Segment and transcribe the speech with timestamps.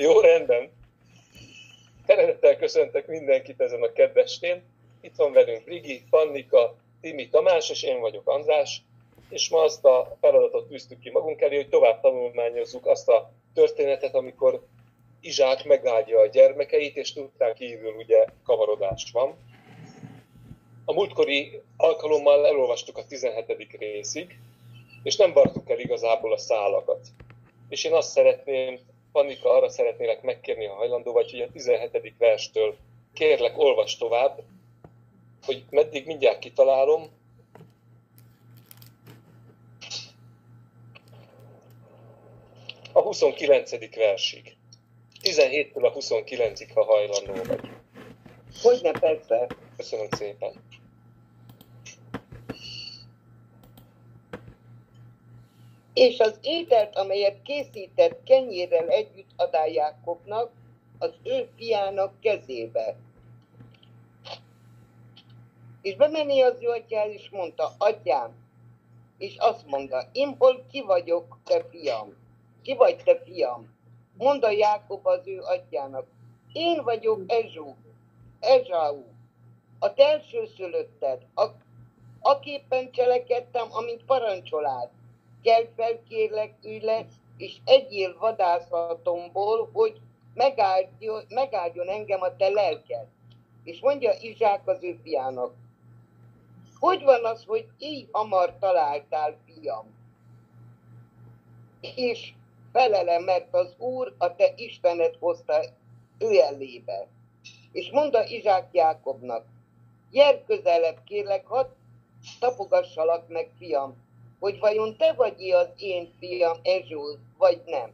[0.00, 0.70] Jó, rendben.
[2.06, 4.62] Szeretettel köszöntök mindenkit ezen a kedvestén.
[5.00, 8.82] Itt van velünk Rigi, Pannika, Timi Tamás, és én vagyok András,
[9.28, 14.14] és ma azt a feladatot tűztük ki magunk elé, hogy tovább tanulmányozzuk azt a történetet,
[14.14, 14.62] amikor
[15.20, 19.36] Izsák megáldja a gyermekeit, és tudták kívül ugye kavarodás van.
[20.84, 23.76] A múltkori alkalommal elolvastuk a 17.
[23.78, 24.38] részig,
[25.02, 27.00] és nem vartuk el igazából a szálakat.
[27.68, 28.78] És én azt szeretném,
[29.12, 32.14] Panika, arra szeretnélek megkérni, ha hajlandó vagy, hogy a 17.
[32.18, 32.76] verstől
[33.12, 34.42] kérlek, olvas tovább,
[35.44, 37.18] hogy meddig mindjárt kitalálom.
[42.92, 43.94] A 29.
[43.96, 44.56] versig.
[45.22, 47.70] 17-től a 29-ig, ha hajlandó vagy.
[48.62, 49.46] Hogyne, persze.
[49.76, 50.52] Köszönöm szépen.
[56.00, 60.52] És az ételt, amelyet készített kenyérrel együtt adá Jákobnak,
[60.98, 62.96] az ő fiának kezébe.
[65.82, 68.34] És bemenni az ő atyára, és mondta, atyám,
[69.18, 72.16] és azt mondta, én hol ki vagyok, te fiam?
[72.62, 73.74] Ki vagy te fiam?
[74.16, 76.06] Mondta Jákob az ő atyának,
[76.52, 77.76] én vagyok Ezsó,
[78.40, 79.04] Ezsáú,
[79.78, 81.44] a te elsőszülötted, a,
[82.20, 84.98] aképpen cselekedtem, amit parancsolád.
[85.42, 90.00] Kell fel, kérlek, ülj le, és egyél vadászatomból, hogy
[90.34, 93.06] megáldjon, megáldjon engem a te lelked.
[93.64, 95.54] És mondja Izsák az ő fiának,
[96.78, 99.86] hogy van az, hogy így hamar találtál, fiam?
[101.80, 102.32] És
[102.72, 105.60] felele, mert az Úr a te Istenet hozta
[106.18, 107.06] ő elébe.
[107.72, 109.46] És mondta Izsák Jákobnak,
[110.10, 111.66] gyere közelebb, kérlek, hadd
[112.40, 113.96] tapogassalak meg, fiam,
[114.40, 117.90] hogy vajon te vagy az én fiam Ezsúl, vagy nem.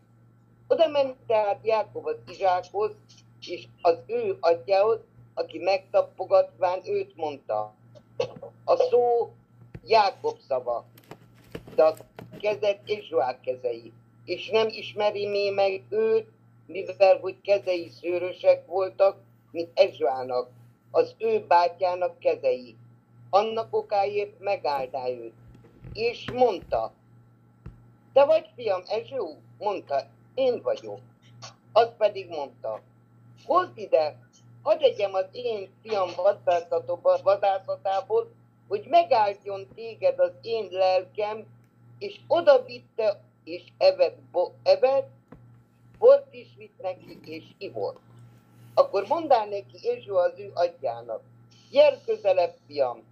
[0.69, 2.91] Oda ment tehát Jákob az Izsákhoz,
[3.41, 4.99] és az ő atyához,
[5.35, 7.75] aki megtapogatván őt mondta.
[8.65, 9.33] A szó
[9.85, 10.85] Jákob szava,
[11.75, 11.95] de a
[12.41, 13.93] kezed Ezsuák kezei,
[14.25, 16.29] és nem ismeri még meg őt,
[16.67, 19.17] mivel hogy kezei szőrösek voltak,
[19.51, 20.49] mint Ezsuának,
[20.91, 22.77] az ő bátyának kezei.
[23.31, 25.35] Annak okáért megáldá őt.
[25.97, 26.93] És mondta,
[28.13, 29.39] te vagy fiam, Ezsú?
[29.59, 30.03] Mondta,
[30.35, 31.01] én vagyok.
[31.73, 32.81] Az pedig mondta,
[33.45, 34.19] hozd ide,
[34.63, 36.11] hadd egyem az én fiam
[37.23, 38.31] vadászatából,
[38.69, 41.47] hogy megáldjon téged az én lelkem,
[41.99, 45.11] és oda vitte, és evett, bo, evett
[45.99, 48.01] bort is vitt neki, és ivott.
[48.75, 51.23] Akkor mondál neki Ezsó az ő atyának,
[51.71, 53.03] gyere közelebb, fiam,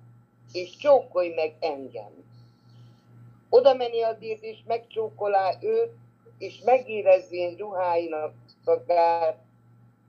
[0.53, 2.25] és csókolj meg engem.
[3.55, 5.91] Oda menni azért, és megcsókolá őt,
[6.39, 8.35] és megérezvén ruháinak
[8.65, 9.39] szakát,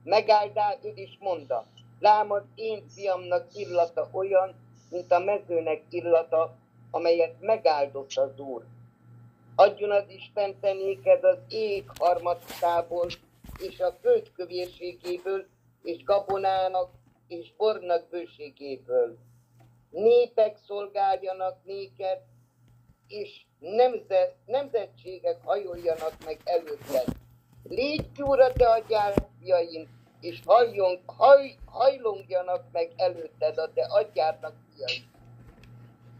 [0.02, 1.66] megáldá őt, és mondta,
[2.00, 4.54] lám az én fiamnak illata olyan,
[4.90, 6.54] mint a mezőnek illata,
[6.90, 8.64] amelyet megáldott az Úr.
[9.54, 10.74] Adjon az Isten te
[11.22, 13.06] az ég harmadtából,
[13.58, 15.46] és a föld kövérségéből,
[15.82, 16.90] és gabonának,
[17.28, 19.16] és bornak bőségéből.
[19.90, 22.18] Népek szolgáljanak néked,
[23.08, 27.04] és nemzet, nemzetségek hajoljanak meg előtted.
[27.62, 29.88] Légy ki, ura, te a gyárfiaim,
[30.20, 35.04] és hajjon, haj, hajlongjanak meg előtted a te atyádnak fiai.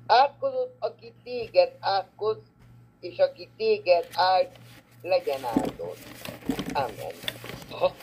[0.07, 2.37] Átkozott, aki téged átkoz,
[3.01, 4.49] és aki téged áld,
[5.03, 5.99] legyen áldott.
[6.73, 7.13] Amen.
[7.71, 7.95] Aha.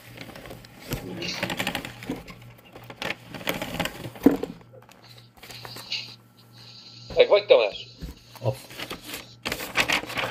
[7.16, 7.88] Meg vagy Tamás?
[8.42, 8.73] Off.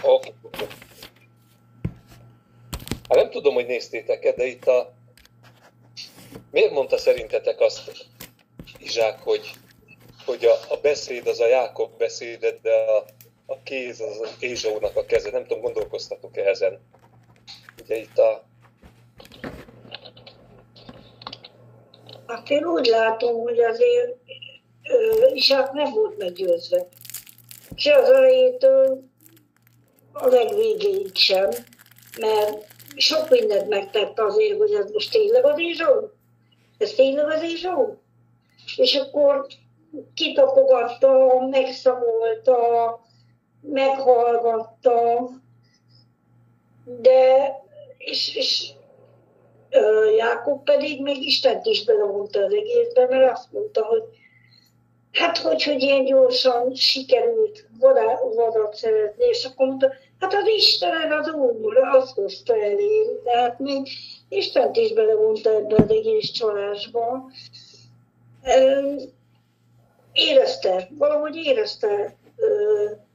[0.03, 0.33] Okay.
[3.09, 4.93] Hát nem tudom, hogy néztétek-e, de itt a...
[6.51, 8.07] Miért mondta szerintetek azt
[8.79, 9.51] Izsák, hogy,
[10.27, 13.05] hogy a, a beszéd az a Jákob beszédet, de a,
[13.47, 15.31] a kéz az az Ézsónak a keze.
[15.31, 16.81] Nem tudom, gondolkoztatok-e ezen?
[17.83, 18.45] Ugye itt a...
[22.27, 24.17] Hát én úgy látom, hogy azért
[25.33, 26.87] Isák nem volt meggyőzve.
[27.75, 29.12] Se az elejétől
[30.13, 31.49] a legvégéig sem,
[32.21, 32.67] mert
[32.97, 36.11] sok mindent megtett azért, hogy ez most tényleg az Ézsó?
[36.79, 37.97] Ez tényleg az Ézsó?
[38.77, 39.47] És akkor
[40.15, 43.01] kitapogatta, megszamolta,
[43.61, 45.29] meghallgatta,
[46.85, 47.51] de
[47.99, 48.71] és, és
[50.17, 54.03] Jákob pedig még Istent is belemondta az egészben, mert azt mondta, hogy
[55.13, 57.67] hát hogy, hogy ilyen gyorsan sikerült
[58.35, 63.89] vadat szerezni, és akkor mondta, hát az Isten az Úr, azt hozta elé, tehát még
[64.29, 67.31] Istent is belevonta ebbe az egész csalásba.
[70.13, 72.17] Érezte, valahogy érezte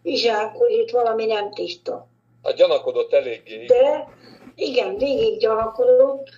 [0.01, 2.07] Izsák, hogy itt valami nem tiszta.
[2.41, 3.65] A gyanakodott eléggé.
[3.65, 4.07] De
[4.55, 6.29] igen, végig gyanakodott,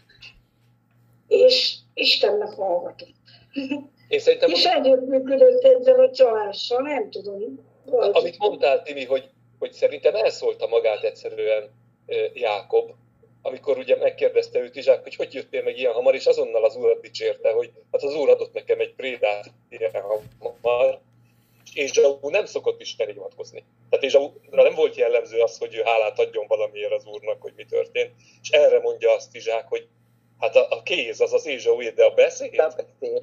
[1.28, 3.14] és Istennek hallgatott.
[4.10, 4.50] Én szerintem...
[4.50, 7.68] És együttműködött ezzel a csalással, nem tudom.
[7.86, 9.30] Amit mondtál, Timi, hogy,
[9.60, 11.70] hogy szerintem elszólta magát egyszerűen
[12.34, 12.92] Jákob,
[13.42, 17.02] amikor ugye megkérdezte őt Izsák, hogy hogy jöttél meg ilyen hamar, és azonnal az úrat
[17.02, 19.92] dicsérte, hogy hát az úr adott nekem egy prédát ilyen
[20.40, 21.00] hamar,
[21.74, 23.64] és Zsaú nem szokott Isten hivatkozni.
[23.90, 27.66] Tehát Zsaúra nem volt jellemző az, hogy ő hálát adjon valamiért az úrnak, hogy mi
[27.66, 29.88] történt, és erre mondja azt Izsák, hogy
[30.40, 32.60] Hát a, a kéz az az Ézsaué, de a beszéd,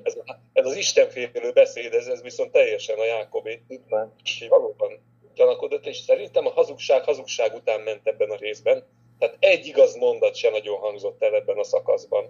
[0.02, 0.18] ez,
[0.52, 3.62] ez az istenfélő beszéd, ez, ez viszont teljesen a Jákobé.
[3.68, 4.14] Itt van.
[4.24, 5.00] És valóban
[5.34, 8.84] gyanakodott, és szerintem a hazugság hazugság után ment ebben a részben.
[9.18, 12.24] Tehát egy igaz mondat sem nagyon hangzott el ebben a szakaszban.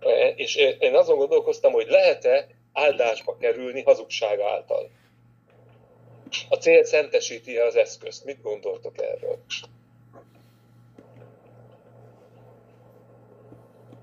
[0.00, 4.90] E, és én azon gondolkoztam, hogy lehet-e áldásba kerülni hazugság által.
[6.48, 8.24] A cél szentesíti az eszközt.
[8.24, 9.38] Mit gondoltok erről?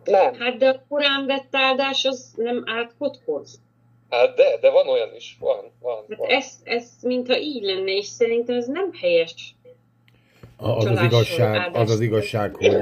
[0.03, 0.33] Nem.
[0.33, 3.61] Hát de a korán vett áldás az nem átkothoz.
[4.09, 6.05] Hát de, de van olyan is, van, van.
[6.09, 6.29] Hát van.
[6.29, 9.55] Ez, ez mintha így lenne, és szerintem ez nem helyes.
[10.57, 12.77] Az az igazság, az az igazság, hogy,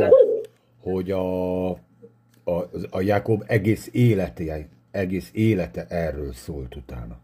[0.82, 7.18] hogy a, a, a Jákob egész élete, egész élete erről szólt utána.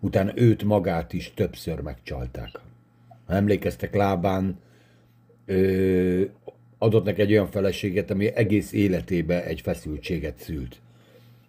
[0.00, 2.60] Utána őt magát is többször megcsalták.
[3.26, 4.60] Ha emlékeztek Lábán,
[5.46, 6.22] ö,
[6.82, 10.80] adott neki egy olyan feleséget, ami egész életébe egy feszültséget szült.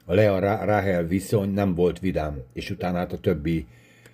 [0.05, 3.65] A Lea Rahel viszony nem volt vidám, és utána hát a többi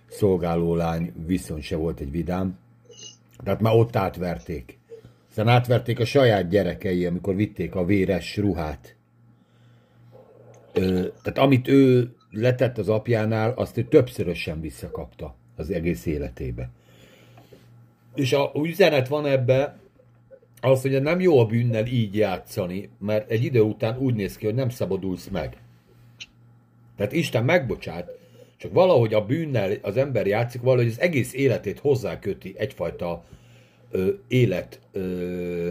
[0.08, 2.58] szolgálólány viszony se volt egy vidám.
[3.44, 4.78] Tehát már ott átverték.
[5.30, 8.96] Aztán átverték a saját gyerekei, amikor vitték a véres ruhát.
[10.74, 16.70] Ö, tehát amit ő letett az apjánál, azt ő többszörösen visszakapta az egész életébe.
[18.16, 19.80] És a üzenet van ebbe,
[20.62, 24.46] az, hogy nem jó a bűnnel így játszani, mert egy idő után úgy néz ki,
[24.46, 25.58] hogy nem szabadulsz meg.
[26.96, 28.10] Tehát Isten megbocsát,
[28.58, 33.24] csak valahogy a bűnnel az ember játszik, valahogy az egész életét hozzáköti egyfajta
[33.92, 35.70] ö, élet ö,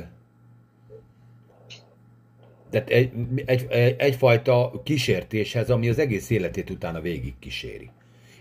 [2.70, 3.10] tehát egy,
[3.44, 7.90] egy, egy, egyfajta kísértéshez, ami az egész életét utána végig kíséri.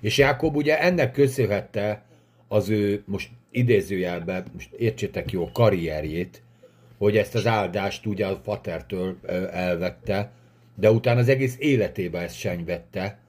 [0.02, 2.06] És Jákob ugye ennek köszönhette
[2.48, 6.42] az ő, most idézőjelben, most értsétek jó, karrierjét,
[6.98, 9.18] hogy ezt az áldást ugye a fatertől
[9.52, 10.32] elvette,
[10.76, 13.20] de utána az egész életében ezt senyvette,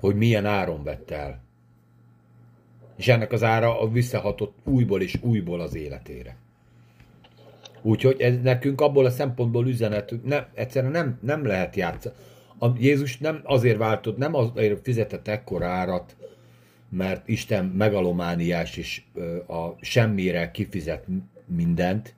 [0.00, 1.42] hogy milyen áron vette el.
[2.96, 6.36] És ennek az ára visszahatott újból és újból az életére.
[7.82, 12.14] Úgyhogy ez nekünk abból a szempontból üzenet, nem, egyszerűen nem, nem lehet játszani.
[12.58, 16.16] A Jézus nem azért váltott, nem azért fizetett ekkora árat,
[16.96, 19.02] mert Isten megalomániás és
[19.46, 21.04] a semmire kifizet
[21.46, 22.14] mindent,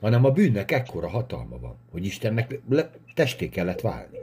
[0.00, 4.18] hanem a bűnnek ekkora hatalma van, hogy Istennek le, testé kellett válni.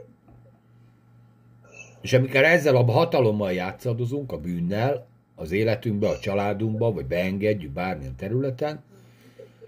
[2.00, 8.16] És amikor ezzel a hatalommal játszadozunk, a bűnnel, az életünkbe, a családunkba, vagy beengedjük bármilyen
[8.16, 8.82] területen,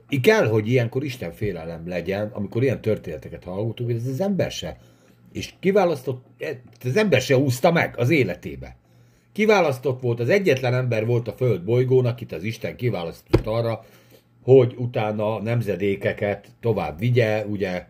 [0.08, 4.50] így kell, hogy ilyenkor Isten félelem legyen, amikor ilyen történeteket hallgatunk, hogy ez az ember
[4.50, 4.78] se,
[5.32, 6.24] és kiválasztott,
[6.84, 8.76] az ember se úszta meg az életébe.
[9.40, 13.84] Kiválasztott volt, az egyetlen ember volt a föld bolygón, akit az Isten kiválasztott arra,
[14.42, 17.86] hogy utána nemzedékeket tovább vigye, ugye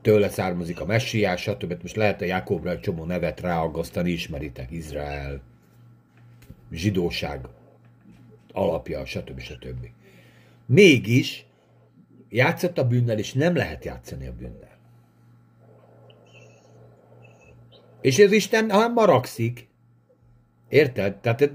[0.00, 1.74] tőle származik a messiás, stb.
[1.82, 5.42] Most lehet a Jakobra egy csomó nevet ráaggasztani, ismeritek, Izrael,
[6.72, 7.40] zsidóság
[8.52, 9.40] alapja, stb.
[9.40, 9.86] stb.
[10.66, 11.46] Mégis
[12.28, 14.78] játszott a bűnnel, és nem lehet játszani a bűnnel.
[18.00, 19.72] És ez Isten, ha maragszik,
[20.74, 21.16] Érted?
[21.16, 21.50] Tehát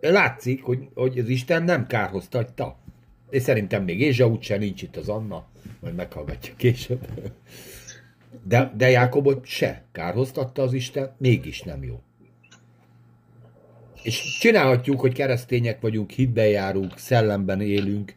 [0.00, 2.78] látszik, hogy, hogy az Isten nem kárhoztatja.
[3.30, 5.46] És szerintem még Ézsa úgyse nincs itt az Anna,
[5.80, 7.06] majd meghallgatja később.
[8.44, 12.00] De, de Jákobot se kárhoztatta az Isten, mégis nem jó.
[14.02, 18.14] És csinálhatjuk, hogy keresztények vagyunk, hitben járunk, szellemben élünk.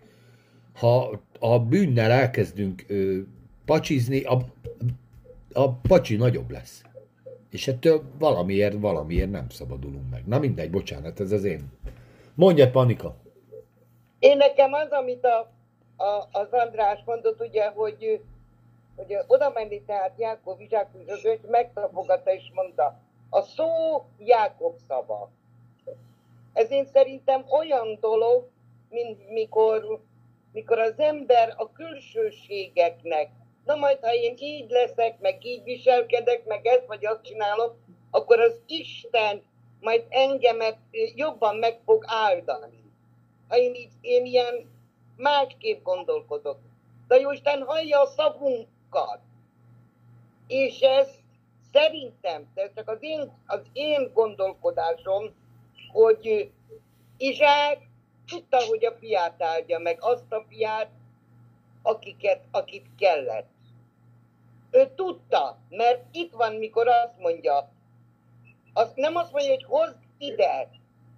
[0.74, 3.19] Ha a bűnnel elkezdünk ö,
[3.65, 4.45] pacsizni, a,
[5.53, 6.83] a pacsi nagyobb lesz.
[7.53, 10.25] És ettől valamiért, valamiért nem szabadulunk meg.
[10.25, 11.72] Na mindegy, bocsánat, ez az én.
[12.36, 13.15] Mondja, Panika.
[14.19, 15.51] Én nekem az, amit a,
[16.03, 18.22] a, az András mondott, ugye, hogy,
[18.95, 23.67] hogy oda menni, tehát Jákov Izsák és megtapogatta és mondta, A szó
[24.17, 25.29] Jákob szava.
[26.53, 28.50] Ez én szerintem olyan dolog,
[28.89, 30.00] mint mikor,
[30.51, 33.29] mikor az ember a külsőségeknek,
[33.65, 37.75] na majd ha én így leszek, meg így viselkedek, meg ezt vagy azt csinálok,
[38.12, 39.41] akkor az Isten
[39.79, 40.77] majd engemet
[41.15, 42.84] jobban meg fog áldani.
[43.48, 44.72] Ha én, így, én ilyen
[45.17, 46.60] másképp gondolkodok.
[47.08, 49.20] De Isten hallja a szavunkat.
[50.48, 51.10] És ez
[51.72, 55.34] szerintem, ez csak az én, az én gondolkodásom,
[55.91, 56.51] hogy
[57.17, 57.77] Izsák
[58.27, 60.89] tudta, hogy a fiát áldja meg, azt a fiát,
[61.82, 63.52] akiket, akit kellett.
[64.74, 67.72] Ő tudta, mert itt van, mikor azt mondja,
[68.74, 70.70] az nem azt mondja, hogy hozd ide,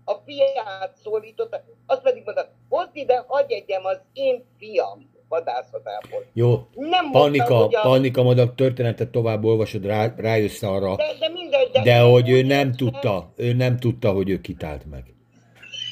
[0.06, 6.26] a fiát szólította, azt pedig mondta, hozd ide, hagyj egyem az én fiam vadászatából.
[6.34, 7.88] Jó, nem Panika, mondta, a...
[7.88, 12.30] Panika, majd a történetet tovább olvasod, rá, rájössz arra, de, de, mindegy, de, de hogy
[12.30, 15.04] ő nem tudta, ő nem tudta, hogy ő kitált meg.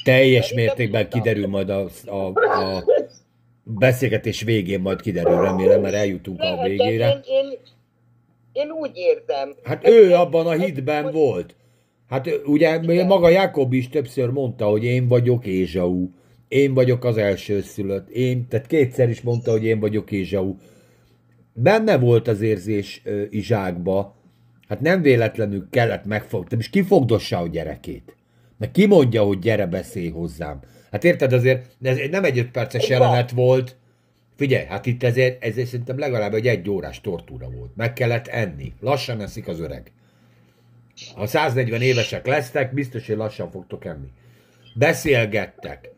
[0.04, 2.84] Teljes mértékben kiderül majd a, a, a
[3.64, 7.08] beszélgetés végén majd kiderül, remélem, mert eljutunk a végére.
[7.10, 7.58] Én, én,
[8.52, 9.54] én úgy érzem.
[9.62, 11.56] Hát ő abban a hitben volt.
[12.08, 13.06] Hát ugye Igen.
[13.06, 16.08] maga Jakob is többször mondta, hogy én vagyok Ézsau,
[16.48, 20.54] én vagyok az elsőszülött, én, tehát kétszer is mondta, hogy én vagyok Ézsau.
[21.52, 24.16] Benne volt az érzés uh, Izsákba,
[24.68, 28.16] hát nem véletlenül kellett megfogni, és kifogdossa a gyerekét.
[28.58, 30.60] Meg ki mondja, hogy gyere beszélj hozzám.
[30.94, 33.76] Hát érted azért, ez nem egy öt perces jelenet volt,
[34.36, 37.76] Figyelj, hát itt ezért, ezért szerintem legalább egy egy órás tortúra volt.
[37.76, 38.72] Meg kellett enni.
[38.80, 39.92] Lassan eszik az öreg.
[41.14, 44.06] Ha 140 évesek lesztek, biztos, hogy lassan fogtok enni.
[44.74, 45.90] Beszélgettek.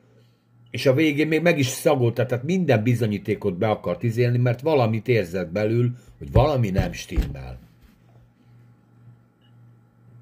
[0.71, 5.09] És a végén még meg is szagolta, tehát minden bizonyítékot be akart izélni, mert valamit
[5.09, 7.59] érzett belül, hogy valami nem stimmel.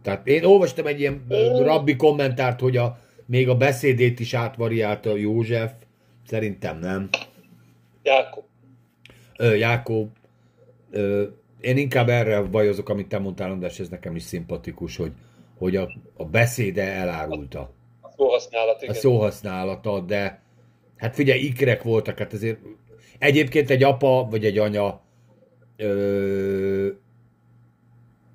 [0.03, 1.27] Tehát én olvastam egy ilyen
[1.63, 5.73] rabbi kommentárt, hogy a, még a beszédét is átvariálta József.
[6.27, 7.09] Szerintem nem.
[8.03, 8.45] Jákob.
[9.37, 10.11] Ö, Jákob.
[10.91, 11.25] Ö,
[11.61, 15.13] én inkább erre bajozok, amit te mondtál, András, ez nekem is szimpatikus, hogy,
[15.59, 17.73] hogy a, a beszéde elárulta.
[18.01, 18.95] A szóhasználat, igen.
[18.95, 20.43] A szóhasználata, de
[20.97, 22.59] hát figyelj, ikrek voltak, hát azért
[23.19, 25.01] egyébként egy apa vagy egy anya
[25.77, 26.89] ö,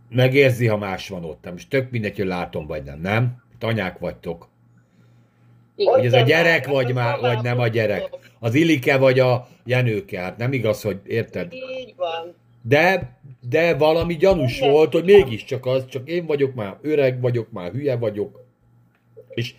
[0.09, 1.49] megérzi, ha más van ott.
[1.55, 3.43] És tök mindegy, hogy látom vagy nem, nem?
[3.57, 4.48] Tanyák vagytok.
[5.85, 8.09] Hogy ez a gyerek, vagy, már, vagy nem a gyerek.
[8.39, 10.19] Az Ilike, vagy a Jenőke.
[10.19, 11.53] Hát nem igaz, hogy érted?
[11.53, 12.35] Így van.
[12.61, 13.17] De,
[13.49, 14.71] de valami gyanús Igen.
[14.71, 18.45] volt, hogy mégiscsak az, csak én vagyok már, öreg vagyok, már hülye vagyok.
[19.29, 19.53] És,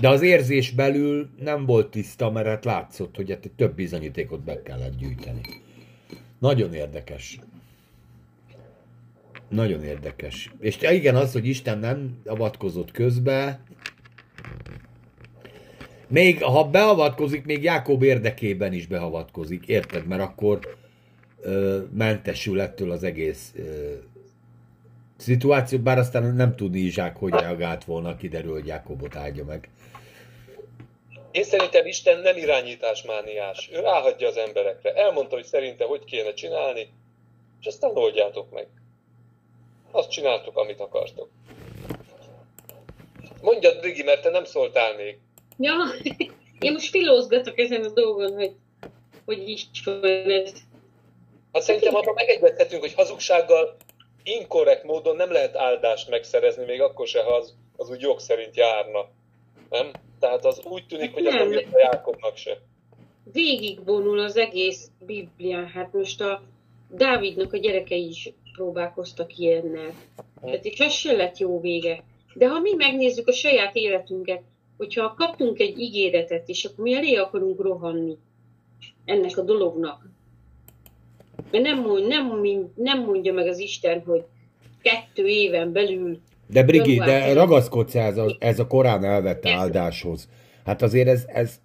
[0.00, 4.62] de az érzés belül nem volt tiszta, mert hát látszott, hogy hát több bizonyítékot be
[4.62, 5.40] kellett gyűjteni.
[6.38, 7.38] Nagyon érdekes.
[9.48, 10.50] Nagyon érdekes.
[10.60, 13.60] És igen, az, hogy Isten nem avatkozott közbe,
[16.06, 20.06] még ha beavatkozik, még Jákob érdekében is beavatkozik, érted?
[20.06, 20.76] Mert akkor
[21.40, 23.92] ö, mentesül ettől az egész ö,
[25.16, 29.68] szituáció, bár aztán nem tudni Izsák, hogy reagált volna, kiderül, hogy Jákobot áldja meg.
[31.30, 33.70] Én szerintem Isten nem irányításmániás.
[33.72, 34.92] Ő ráhagyja az emberekre.
[34.94, 36.88] Elmondta, hogy szerinte hogy kéne csinálni,
[37.60, 38.66] és aztán oldjátok meg.
[39.90, 41.28] Azt csináltuk, amit akartok.
[43.40, 45.18] Mondjad, Brigi, mert te nem szóltál még.
[45.58, 45.74] Ja,
[46.58, 48.52] én most filózgatok ezen a dolgon, hogy
[49.26, 50.52] hogy is van ez.
[51.52, 53.76] Hát szerintem abban megegyezhetünk, hogy hazugsággal
[54.22, 58.56] inkorrekt módon nem lehet áldást megszerezni, még akkor se, ha az, az úgy jog szerint
[58.56, 59.08] járna.
[59.70, 59.90] Nem?
[60.20, 61.48] Tehát az úgy tűnik, hogy nem.
[61.48, 62.58] az a Jákobnak se.
[63.32, 65.66] Végigbonul az egész Biblián.
[65.66, 66.42] Hát most a
[66.90, 69.94] Dávidnak a gyerekei is próbálkoztak ilyennel.
[70.40, 72.02] Tehát itt ez se lett jó vége.
[72.34, 74.42] De ha mi megnézzük a saját életünket,
[74.76, 78.16] hogyha kaptunk egy ígéretet, és akkor mi elé akarunk rohanni
[79.04, 80.08] ennek a dolognak.
[81.50, 82.32] Mert nem, mond, nem,
[82.74, 84.24] nem mondja meg az Isten, hogy
[84.82, 90.28] kettő éven belül de Brigi, de ragaszkodsz ez a, ez a korán elvett áldáshoz.
[90.64, 91.60] Hát azért ez, ez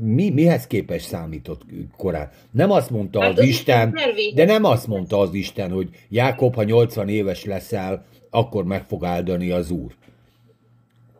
[0.00, 1.62] mi, mihez képes számított
[1.96, 2.30] korán?
[2.50, 3.94] Nem azt mondta hát az, az Isten,
[4.34, 9.04] de nem azt mondta az Isten, hogy Jákob, ha 80 éves leszel, akkor meg fog
[9.04, 9.92] áldani az Úr.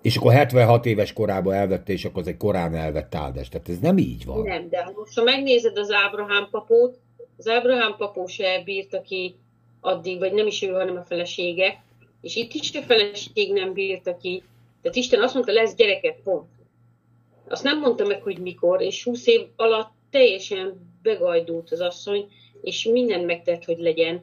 [0.02, 3.48] És akkor 76 éves korában elvette, és akkor az egy korán elvett áldás.
[3.48, 4.42] Tehát ez nem így van.
[4.42, 6.98] Nem, de most ha megnézed az Ábrahám papót,
[7.36, 9.34] az Ábrahám papó se bírta ki
[9.80, 11.82] addig, vagy nem is ő, hanem a felesége,
[12.20, 14.42] és itt is a feleség nem bírta ki.
[14.82, 16.48] Tehát Isten azt mondta, lesz gyereket, pont.
[17.48, 22.28] Azt nem mondta meg, hogy mikor, és 20 év alatt teljesen begajdult az asszony,
[22.62, 24.22] és mindent megtett, hogy legyen,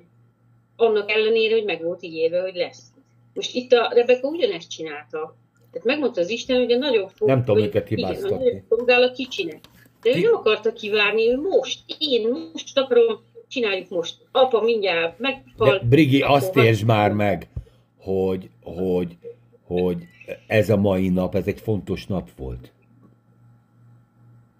[0.75, 2.83] annak ellenére, hogy meg volt ígérve, hogy lesz.
[3.33, 5.35] Most itt a Rebeka ugyanezt csinálta.
[5.75, 8.45] Tehát megmondta az Isten, hogy a nagyon fog, Nem tudom őket hibáztatni.
[8.45, 9.59] Igen, szolgál a kicsinek.
[10.01, 14.15] De ő nem akarta kivárni, ő most, én most akarom, csináljuk most.
[14.31, 15.77] Apa mindjárt meghal.
[15.77, 17.47] De Brigi, azt értsd már meg,
[17.99, 19.17] hogy, hogy,
[19.65, 19.97] hogy
[20.47, 22.71] ez a mai nap, ez egy fontos nap volt.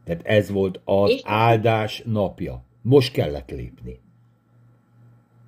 [0.06, 1.22] Tehát ez volt az És?
[1.24, 2.64] áldás napja.
[2.82, 4.00] Most kellett lépni.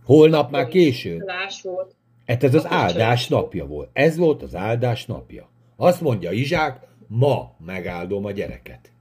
[0.03, 1.23] Holnap már késő.
[1.63, 1.95] Volt.
[2.25, 3.89] Hát ez az áldás napja volt.
[3.93, 5.49] Ez volt az áldás napja.
[5.77, 8.91] Azt mondja Izsák, ma megáldom a gyereket.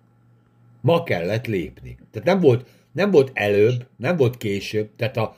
[0.80, 1.96] Ma kellett lépni.
[2.10, 4.90] Tehát nem volt, nem volt előbb, nem volt később.
[4.96, 5.36] Tehát a,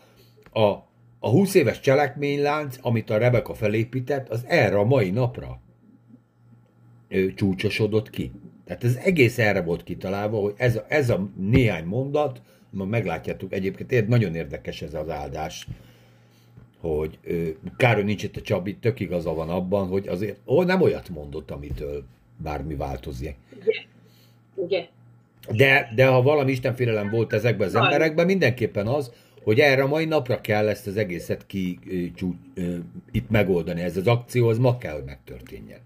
[0.52, 0.86] a,
[1.18, 5.60] a 20 éves cselekménylánc, amit a Rebeka felépített, az erre a mai napra
[7.08, 8.32] ő, csúcsosodott ki.
[8.64, 13.52] Tehát ez egész erre volt kitalálva, hogy ez a, ez a néhány mondat, ma meglátjátok,
[13.52, 15.66] egyébként nagyon érdekes ez az áldás,
[16.80, 17.18] hogy
[17.76, 21.08] kár, hogy nincs itt a Csabi, tök igaza van abban, hogy azért ó, nem olyat
[21.08, 22.04] mondott, amitől
[22.36, 23.36] bármi változik.
[23.60, 23.84] Ugye?
[24.54, 24.88] Ugye?
[25.56, 30.04] De, de ha valami istenfélelem volt ezekben az emberekben, mindenképpen az, hogy erre a mai
[30.04, 31.78] napra kell ezt az egészet ki
[32.14, 32.34] csú,
[33.10, 33.80] itt megoldani.
[33.80, 35.80] Ez az akció, az ma kell, hogy megtörténjen.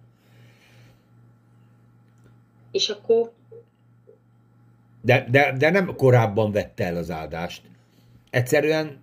[2.70, 3.32] És akkor...
[5.02, 7.62] De, de, de nem korábban vette el az áldást.
[8.30, 9.00] Egyszerűen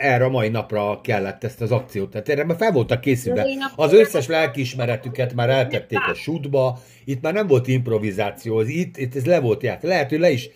[0.00, 2.10] erre a mai napra kellett ezt az akciót.
[2.10, 3.46] Tehát erre már fel voltak készülve.
[3.76, 9.16] Az összes lelkiismeretüket már eltették a sútba, itt már nem volt improvizáció, az itt, itt
[9.16, 9.82] ez le volt járt.
[9.82, 10.50] Lehet, hogy le is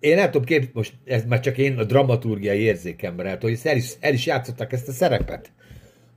[0.00, 3.76] én nem tudom képzelni, most ez már csak én a dramaturgiai érzékemben lehet, hogy el
[3.76, 5.52] is, el is játszották ezt a szerepet.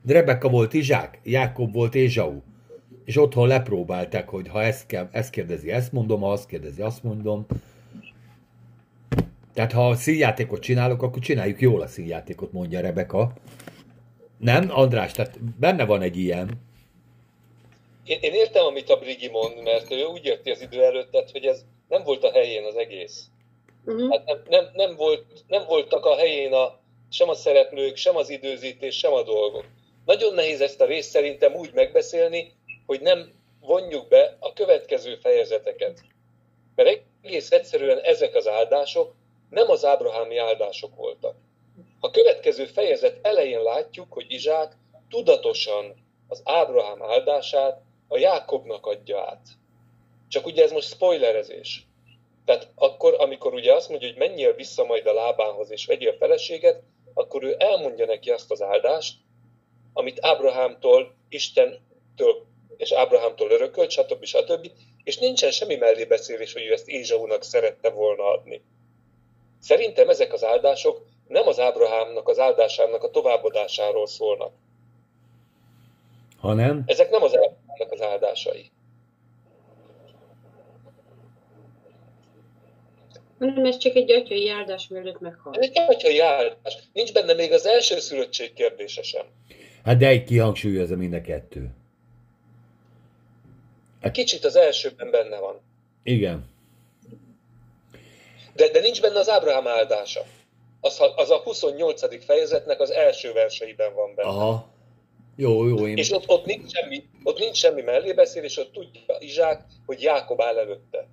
[0.06, 2.40] Rebecca volt Izsák, Jákob volt Ézsau.
[3.04, 7.02] És otthon lepróbálták, hogy ha ezt, kell, ezt kérdezi, ezt mondom, ha azt kérdezi, azt
[7.02, 7.46] mondom.
[9.54, 13.32] Tehát ha a színjátékot csinálok, akkor csináljuk jól a színjátékot, mondja Rebeka.
[14.38, 16.50] Nem, András, tehát benne van egy ilyen.
[18.04, 21.44] Én, én értem, amit a Brigi mond, mert ő úgy érti az idő előttet, hogy
[21.44, 23.26] ez nem volt a helyén az egész.
[23.84, 24.10] Uh-huh.
[24.10, 26.80] Hát nem, nem, nem, volt, nem voltak a helyén a,
[27.10, 29.64] sem a szereplők, sem az időzítés, sem a dolgok.
[30.04, 32.52] Nagyon nehéz ezt a részt szerintem úgy megbeszélni,
[32.86, 36.00] hogy nem vonjuk be a következő fejezeteket.
[36.74, 39.14] Mert egész egyszerűen ezek az áldások
[39.54, 41.36] nem az ábrahámi áldások voltak.
[42.00, 44.76] A következő fejezet elején látjuk, hogy Izsák
[45.08, 45.94] tudatosan
[46.28, 49.46] az Ábrahám áldását a Jákobnak adja át.
[50.28, 51.86] Csak ugye ez most spoilerezés.
[52.44, 56.82] Tehát akkor, amikor ugye azt mondja, hogy menjél vissza majd a lábához és vegyél feleséget,
[57.14, 59.16] akkor ő elmondja neki azt az áldást,
[59.92, 64.24] amit Ábrahámtól, Istentől és Ábrahámtól örökölt, stb.
[64.24, 64.70] stb.
[65.04, 68.62] És nincsen semmi mellébeszélés, hogy ő ezt Ézsaunak szerette volna adni.
[69.64, 74.52] Szerintem ezek az áldások nem az Ábrahámnak az áldásának a továbbadásáról szólnak.
[76.38, 76.82] Hanem?
[76.86, 78.70] Ezek nem az Ábrahámnak az áldásai.
[83.38, 85.54] Hanem ez csak egy atyai áldás, mielőtt meghal.
[85.54, 86.78] Ez egy atyai áldás.
[86.92, 89.26] Nincs benne még az első szülöttség kérdése sem.
[89.84, 91.70] Hát de egy kihangsúlyozza mind a kettő.
[94.12, 95.60] Kicsit az elsőben benne van.
[96.02, 96.53] Igen.
[98.54, 100.20] De, de nincs benne az Ábrahám áldása.
[100.80, 102.24] Az, az a 28.
[102.24, 104.28] fejezetnek az első verseiben van benne.
[104.28, 104.72] Aha.
[105.36, 105.86] Jó, jó.
[105.86, 105.96] Én...
[105.96, 110.58] És ott, ott, nincs semmi, ott nincs semmi mellébeszélés, ott tudja Izsák, hogy Jákob áll
[110.58, 111.06] előtte.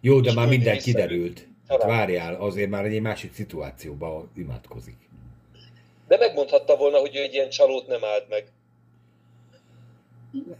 [0.00, 1.46] Jó, de és már minden kiderült.
[1.68, 4.96] Hát várjál, azért már egy másik szituációban imádkozik.
[6.08, 8.52] De megmondhatta volna, hogy ő egy ilyen csalót nem állt meg.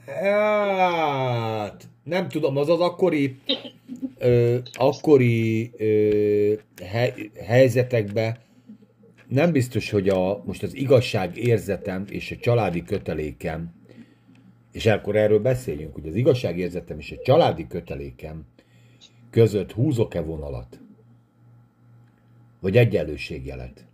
[0.06, 3.36] Hát, nem tudom, az az akkori,
[4.18, 7.14] ö, akkori ö, he,
[7.44, 8.38] helyzetekben
[9.28, 13.74] nem biztos, hogy a, most az igazság érzetem és a családi kötelékem,
[14.72, 18.46] és akkor erről beszéljünk, hogy az igazság érzetem és a családi kötelékem
[19.30, 20.78] között húzok-e vonalat?
[22.60, 23.84] Vagy egyenlőségjelet?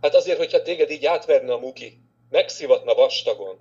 [0.00, 1.98] Hát azért, hogyha téged így átverne a muki,
[2.30, 3.56] megszivatna vastagon,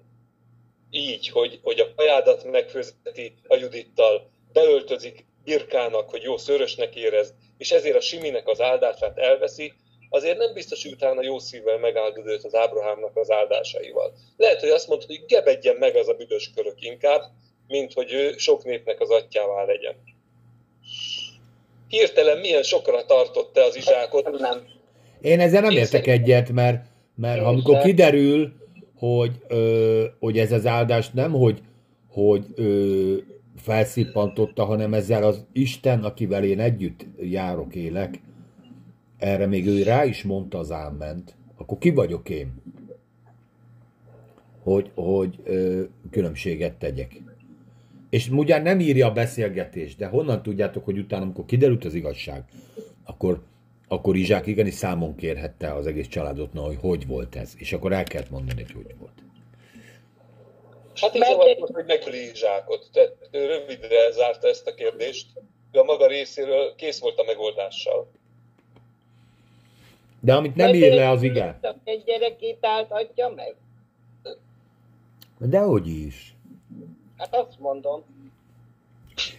[0.91, 7.71] így, hogy, hogy a kajádat megfőzeti a Judittal, beöltözik Birkának, hogy jó szörösnek érez, és
[7.71, 9.73] ezért a Siminek az áldását elveszi,
[10.09, 14.13] azért nem biztos, hogy utána jó szívvel megáldod őt az Ábrahámnak az áldásaival.
[14.37, 17.21] Lehet, hogy azt mondta, hogy gebedjen meg az a büdös körök inkább,
[17.67, 19.95] mint hogy ő sok népnek az atyává legyen.
[21.87, 24.39] Hirtelen milyen sokra tartott te az izsákot?
[24.39, 24.67] Nem.
[25.21, 28.53] Én ezzel nem értek egyet, mert, mert amikor kiderül,
[28.97, 31.61] hogy, ö, hogy ez az áldás nem, hogy,
[32.07, 33.15] hogy ö,
[33.55, 38.21] felszippantotta, hanem ezzel az Isten, akivel én együtt járok, élek,
[39.17, 42.53] erre még ő rá is mondta az áment, akkor ki vagyok én?
[44.67, 47.21] hogy, hogy ö, különbséget tegyek.
[48.09, 52.43] És ugyan nem írja a beszélgetést, de honnan tudjátok, hogy utána, amikor kiderült az igazság,
[53.03, 53.43] akkor,
[53.87, 57.53] akkor Izsák igenis számon kérhette az egész családot, na, hogy hogy volt ez.
[57.57, 59.11] És akkor el kellett mondani, hogy hogy volt.
[60.95, 62.89] Hát így zavart, hogy megöli Izsákot.
[62.91, 65.27] Tehát rövidre zárta ezt a kérdést,
[65.71, 68.11] de a maga részéről kész volt a megoldással.
[70.19, 71.59] De amit nem ír le az igen.
[71.83, 73.55] Egy gyerekét áltatja meg?
[75.37, 76.35] Dehogy is.
[77.17, 78.03] Hát azt mondom.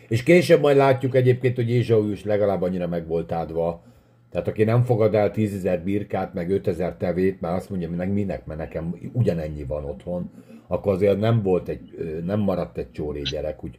[0.08, 3.82] És később majd látjuk egyébként, hogy Ézsau is legalább annyira meg volt adva.
[4.30, 8.46] Tehát aki nem fogad el tízezer birkát, meg 5000 tevét, már azt mondja, hogy minek,
[8.46, 10.30] mert nekem ugyanennyi van otthon,
[10.66, 13.78] akkor azért nem volt egy, nem maradt egy csóré gyerek, úgy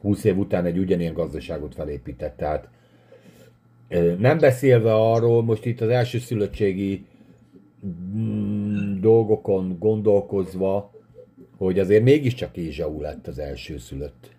[0.00, 2.36] 20 év után egy ugyanilyen gazdaságot felépített.
[2.36, 2.68] Tehát
[4.18, 7.06] nem beszélve arról, most itt az első szülöttségi
[7.86, 10.90] mm, dolgokon gondolkozva,
[11.56, 14.30] hogy azért mégiscsak Ézsau lett az első szülött.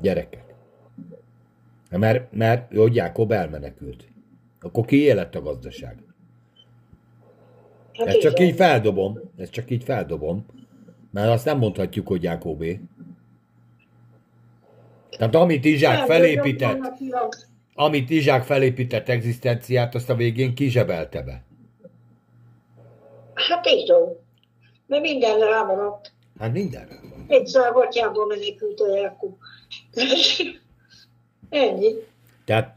[0.00, 0.47] Gyerekek.
[1.88, 4.04] Mert, mert hogy Jákob elmenekült.
[4.60, 6.02] Akkor ki lett a gazdaság?
[7.92, 9.20] Hát ezt csak így feldobom.
[9.36, 10.46] Ezt csak így feldobom.
[11.10, 12.80] Mert azt nem mondhatjuk, hogy Jákobé.
[15.10, 16.92] Tehát amit Izsák felépített,
[17.74, 21.42] amit Izsák felépített egzisztenciát, azt a végén kizsebelte be.
[23.34, 24.16] Hát így van.
[24.86, 26.12] Mert minden rámaradt.
[26.38, 26.88] Hát minden
[27.26, 29.36] Egyszer atyából menekült a Jákob.
[31.50, 31.92] Ennyi.
[32.44, 32.76] Tehát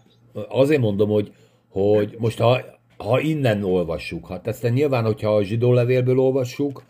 [0.49, 1.31] azért mondom, hogy,
[1.69, 2.61] hogy most ha,
[2.97, 6.83] ha innen olvassuk, hát ezt nyilván, hogyha a zsidó levélből olvassuk,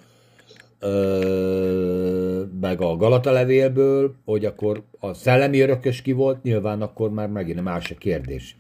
[2.59, 7.61] meg a Galata levélből, hogy akkor a szellemi örökös ki volt, nyilván akkor már megint
[7.61, 8.55] más a kérdés.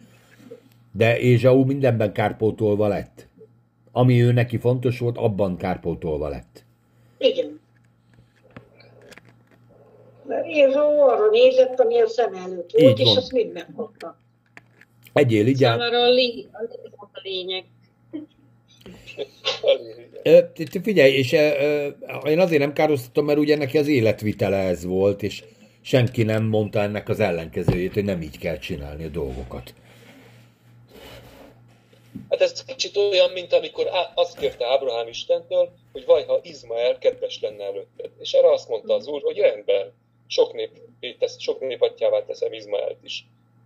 [0.91, 3.27] De Ézsau mindenben kárpótolva lett.
[3.91, 6.65] Ami ő neki fontos volt, abban kárpótolva lett.
[7.17, 7.59] Igen.
[10.45, 14.17] Ézsau arra nézett, ami a szem előtt volt, Így és azt mind megkapta.
[15.13, 16.49] Egyél, így Számára a, lé-
[16.97, 17.63] a lényeg.
[20.83, 21.31] Figyelj, és
[22.25, 25.43] én azért nem károztatom, mert ugye neki az életvitele ez volt, és
[25.81, 29.73] senki nem mondta ennek az ellenkezőjét, hogy nem így kell csinálni a dolgokat.
[32.29, 37.39] Hát ez kicsit olyan, mint amikor azt kérte Ábrahám Istentől, hogy vaj, ha Izmael kedves
[37.41, 38.09] lenne előtted.
[38.19, 39.93] És erre azt mondta az úr, hogy rendben,
[40.31, 40.71] sok nép,
[41.19, 43.25] tesz, sok nép atyává teszem Izmaelt is.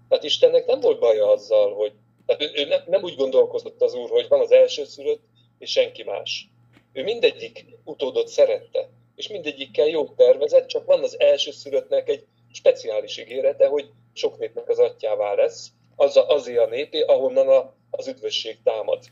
[0.09, 1.91] Tehát Istennek nem volt baja azzal, hogy
[2.25, 5.21] tehát ő, ő nem, nem úgy gondolkozott az úr, hogy van az első szülött,
[5.59, 6.49] és senki más.
[6.93, 13.17] Ő mindegyik utódot szerette, és mindegyikkel jó tervezett, csak van az első szülöttnek egy speciális
[13.17, 18.07] ígérete, hogy sok népnek az atyává lesz, az a, azért a népé, ahonnan a, az
[18.07, 19.03] üdvösség támad.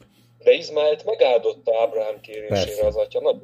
[0.43, 2.85] De Izmaelt megáldotta Ábrahám kérésére Persze.
[2.85, 3.21] az atya.
[3.21, 3.41] Na,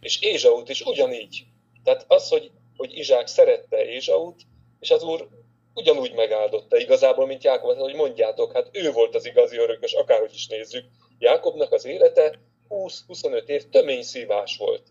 [0.00, 1.44] és Ézsaut is ugyanígy.
[1.84, 4.42] Tehát az, hogy, hogy Izsák szerette Ézsaut,
[4.80, 5.28] és az úr
[5.74, 10.46] ugyanúgy megáldotta igazából, mint Jákob, hogy mondjátok, hát ő volt az igazi örökös, akárhogy is
[10.46, 10.84] nézzük.
[11.18, 14.82] Jákobnak az élete 20-25 év tömény szívás volt.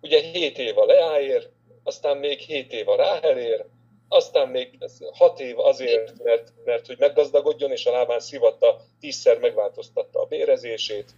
[0.00, 1.48] Ugye 7 év a Leáér,
[1.82, 3.64] aztán még 7 év a Ráhelér,
[4.08, 4.78] aztán még
[5.12, 11.10] 6 év azért, mert, mert hogy meggazdagodjon, és a lábán szivatta, tízszer megváltoztatta a bérezését.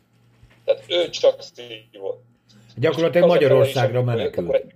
[0.65, 2.23] Tehát ő csak szívott.
[2.77, 4.75] Gyakorlatilag Magyarországra menekült.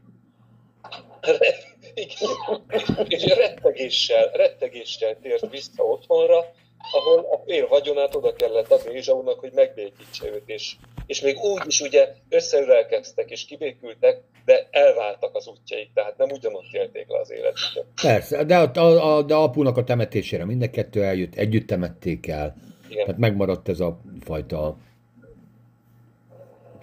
[3.08, 6.44] És rettegéssel, rettegéssel tért vissza otthonra,
[6.92, 11.62] ahol a fél vagyonát oda kellett adni Ézsaunak, hogy megbékítse őt, és, és még úgy
[11.66, 17.30] is ugye összeürelkeztek és kibékültek, de elváltak az útjaik, tehát nem ugyanott élték le az
[17.30, 17.84] életüket.
[18.02, 22.56] Persze, de, a, a, a, de apunak a temetésére mind kettő eljött, együtt temették el,
[22.88, 23.04] Igen.
[23.04, 24.76] tehát megmaradt ez a fajta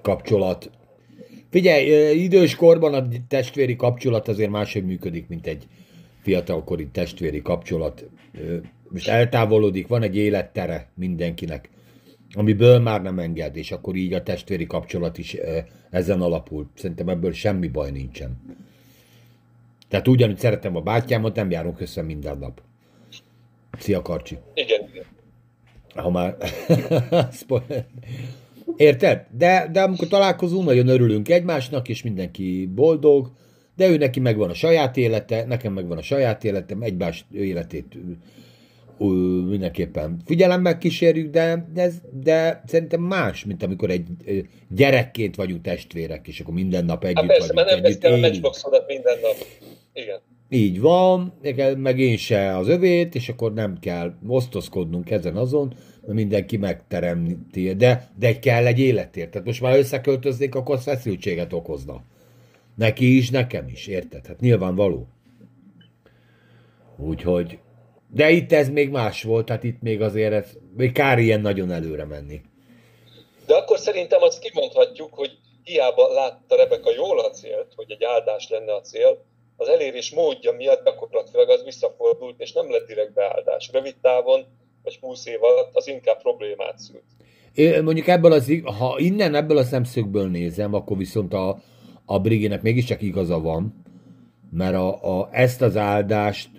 [0.02, 0.70] kapcsolat.
[1.58, 5.68] Figyelj, idős korban a testvéri kapcsolat azért máshogy működik, mint egy
[6.22, 8.06] fiatalkori testvéri kapcsolat
[8.90, 11.70] most eltávolodik, van egy élettere mindenkinek,
[12.32, 15.38] amiből már nem enged, és akkor így a testvéri kapcsolat is
[15.90, 16.70] ezen alapul.
[16.76, 18.58] Szerintem ebből semmi baj nincsen.
[19.88, 22.62] Tehát ugyanúgy szeretem a bátyámat, nem járunk össze minden nap.
[23.80, 24.38] Szia, Karcsi.
[24.54, 25.06] Igen, igen.
[25.96, 26.38] Ha már...
[28.76, 29.26] Érted?
[29.38, 33.32] De, de amikor találkozunk, nagyon örülünk egymásnak, és mindenki boldog,
[33.76, 37.98] de ő neki megvan a saját élete, nekem megvan a saját életem, egymás életét
[39.50, 44.06] mindenképpen figyelemmel kísérjük, de, de, de szerintem más, mint amikor egy
[44.70, 47.68] gyerekként vagyunk testvérek, és akkor minden nap együtt hát persze, vagyunk.
[47.68, 49.36] Persze, mert nem kezdtem a minden nap.
[49.94, 50.20] Igen.
[50.50, 51.34] így van,
[51.78, 55.74] meg én se az övét, és akkor nem kell osztozkodnunk ezen azon,
[56.14, 59.32] mindenki megteremti, de, de kell egy életért.
[59.32, 62.04] Tehát most már összeköltöznék, akkor feszültséget okozna.
[62.76, 64.26] Neki is, nekem is, érted?
[64.26, 65.08] Hát nyilvánvaló.
[66.98, 67.60] Úgyhogy,
[68.14, 71.72] de itt ez még más volt, tehát itt még azért ez, még kár ilyen nagyon
[71.72, 72.42] előre menni.
[73.46, 78.50] De akkor szerintem azt kimondhatjuk, hogy hiába látta Rebeka jól a célt, hogy egy áldás
[78.50, 79.26] lenne a cél,
[79.58, 83.70] az elérés módja miatt gyakorlatilag az visszafordult, és nem lett direkt beáldás.
[83.72, 84.46] Rövid távon,
[84.84, 87.04] vagy 20 év alatt az inkább problémát szült.
[87.54, 91.60] Én mondjuk ebből az, ha innen ebből a szemszögből nézem, akkor viszont a,
[92.06, 93.84] a Brigének mégiscsak igaza van,
[94.52, 96.50] mert a, a, ezt az áldást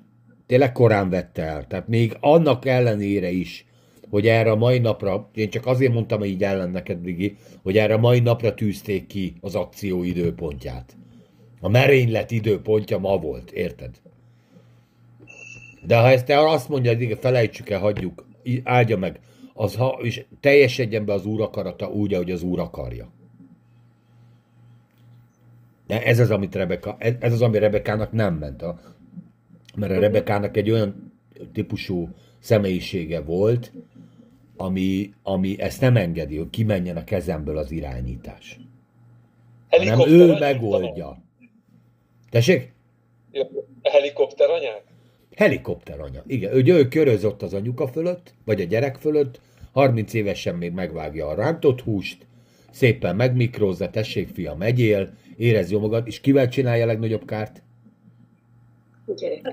[0.46, 1.66] tényleg korán vette el.
[1.66, 3.66] Tehát még annak ellenére is,
[4.10, 7.94] hogy erre a mai napra, én csak azért mondtam így ellen neked, Brigi, hogy erre
[7.94, 10.96] a mai napra tűzték ki az akció időpontját.
[11.60, 13.90] A merénylet időpontja ma volt, érted?
[15.88, 18.26] De ha ezt te azt mondja, hogy felejtsük el, hagyjuk,
[18.62, 19.20] áldja meg,
[19.54, 23.08] az ha, és teljesedjen be az úr akarata úgy, ahogy az úr akarja.
[25.86, 28.62] De ez az, amit Rebeka, ez az, ami Rebekának nem ment.
[28.62, 28.80] A,
[29.76, 31.12] mert a Rebekának egy olyan
[31.52, 33.72] típusú személyisége volt,
[34.56, 38.58] ami, ami ezt nem engedi, hogy kimenjen a kezemből az irányítás.
[39.70, 41.22] Nem ő megoldja.
[42.30, 42.72] Tessék?
[43.82, 44.87] Helikopter anyák?
[45.38, 46.22] Helikopter anya.
[46.26, 49.40] Igen, ő, ő körözött az anyuka fölött, vagy a gyerek fölött,
[49.72, 52.26] 30 évesen még megvágja a rántott húst,
[52.70, 57.62] szépen megmikrózza, tessék fiam, megyél, érez jó magad, és kivel csinálja a legnagyobb kárt?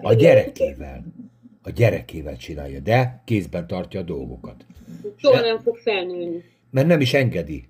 [0.02, 1.06] A gyerekével.
[1.64, 4.66] A gyerekével csinálja, de kézben tartja a dolgokat.
[5.16, 6.44] Soha nem fog felnőni.
[6.70, 7.66] Mert nem is engedi.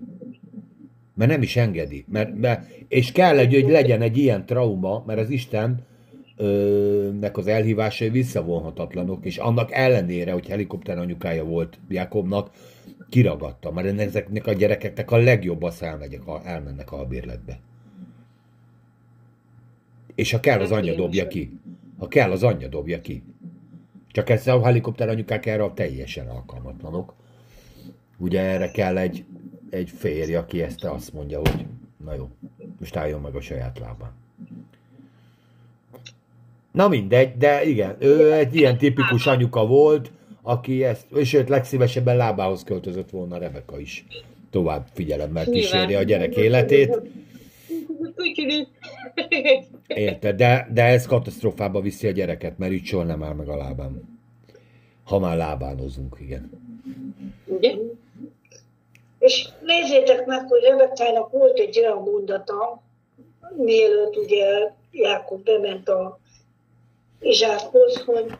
[1.14, 2.04] Mert nem is engedi.
[2.08, 5.86] Mert, mert, és kell, egy, hogy legyen egy ilyen trauma, mert az Isten
[7.20, 12.50] nek az elhívásai visszavonhatatlanok, és annak ellenére, hogy helikopter anyukája volt Jakobnak,
[13.08, 17.58] kiragadta, mert ezeknek a gyerekeknek a legjobb az elmegyek, elmennek a bérletbe.
[20.14, 21.58] És ha kell, az anyja dobja ki.
[21.98, 23.22] Ha kell, az anyja dobja ki.
[24.12, 27.14] Csak ezt a helikopter anyukák erre teljesen alkalmatlanok.
[28.18, 29.24] Ugye erre kell egy,
[29.70, 31.66] egy férj, aki ezt azt mondja, hogy
[32.04, 32.30] na jó,
[32.78, 34.12] most álljon meg a saját lábán.
[36.76, 40.10] Na mindegy, de igen, ő egy ilyen tipikus anyuka volt,
[40.42, 44.04] aki ezt, és őt legszívesebben lábához költözött volna Rebeka is.
[44.50, 47.00] Tovább figyelemmel kíséri a gyerek életét.
[49.86, 53.56] Érted, de, de ez katasztrofába viszi a gyereket, mert így soha nem áll meg a
[53.56, 54.18] lábán.
[55.04, 56.50] Ha már lábánozunk, igen.
[57.60, 57.78] Igen.
[59.18, 62.82] És nézzétek meg, hogy Rebekának volt egy olyan mondata,
[63.56, 66.18] mielőtt ugye Jákob bement a
[67.20, 68.32] Izsákhoz, hogy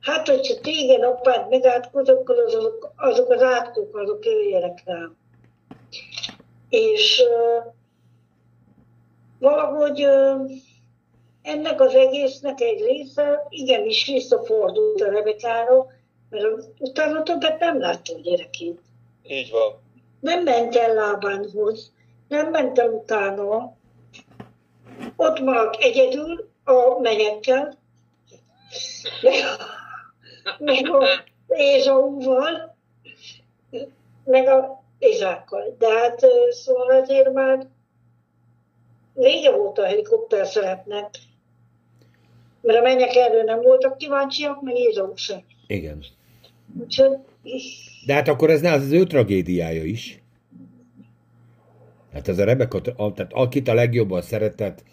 [0.00, 5.16] hát, hogyha téged apád megátkoz, akkor azok, azok az átkok, azok jöjjenek rám.
[6.68, 7.72] És uh,
[9.38, 10.50] valahogy uh,
[11.42, 15.86] ennek az egésznek egy része igenis visszafordult a Rebekára,
[16.30, 16.44] mert
[16.78, 18.80] utána többet nem látta a gyerekét.
[19.28, 19.80] Így van.
[20.20, 21.92] Nem ment el lábánhoz,
[22.28, 23.76] nem ment el utána,
[25.16, 27.78] ott maradt egyedül a menyekkel,
[30.58, 31.04] meg a
[31.48, 32.76] Ézsauval,
[34.24, 35.76] meg a Izsákkal.
[35.78, 37.66] De hát szóval azért már
[39.14, 41.08] vége volt a helikopter szerepnek,
[42.60, 45.42] mert a mennyek erről nem voltak kíváncsiak, meg Ézsau sem.
[45.66, 46.04] Igen.
[46.80, 47.16] Úgyhogy...
[48.06, 50.22] De hát akkor ez ne az, az ő tragédiája is.
[52.12, 54.84] Hát ez a Rebeka, tehát akit a legjobban szeretett,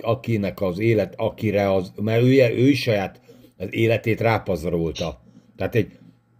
[0.00, 3.20] akinek az élet, akire az, mert ő, ő is saját
[3.56, 5.20] az életét rápazarolta.
[5.56, 5.90] Tehát egy,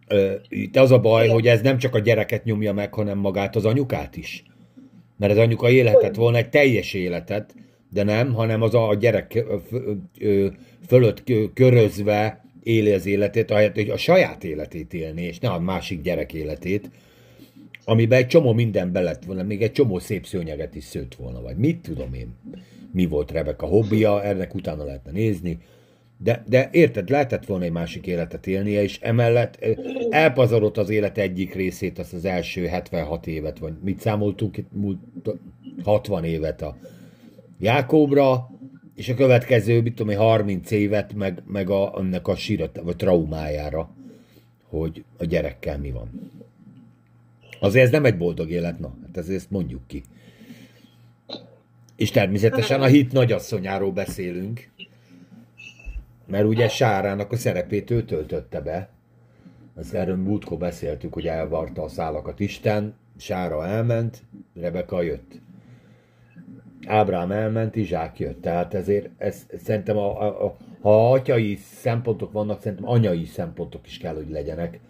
[0.09, 3.57] ö, itt az a baj, hogy ez nem csak a gyereket nyomja meg, hanem magát
[3.57, 4.44] az anyukát is.
[5.18, 7.55] Mert az anyuka életet volna egy teljes életet,
[7.90, 9.44] de nem, hanem az a gyerek
[10.87, 11.22] fölött
[11.55, 16.33] körözve éli az életét, ahelyett, hogy a saját életét élni, és ne a másik gyerek
[16.33, 16.90] életét,
[17.85, 21.57] amiben egy csomó minden belett volna, még egy csomó szép szőnyeget is szőtt volna, vagy
[21.57, 22.35] mit tudom én,
[22.92, 25.59] mi volt Rebeka hobbija, ennek utána lehetne nézni,
[26.18, 29.66] de, de érted, lehetett volna egy másik életet élnie, és emellett
[30.11, 34.98] elpazarolt az élet egyik részét, azt az első 76 évet, vagy mit számoltunk itt, múlt
[35.85, 36.76] 60 évet a
[37.59, 38.50] Jákóbra,
[38.94, 43.90] és a következő, mit tudom 30 évet, meg, meg a, annak a sírat, vagy traumájára,
[44.68, 46.31] hogy a gyerekkel mi van.
[47.61, 50.02] Azért ez nem egy boldog élet, na, hát ezért ezt mondjuk ki.
[51.96, 54.68] És természetesen a hit nagyasszonyáról beszélünk,
[56.27, 58.89] Mert ugye Sárának a szerepét ő töltötte be.
[59.77, 64.23] Ezt erről múltkor beszéltük, hogy elvarta a szálakat Isten, Sára elment,
[64.55, 65.41] Rebeka jött.
[66.87, 68.41] Ábrám elment, Izsák jött.
[68.41, 73.99] Tehát ezért ez, szerintem a, a, a, ha atyai szempontok vannak, szerintem anyai szempontok is
[73.99, 74.81] kell, hogy legyenek.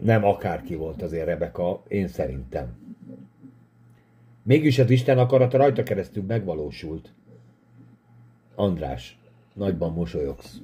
[0.00, 2.78] Nem akárki volt azért Rebeka, én szerintem.
[4.42, 7.12] Mégis az Isten akarata rajta keresztül megvalósult.
[8.54, 9.19] András,
[9.54, 10.54] nagyban mosolyogsz.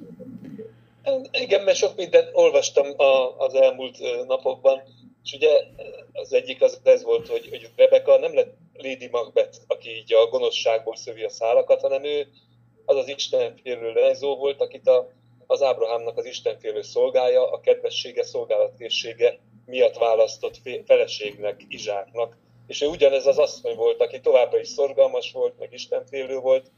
[1.31, 4.81] Igen, mert sok mindent olvastam a, az elmúlt napokban,
[5.23, 5.49] és ugye
[6.13, 10.29] az egyik az ez volt, hogy, hogy Rebecca nem lett Lady Macbeth, aki így a
[10.29, 12.27] gonoszságból szövi a szálakat, hanem ő
[12.85, 15.09] az az istenfélő lejzó volt, akit a,
[15.47, 22.37] az Ábrahámnak az istenfélő szolgája, a kedvessége, szolgálatkészsége miatt választott feleségnek, Izsáknak.
[22.67, 26.71] És ő ugyanez az asszony volt, aki továbbra is szorgalmas volt, meg istenfélő volt,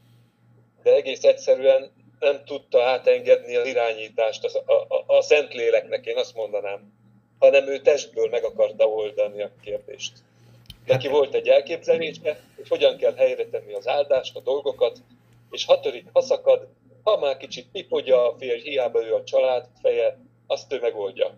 [0.82, 6.92] de egész egyszerűen nem tudta átengedni az irányítást a, a, a Szentléleknek, én azt mondanám,
[7.38, 10.12] hanem ő testből meg akarta oldani a kérdést.
[10.86, 14.98] Neki volt egy elképzelése, hogy hogyan kell helyre tenni az áldást, a dolgokat,
[15.50, 16.68] és ha törik, ha szakad,
[17.02, 21.36] ha már kicsit pipogja a férj, hiába ő a család feje, azt ő megoldja.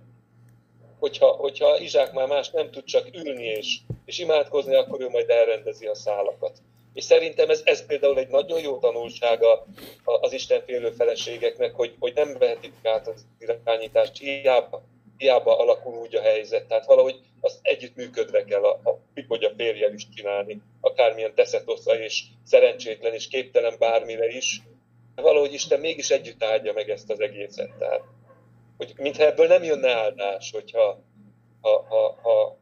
[0.98, 5.30] Hogyha, hogyha Izsák már más nem tud csak ülni és, és imádkozni, akkor ő majd
[5.30, 6.58] elrendezi a szálakat.
[6.94, 9.66] És szerintem ez, ez például egy nagyon jó tanulsága
[10.04, 14.82] az Istenfélő feleségeknek, hogy, hogy nem vehetik át az irányítást, hiába,
[15.16, 16.66] hiába alakul úgy a helyzet.
[16.66, 23.12] Tehát valahogy azt együttműködve kell a, a pipogya férjel is csinálni, akármilyen teszetosza és szerencsétlen
[23.12, 24.62] és képtelen bármire is.
[25.14, 27.70] Valahogy Isten mégis együtt áldja meg ezt az egészet.
[27.78, 28.02] Tehát,
[28.76, 31.00] hogy mintha ebből nem jönne áldás, hogyha
[31.60, 32.58] ha, ha, ha,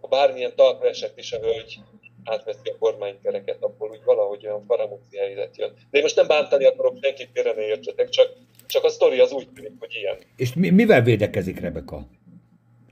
[0.00, 1.78] ha bármilyen talpra esett is a hölgy,
[2.24, 5.72] átveszi a kormánykereket, akkor úgy valahogy olyan faramúci helyzet jön.
[5.90, 8.28] De én most nem bántani akarok senkit, félre ne értsetek, csak,
[8.66, 10.16] csak a sztori az úgy tűnik, hogy ilyen.
[10.36, 12.06] És mi, mivel védekezik Rebeka?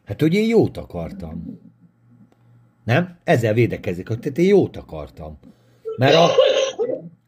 [0.04, 1.60] Hát, hogy én jót akartam.
[2.84, 3.18] Nem?
[3.24, 5.38] Ezzel védekezik, hogy én jót akartam.
[5.96, 6.30] Mert a...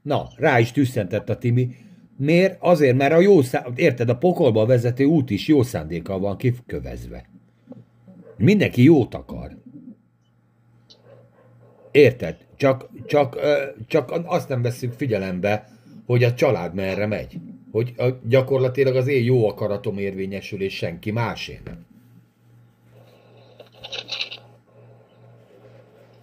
[0.03, 1.69] Na, rá is tüsszentett a Timi.
[2.17, 2.57] Miért?
[2.61, 3.67] Azért, mert a jó szá...
[3.75, 7.29] Érted, a pokolba vezető út is jó szándékkal van kikövezve.
[8.37, 9.57] Mindenki jót akar.
[11.91, 12.37] Érted?
[12.57, 13.39] Csak, csak,
[13.87, 15.69] csak azt nem veszük figyelembe,
[16.07, 17.37] hogy a család merre megy.
[17.73, 21.87] Hogy a, gyakorlatilag az én jó akaratom érvényesül, és senki másé nem.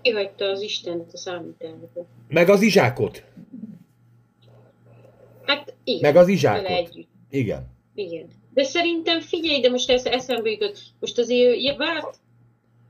[0.02, 2.06] Kihagyta az Istent a számításba.
[2.28, 3.24] Meg az izsákot.
[5.46, 6.02] Hát igen.
[6.02, 6.94] Meg az izsákot.
[7.30, 7.68] Igen.
[7.96, 8.28] Igen.
[8.54, 12.20] De szerintem figyelj, de most ez eszembe jutott, most azért várt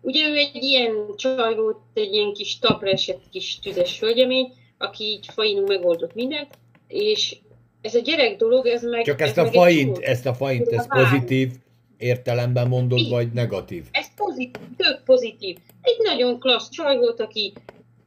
[0.08, 5.04] Ugye ő egy ilyen csaj volt, egy ilyen kis tapra esett kis tüzes hölgyemény, aki
[5.04, 7.38] így fainul megoldott mindent, és
[7.82, 9.04] ez a gyerek dolog, ez meg...
[9.04, 11.52] Csak ezt, ez a, faint, ezt a faint, ez pozitív
[11.98, 13.84] értelemben mondod, így, vagy negatív?
[13.91, 15.58] Ez pozitív, tök pozitív.
[15.82, 17.54] Egy nagyon klassz csaj volt, aki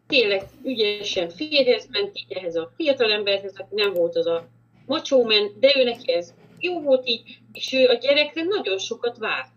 [0.06, 4.48] tényleg ügyesen férjhez ment, így ehhez a fiatalemberhez, aki nem volt az a
[4.86, 9.52] macsómen, de ő neki ez jó volt így, és ő a gyerekre nagyon sokat várt.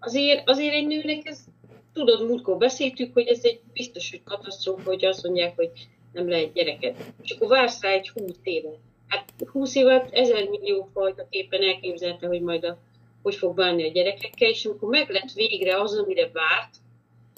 [0.00, 1.44] Azért, azért egy nőnek ez
[1.92, 5.70] tudod, múltkor beszéltük, hogy ez egy biztos, hogy katasztrófa, hogy azt mondják, hogy
[6.12, 6.96] nem lehet gyereket.
[7.22, 8.78] És akkor vársz rá egy húsz évet.
[9.08, 12.78] Hát húsz évet ezer millió fajta képen elképzelte, hogy majd a,
[13.22, 16.76] hogy fog bánni a gyerekekkel, és amikor meg lett végre az, amire várt,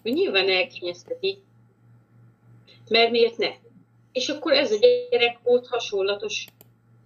[0.03, 1.39] hogy nyilván elkényezteti,
[2.89, 3.51] mert miért ne?
[4.13, 4.77] És akkor ez a
[5.11, 6.45] gyerek volt hasonlatos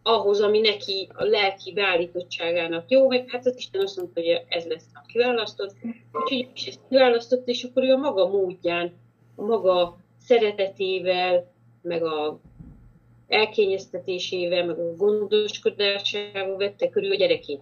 [0.08, 4.64] ahhoz, ami neki a lelki beállítottságának jó, meg hát az Isten azt mondta, hogy ez
[4.64, 5.74] lesz a kiválasztott,
[6.12, 8.92] úgyhogy is ezt kiválasztott, és akkor ő a maga módján,
[9.36, 12.40] a maga szeretetével, meg a
[13.26, 17.60] elkényeztetésével, meg a gondoskodásával vette körül a gyerekét.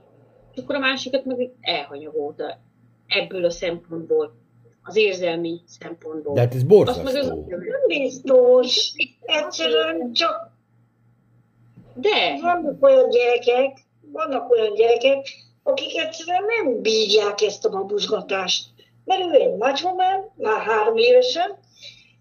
[0.55, 2.59] És akkor a másikat meg elhanyagolta
[3.07, 4.35] ebből a szempontból,
[4.83, 6.35] az érzelmi szempontból.
[6.35, 7.03] De hát ez borzasztó.
[7.03, 7.29] Azt meg az...
[7.49, 8.93] Nem biztos.
[9.21, 10.56] Egyszerűen csak
[11.97, 12.39] de!
[12.41, 13.79] Vannak olyan gyerekek,
[14.13, 15.29] vannak olyan gyerekek,
[15.63, 18.65] akik egyszerűen nem bírják ezt a babusgatást.
[19.05, 21.59] Mert ő egy nagyhomen, már három évesen,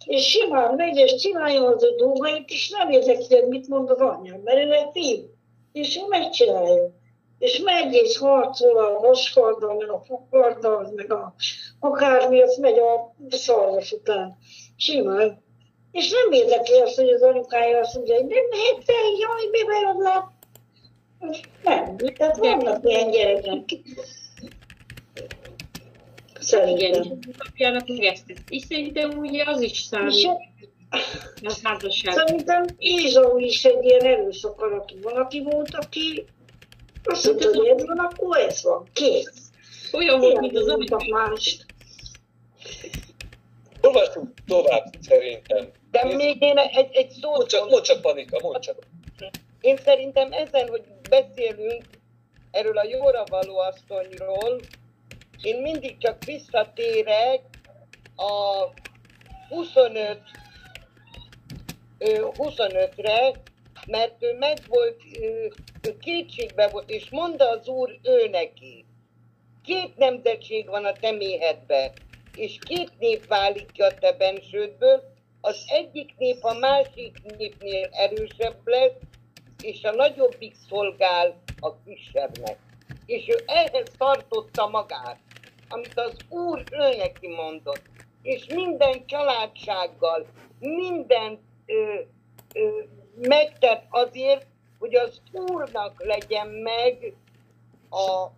[0.06, 4.00] és simán megy, és csinálja az a dolgait, és nem érdekli, hogy mit mond az
[4.00, 5.30] anyja, mert ő egy fiú.
[5.72, 6.92] És ő megcsinálja.
[7.40, 11.36] És megy és harcol a vaskarddal, meg a fokarddal, meg a
[11.80, 14.38] akármi, az megy a szarvas után.
[14.76, 15.44] Simán.
[15.96, 19.64] És nem érdekli azt, hogy az anyukája azt mondja, hogy nem mehet fel, jaj, mi
[19.64, 20.34] bajod lett.
[21.64, 23.64] Nem, tehát vannak ilyen gyerekek.
[26.40, 27.20] Szerintem.
[27.38, 28.24] Apjának meg ezt.
[28.50, 30.30] És szerintem ugye az is számít.
[32.02, 36.26] Szerintem Ézsau is egy ilyen erős akaratú valaki volt, aki
[37.04, 38.90] azt mondta, hogy ez van, akkor ez van.
[38.94, 39.52] Kész.
[39.92, 41.66] Olyan volt, mint az amit mást.
[43.82, 45.72] Olvasunk tovább szerintem.
[45.96, 47.36] De még én egy, egy szót...
[47.36, 48.78] Mondd csak, mondd csak Panika, mondd csak.
[49.62, 51.84] Én szerintem ezen, hogy beszélünk
[52.52, 54.60] erről a jóra való asszonyról,
[55.42, 57.42] én mindig csak visszatérek
[58.16, 58.64] a
[59.50, 60.22] 25
[62.00, 63.32] 25-re,
[63.88, 65.52] mert ő meg volt, ő
[66.00, 68.86] kétségbe volt, és mondta az úr ő neki.
[69.64, 71.92] Két nemzetség van a te méhedben,
[72.36, 75.15] és két nép válik ki a te bensődből,
[75.46, 78.98] az egyik nép a másik népnél erősebb lesz,
[79.64, 82.58] és a nagyobbik szolgál a kisebbnek.
[83.06, 85.20] És ő ehhez tartotta magát,
[85.70, 87.82] amit az Úr ő neki mondott.
[88.22, 90.26] És minden családsággal,
[90.60, 92.00] minden ö,
[93.16, 94.46] megtett azért,
[94.80, 97.14] hogy az Úrnak legyen meg
[97.90, 98.30] a,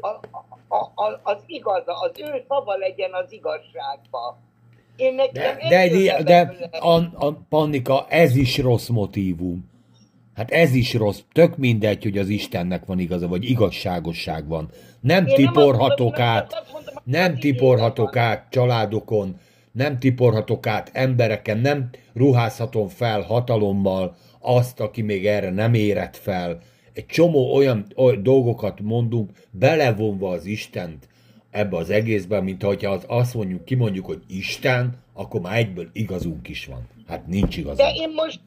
[0.00, 0.20] a,
[0.68, 4.38] a, a, az igaza, az ő szava legyen az igazságba.
[4.96, 5.30] Én de,
[5.68, 9.72] de, de, de a, a Pannika, ez is rossz motívum.
[10.34, 11.20] Hát ez is rossz.
[11.32, 14.70] Tök mindegy, hogy az Istennek van igaza, vagy igazságosság van.
[15.00, 19.36] Nem Én tiporhatok nem át, mondom, nem tiporhatok át családokon,
[19.72, 26.58] nem tiporhatok át embereken, nem ruházhatom fel hatalommal azt, aki még erre nem érett fel.
[26.92, 31.08] Egy csomó olyan, olyan dolgokat mondunk, belevonva az Istent
[31.54, 36.66] ebbe az egészben, mint hogyha azt mondjuk, kimondjuk, hogy Isten, akkor már egyből igazunk is
[36.66, 36.88] van.
[37.08, 37.78] Hát nincs igazunk.
[37.78, 38.40] De én most,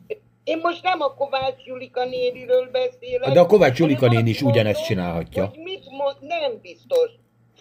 [0.44, 3.32] én most nem a Kovács Julika néniről beszélek.
[3.32, 5.46] De a Kovács Julika néni is ugyanezt csinálhatja.
[5.46, 7.12] Hogy mit mond, nem biztos.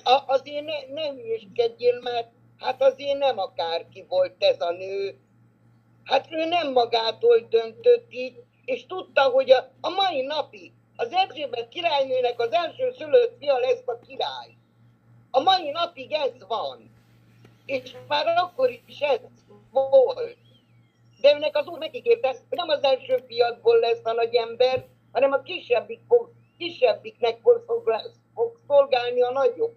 [0.04, 2.28] A, azért ne, nem ügyeskedjél, mert
[2.58, 5.14] hát azért nem akárki volt ez a nő.
[6.04, 8.34] Hát ő nem magától döntött így,
[8.64, 13.82] és tudta, hogy a, a mai napi az Erzsébet királynőnek az első szülött fia lesz
[13.86, 14.55] a király.
[15.30, 16.90] A mai napig ez van.
[17.66, 19.20] És már akkor is ez
[19.70, 20.36] volt.
[21.20, 25.32] De önnek az úr megígérte, hogy nem az első fiatból lesz a nagy ember, hanem
[25.32, 27.62] a kisebbik fog, kisebbiknek fog,
[28.34, 29.74] fog szolgálni a nagyobb.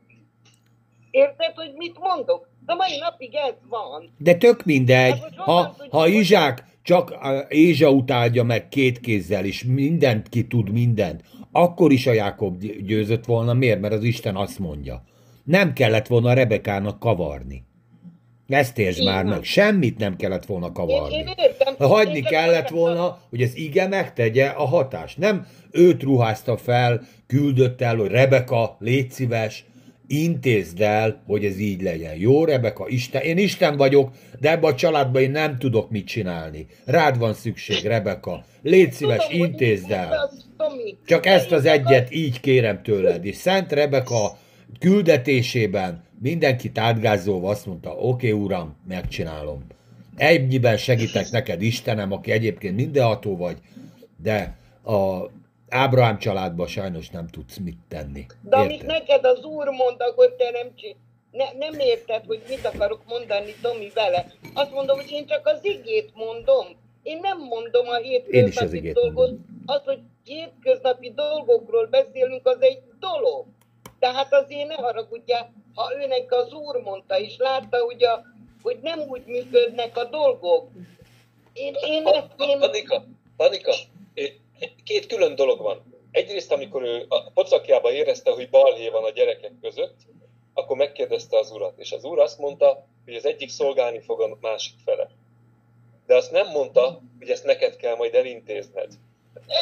[1.12, 2.48] Érted, hogy mit mondok?
[2.66, 4.14] De mai napig ez van.
[4.18, 5.20] De tök mindegy.
[5.20, 7.18] Hát, ha, ha Izsák csak
[7.50, 13.26] Ézsaut áldja meg két kézzel, és mindent ki tud mindent, akkor is a Jákob győzött
[13.26, 13.54] volna.
[13.54, 13.80] Miért?
[13.80, 15.04] Mert az Isten azt mondja.
[15.50, 17.64] Nem kellett volna Rebekának kavarni.
[18.48, 19.44] Ezt értsd már meg.
[19.44, 21.16] Semmit nem kellett volna kavarni.
[21.16, 21.76] Én, én értem.
[21.90, 25.18] Hagyni én kellett volna, hogy az ige megtegye a hatást.
[25.18, 29.66] Nem őt ruházta fel, küldött el, hogy Rebeka, légy szíves,
[30.08, 32.16] intézd el, hogy ez így legyen.
[32.16, 36.68] Jó, Rebeka, Isten, én Isten vagyok, de ebbe a családban én nem tudok mit csinálni.
[36.86, 38.44] Rád van szükség, Rebeka.
[38.62, 40.32] Légy szíves, intézd el.
[41.06, 43.26] Csak ezt az egyet így kérem tőled.
[43.26, 44.38] És Szent Rebeka
[44.80, 49.66] küldetésében mindenki átgázolva azt mondta, oké okay, uram, megcsinálom.
[50.16, 53.58] Egyben segítek neked Istenem, aki egyébként mindenható vagy,
[54.18, 55.30] de a
[55.70, 58.26] Ábrahám családban sajnos nem tudsz mit tenni.
[58.42, 58.60] De Érted?
[58.60, 60.68] amit neked az úr mond, akkor te nem
[61.32, 64.26] ne, nem érted, hogy mit akarok mondani, Tomi, vele.
[64.54, 66.66] Azt mondom, hogy én csak az igét mondom.
[67.04, 69.38] Én nem mondom a hétköznapi dolgot.
[69.66, 73.46] Az, hogy hétköznapi dolgokról beszélünk, az egy dolog.
[74.00, 78.24] Tehát azért ne haragudjál, ha őnek az úr mondta, és látta, hogy, a,
[78.62, 80.70] hogy nem úgy működnek a dolgok.
[81.54, 82.60] Én, én, én...
[82.60, 83.04] Panika,
[83.38, 83.74] Panika,
[84.84, 85.98] két külön dolog van.
[86.12, 89.96] Egyrészt, amikor ő a pocakjába érezte, hogy balhé van a gyerekek között,
[90.54, 94.38] akkor megkérdezte az urat, és az úr azt mondta, hogy az egyik szolgálni fog a
[94.42, 95.10] másik fele.
[96.06, 98.92] De azt nem mondta, hogy ezt neked kell majd elintézned.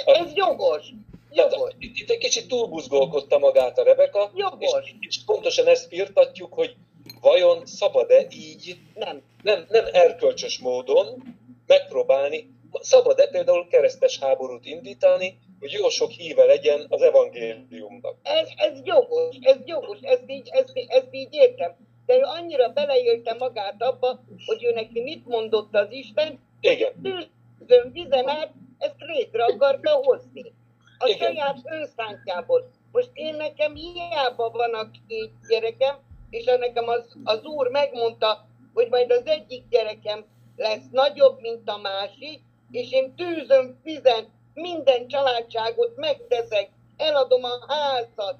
[0.05, 0.88] Ez jogos.
[1.32, 1.73] Jogos.
[1.80, 4.84] Itt, itt egy kicsit túlbuzgolkodta magát a Rebeka, jogos.
[4.84, 6.75] És, és pontosan ezt firtatjuk, hogy
[7.21, 9.21] vajon szabad-e így, nem.
[9.43, 11.23] Nem, nem erkölcsös módon
[11.67, 18.15] megpróbálni szabad-e például keresztes háborút indítani, hogy jó sok híve legyen az evangéliumnak?
[18.23, 21.75] Ez, ez jogos, ez jogos, ezt így, ezt, ezt így értem.
[22.05, 26.93] De ő annyira beleélte magát abba, hogy ő neki mit mondott az Isten, Igen.
[27.01, 30.53] tűzön vizen át, ezt létre akarta hozni.
[30.98, 31.18] A Igen.
[31.18, 32.70] saját őszántjából.
[32.91, 35.95] Most én nekem hiába van a két gyerekem,
[36.30, 40.26] és nekem az, az úr megmondta, hogy majd az egyik gyerekem
[40.56, 42.41] lesz nagyobb, mint a másik,
[42.72, 48.38] és én tűzöm, fizen, minden családságot megteszek, eladom a házat,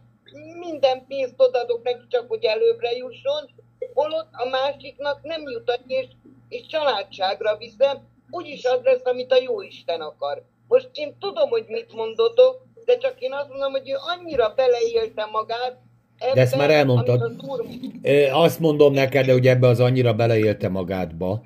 [0.60, 3.50] minden pénzt odadok neki, csak hogy előbbre jusson,
[3.94, 6.08] holott a másiknak nem jutat, és,
[6.50, 10.44] és családságra viszem, úgyis az lesz, amit a jó Isten akar.
[10.68, 15.26] Most én tudom, hogy mit mondotok, de csak én azt mondom, hogy ő annyira beleélte
[15.32, 15.78] magát,
[16.18, 17.22] Ebben, de ezt már elmondtad.
[17.22, 17.32] Az
[18.32, 21.46] azt mondom neked, de hogy ebbe az annyira beleélte magátba,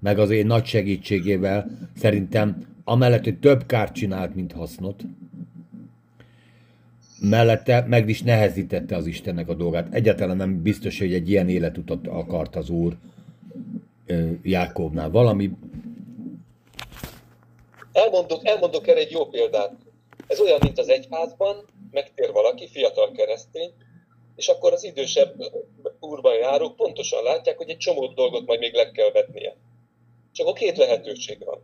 [0.00, 5.02] meg az én nagy segítségével, szerintem amellett, hogy több kárt csinált, mint hasznot,
[7.20, 9.94] mellette meg is nehezítette az Istennek a dolgát.
[9.94, 12.96] Egyáltalán nem biztos, hogy egy ilyen életutat akart az Úr
[14.42, 15.10] Jákobnál.
[15.10, 15.50] Valami...
[17.94, 19.72] Elmondok, elmondok erre egy jó példát.
[20.26, 23.72] Ez olyan, mint az egyházban, megtér valaki, fiatal keresztény,
[24.36, 25.34] és akkor az idősebb
[26.00, 29.56] úrban járók pontosan látják, hogy egy csomó dolgot majd még le kell vetnie.
[30.32, 31.62] Csak akkor két lehetőség van.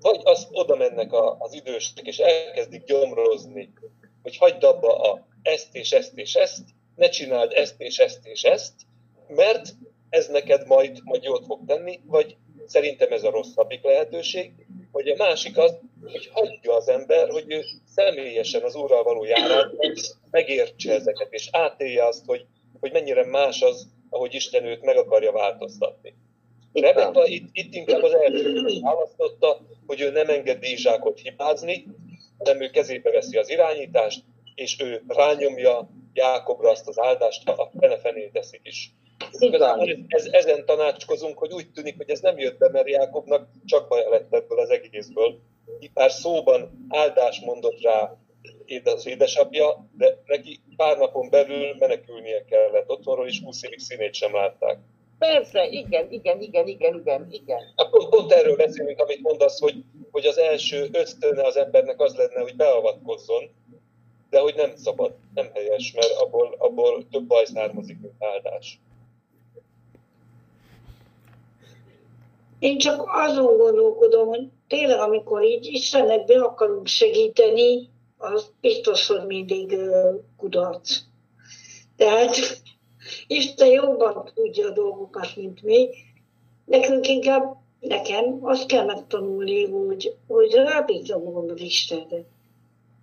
[0.00, 3.72] Vagy az, oda mennek a, az idősek, és elkezdik gyomrozni,
[4.22, 6.64] hogy hagyd abba a ezt és ezt és ezt,
[6.96, 8.74] ne csináld ezt és ezt és ezt,
[9.28, 9.74] mert
[10.08, 14.52] ez neked majd, majd jót fog tenni, vagy szerintem ez a rosszabbik lehetőség,
[14.98, 19.92] hogy a másik az, hogy hagyja az ember, hogy ő személyesen az úrral való járásban
[20.30, 22.46] megértse ezeket, és átélje azt, hogy,
[22.80, 26.14] hogy mennyire más az, ahogy Isten őt meg akarja változtatni.
[26.72, 31.86] Rebeka itt, itt inkább az első választotta, hogy ő nem enged Dízsákot hibázni,
[32.38, 34.24] hanem ő kezébe veszi az irányítást,
[34.54, 38.92] és ő rányomja Jákobra azt az áldást, ha a fene teszik is.
[40.06, 44.08] Ez, ezen tanácskozunk, hogy úgy tűnik, hogy ez nem jött be, mert Jákobnak csak baja
[44.08, 45.38] lett ebből az egészből.
[45.94, 48.16] Pár szóban áldás mondott rá
[48.84, 54.34] az édesapja, de neki pár napon belül menekülnie kellett otthonról, és 20 évig színét sem
[54.34, 54.78] látták.
[55.18, 57.72] Persze, igen, igen, igen, igen, igen, igen.
[57.76, 62.40] Akkor pont erről beszélünk, amit mondasz, hogy, hogy az első ösztöne az embernek az lenne,
[62.40, 63.50] hogy beavatkozzon,
[64.30, 68.80] de hogy nem szabad, nem helyes, mert abból, abból több baj származik, mint áldás.
[72.58, 77.88] Én csak azon gondolkodom, hogy tényleg, amikor így Istennek be akarunk segíteni,
[78.18, 79.76] az biztos, hogy mindig
[80.36, 80.98] kudarc.
[81.96, 82.36] Tehát
[83.26, 85.88] Isten jobban tudja a dolgokat, mint mi.
[86.64, 92.24] Nekünk inkább, nekem azt kell megtanulni, hogy, hogy rábízom magam az Istenre.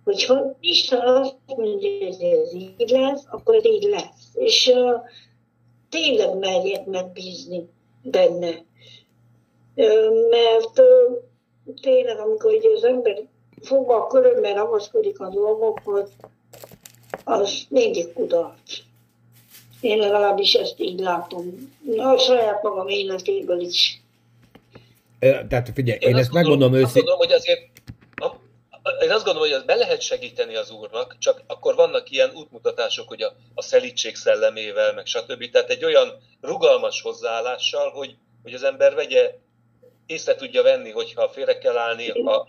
[0.04, 4.30] Hogyha Isten azt mondja, hogy ez így lesz, akkor ez így lesz.
[4.34, 5.00] És uh,
[5.88, 7.68] tényleg merjek megbízni
[8.02, 8.64] benne.
[10.30, 10.82] Mert
[11.80, 13.22] tényleg, amikor így az ember
[13.62, 16.08] fogva a körömmel ragaszkodik a dolgokhoz,
[17.24, 18.78] az mindig kudarc.
[19.80, 21.72] Én legalábbis ezt így látom.
[21.96, 24.00] A saját magam életéből is.
[25.18, 26.86] Tehát figyelj, én, én ezt megmondom őszintén.
[26.86, 27.60] Azt gondolom, hogy azért
[29.02, 33.08] én azt gondolom, hogy az be lehet segíteni az úrnak, csak akkor vannak ilyen útmutatások,
[33.08, 35.50] hogy a, a szelítség szellemével, meg stb.
[35.50, 36.08] Tehát egy olyan
[36.40, 39.34] rugalmas hozzáállással, hogy, hogy az ember vegye,
[40.06, 42.48] észre tudja venni, hogyha félre kell állni, ha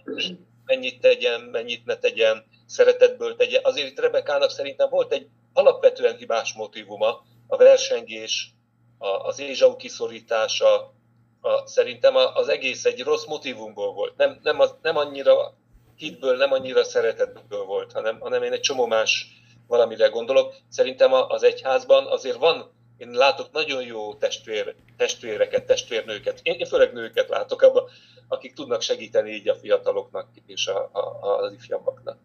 [0.66, 3.60] mennyit tegyen, mennyit ne tegyen, szeretetből tegye.
[3.64, 8.52] Azért itt Rebekának szerintem volt egy alapvetően hibás motivuma, a versengés,
[8.98, 10.94] a, az Ézsau kiszorítása,
[11.42, 14.18] a, szerintem az egész egy rossz motivumból volt.
[14.18, 15.54] Nem, nem, az, nem annyira
[15.96, 19.28] hitből, nem annyira szeretetből volt, hanem, hanem én egy csomó más
[19.68, 20.56] valamire gondolok.
[20.70, 26.94] Szerintem az egyházban azért van, én látok nagyon jó testvér, testvéreket, testvérnőket, én, én főleg
[26.94, 27.84] nőket látok abban,
[28.28, 32.18] akik tudnak segíteni így a fiataloknak és a, a, az ifjabbaknak.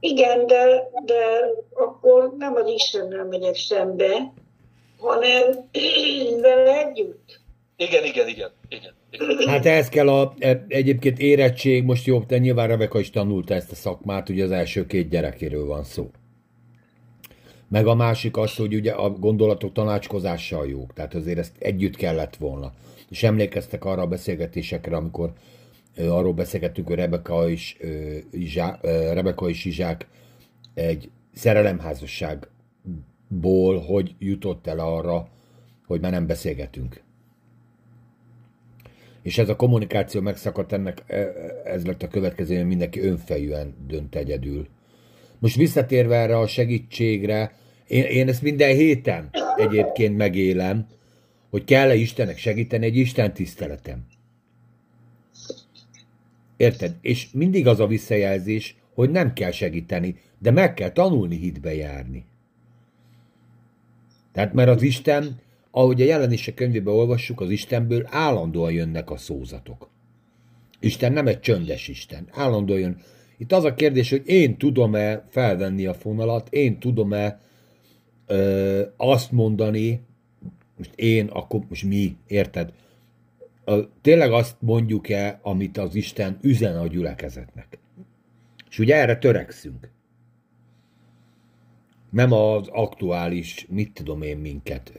[0.00, 1.24] Igen, de, de
[1.74, 4.32] akkor nem az Istennel megyek szembe,
[4.98, 5.68] hanem
[6.42, 7.40] vele együtt.
[7.76, 8.50] Igen, igen, igen.
[8.68, 8.94] igen.
[9.46, 13.72] Hát ehhez kell a, e, egyébként érettség, most jobb, de nyilván Rebeka is tanulta ezt
[13.72, 16.10] a szakmát, ugye az első két gyerekéről van szó.
[17.72, 22.36] Meg a másik az, hogy ugye a gondolatok tanácskozással jók, tehát azért ezt együtt kellett
[22.36, 22.72] volna.
[23.08, 25.32] És emlékeztek arra a beszélgetésekre, amikor
[25.94, 30.06] ö, arról beszélgettünk, hogy Rebeka és, ö, Izsá, ö, Rebeka és Izsák
[30.74, 35.28] egy szerelemházasságból hogy jutott el arra,
[35.86, 37.02] hogy már nem beszélgetünk
[39.22, 41.32] és ez a kommunikáció megszakadt, ennek e,
[41.64, 44.68] ez lett a következő, hogy mindenki önfejűen dönt egyedül.
[45.38, 47.52] Most visszatérve erre a segítségre,
[47.92, 50.86] én, én ezt minden héten egyébként megélem,
[51.50, 54.06] hogy kell-e Istennek segíteni egy Isten tiszteletem.
[56.56, 56.94] Érted?
[57.00, 62.24] És mindig az a visszajelzés, hogy nem kell segíteni, de meg kell tanulni hitbe járni.
[64.32, 65.40] Tehát mert az Isten
[65.74, 69.88] ahogy a jelenések könyvében olvassuk, az Istenből állandóan jönnek a szózatok.
[70.80, 72.96] Isten nem egy csöndes Isten, állandóan jön.
[73.36, 77.40] Itt az a kérdés, hogy én tudom-e felvenni a fonalat, én tudom-e
[78.32, 80.00] ö, azt mondani,
[80.76, 82.72] most én, akkor most mi, érted?
[83.64, 87.78] a, tényleg azt mondjuk-e, amit az Isten üzen a gyülekezetnek.
[88.70, 89.90] És ugye erre törekszünk.
[92.10, 94.92] Nem az aktuális, mit tudom én minket,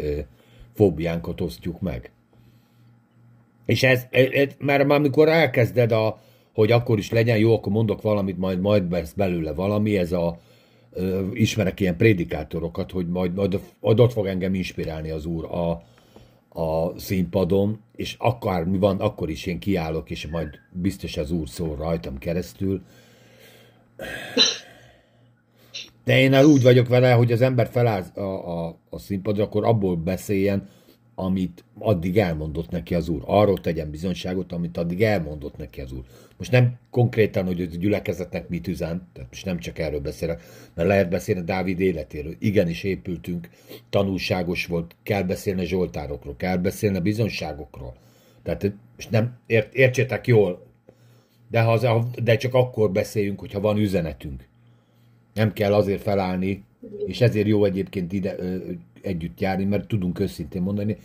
[0.74, 2.12] fóbiánkat osztjuk meg.
[3.66, 6.22] És ez, ez mert amikor elkezded a,
[6.54, 10.28] hogy akkor is legyen jó, akkor mondok valamit, majd majd lesz belőle valami, ez a
[10.28, 10.53] ö,
[11.34, 15.72] ismerek ilyen prédikátorokat, hogy majd, majd, majd ott fog engem inspirálni az Úr a,
[16.62, 21.50] a színpadon, és akár mi van, akkor is én kiállok, és majd biztos az Úr
[21.50, 22.82] szól rajtam keresztül.
[26.04, 29.96] De én úgy vagyok vele, hogy az ember feláll a, a, a színpadra, akkor abból
[29.96, 30.70] beszéljen,
[31.16, 33.22] amit addig elmondott neki az úr.
[33.26, 36.04] Arról tegyen bizonyságot, amit addig elmondott neki az úr.
[36.44, 40.42] Most nem konkrétan, hogy a gyülekezetnek mit üzen, tehát most nem csak erről beszélek,
[40.74, 42.36] mert lehet beszélni Dávid életéről.
[42.40, 43.50] Igenis épültünk,
[43.90, 47.94] tanulságos volt, kell beszélni a zsoltárokról, kell beszélni a bizonyságokról.
[48.44, 50.66] Tehát most nem, ért, értsétek jól,
[51.50, 54.48] de, ha de csak akkor beszéljünk, hogyha van üzenetünk.
[55.34, 56.64] Nem kell azért felállni,
[57.06, 58.58] és ezért jó egyébként ide ö,
[59.02, 60.98] együtt járni, mert tudunk őszintén mondani.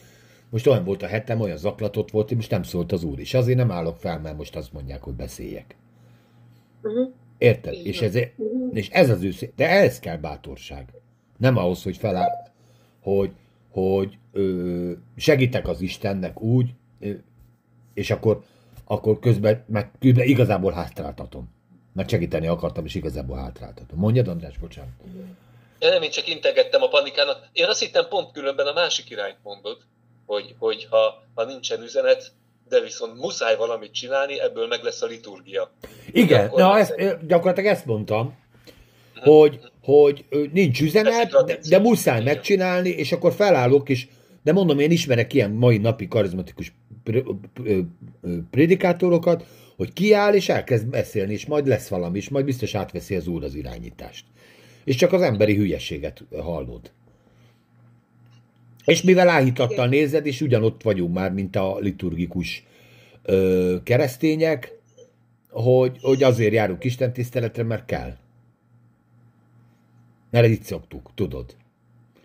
[0.51, 3.19] Most olyan volt a hetem, olyan zaklatott volt, és nem szólt az úr.
[3.19, 5.77] És azért nem állok fel, mert most azt mondják, hogy beszéljek.
[6.83, 7.11] Uh-huh.
[7.39, 7.75] Érted?
[7.87, 8.71] És ez, uh-huh.
[8.73, 9.57] és ez az őszintén.
[9.57, 10.93] De ehhez kell bátorság.
[11.37, 12.51] Nem ahhoz, hogy feláll,
[13.03, 13.31] hogy,
[13.71, 16.71] hogy ö, segítek az Istennek úgy,
[17.01, 17.11] ö,
[17.95, 18.43] és akkor,
[18.85, 21.49] akkor közben, meg közben igazából hátráltatom.
[21.93, 23.99] Mert segíteni akartam, és igazából hátráltatom.
[23.99, 24.93] Mondjad, András, bocsánat.
[25.07, 25.27] Uh-huh.
[25.79, 27.49] Én nem én csak integettem a panikának.
[27.53, 29.79] Én azt hittem pont különben a másik irányt mondod,
[30.29, 32.33] hogy, hogy ha, ha nincsen üzenet,
[32.69, 35.71] de viszont muszáj valamit csinálni, ebből meg lesz a liturgia.
[36.13, 36.95] Igen, na ezt,
[37.27, 38.37] gyakorlatilag ezt mondtam,
[39.15, 39.33] hmm.
[39.33, 44.07] hogy, hogy nincs üzenet, de, de muszáj megcsinálni, és akkor felállok, és
[44.43, 46.73] de mondom, én ismerek ilyen mai napi karizmatikus
[48.51, 49.45] prédikátorokat,
[49.77, 53.45] hogy kiáll, és elkezd beszélni, és majd lesz valami, és majd biztos átveszi az úr
[53.45, 54.25] az irányítást
[54.89, 56.91] és csak az emberi hülyeséget hallod.
[58.89, 62.65] És mivel áhítattal nézed, és ugyanott vagyunk már, mint a liturgikus
[63.23, 64.79] ö, keresztények,
[65.51, 68.17] hogy, hogy azért járunk Isten tiszteletre, mert kell.
[70.31, 71.57] Mert itt szoktuk, tudod.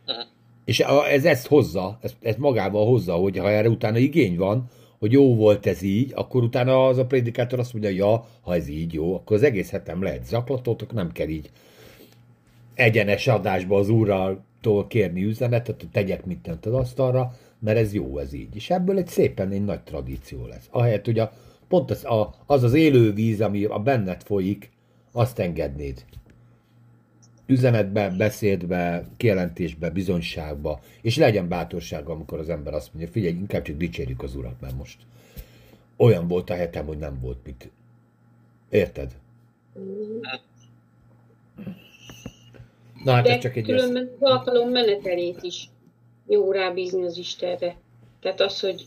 [0.08, 0.26] Uh-huh.
[0.66, 5.12] És ez ezt hozza, ez, ez magával hozza, hogy ha erre utána igény van, hogy
[5.12, 8.94] jó volt ez így, akkor utána az a prédikátor azt mondja, ja, ha ez így
[8.94, 11.50] jó, akkor az egész hetem lehet zaklatotok, nem kell így
[12.74, 13.90] egyenes adásba az
[14.68, 18.56] úrraltól kérni üzenetet, hogy tegyek mindent az asztalra, mert ez jó, ez így.
[18.56, 20.68] És ebből egy szépen egy nagy tradíció lesz.
[20.72, 21.32] Ahelyett, hogy a,
[21.68, 24.72] pont az, a, az az élő víz, ami a benned folyik,
[25.12, 26.06] azt engednéd.
[27.46, 33.78] Üzenetbe, beszédbe, kijelentésbe, bizonyságba, és legyen bátorsága, amikor az ember azt mondja, figyelj, inkább csak
[33.78, 34.98] dicsérjük az urat, mert most
[35.96, 37.72] olyan volt a hetem, hogy nem volt mit.
[38.70, 39.16] Érted?
[43.04, 45.70] Na, hát De csak egy különben az alkalom menetelét is
[46.28, 47.76] jó rábízni az Istenre.
[48.20, 48.86] Tehát az, hogy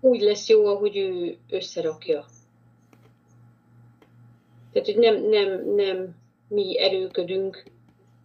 [0.00, 2.24] úgy lesz jó, ahogy ő összerakja.
[4.72, 6.16] Tehát, hogy nem, nem, nem
[6.48, 7.64] mi erőködünk,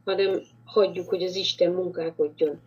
[0.06, 2.60] hanem hagyjuk, hogy az Isten munkálkodjon.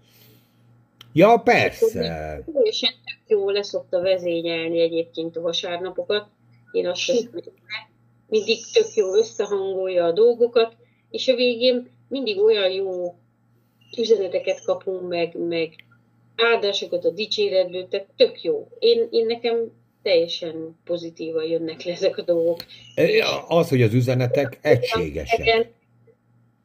[1.13, 2.43] Ja, persze.
[2.53, 2.91] Teljesen
[3.27, 6.29] jó leszokta vezényelni egyébként a vasárnapokat.
[6.73, 7.31] Én azt hiszem,
[8.29, 10.77] mindig tök jó összehangolja a dolgokat,
[11.11, 13.15] és a végén mindig olyan jó
[13.99, 15.75] üzeneteket kapunk meg, meg
[16.37, 18.69] áldásokat a dicséretből, tehát tök jó.
[18.79, 22.65] Én, én nekem teljesen pozitívan jönnek le ezek a dolgok.
[23.49, 25.39] Az, hogy az üzenetek egységesek.
[25.39, 25.67] Igen,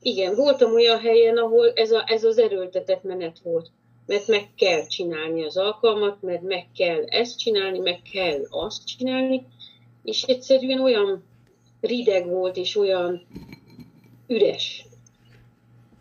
[0.01, 3.71] igen, voltam olyan helyen, ahol ez, a, ez az erőltetett menet volt.
[4.05, 9.45] Mert meg kell csinálni az alkalmat, mert meg kell ezt csinálni, meg kell azt csinálni,
[10.03, 11.23] és egyszerűen olyan
[11.81, 13.27] rideg volt, és olyan
[14.27, 14.85] üres.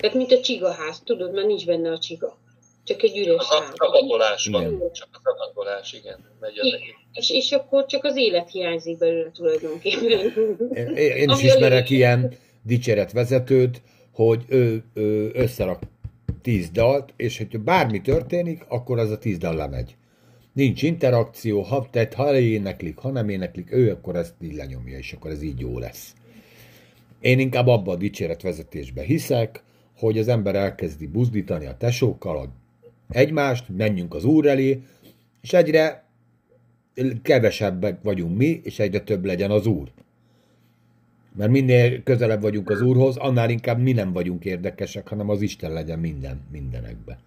[0.01, 2.38] Tehát mint a csigaház, tudod, mert nincs benne a csiga.
[2.84, 3.72] Csak egy üres a, ház.
[3.76, 6.18] Adagolás van, csak az adagolás, igen.
[6.40, 6.80] Megy az igen.
[7.12, 10.32] És, és akkor csak az élet hiányzik belőle tulajdonképpen.
[10.74, 13.82] Én, én is ismerek ilyen dicséretvezetőt,
[14.12, 15.82] hogy ő, ő összerak
[16.42, 19.96] tíz dalt, és hogyha bármi történik, akkor az a tíz dal lemegy.
[20.53, 25.12] Nincs interakció, ha, tehát ha éneklik, ha nem éneklik, ő akkor ezt így lenyomja, és
[25.12, 26.14] akkor ez így jó lesz.
[27.20, 29.62] Én inkább abba a dicséretvezetésbe hiszek,
[30.01, 32.53] hogy az ember elkezdi buzdítani a tesókkal
[33.09, 34.82] egymást, menjünk az úr elé,
[35.42, 36.05] és egyre
[37.22, 39.90] kevesebbek vagyunk mi, és egyre több legyen az úr.
[41.36, 45.72] Mert minél közelebb vagyunk az úrhoz, annál inkább mi nem vagyunk érdekesek, hanem az Isten
[45.72, 47.18] legyen minden, mindenekbe.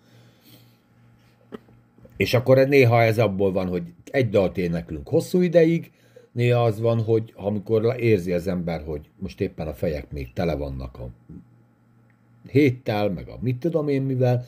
[2.18, 5.92] És akkor néha ez abból van, hogy egy dalt éneklünk hosszú ideig,
[6.32, 10.56] néha az van, hogy amikor érzi az ember, hogy most éppen a fejek még tele
[10.56, 11.10] vannak a
[12.48, 14.46] héttel, meg a mit tudom én mivel,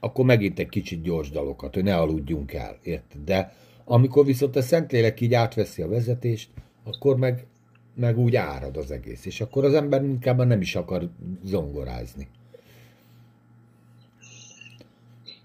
[0.00, 3.24] akkor megint egy kicsit gyors dalokat, hogy ne aludjunk el, érted?
[3.24, 3.54] De
[3.84, 6.50] amikor viszont a Szentlélek így átveszi a vezetést,
[6.84, 7.46] akkor meg,
[7.94, 11.08] meg úgy árad az egész, és akkor az ember inkább nem is akar
[11.44, 12.28] zongorázni.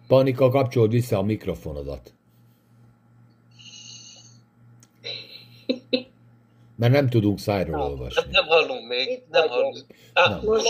[0.08, 2.14] Panika, kapcsold vissza a mikrofonodat.
[6.76, 8.22] Mert nem tudunk szájról olvasni.
[8.22, 9.86] Nem, nem hallunk még, nem hallunk.
[10.14, 10.68] Ah, most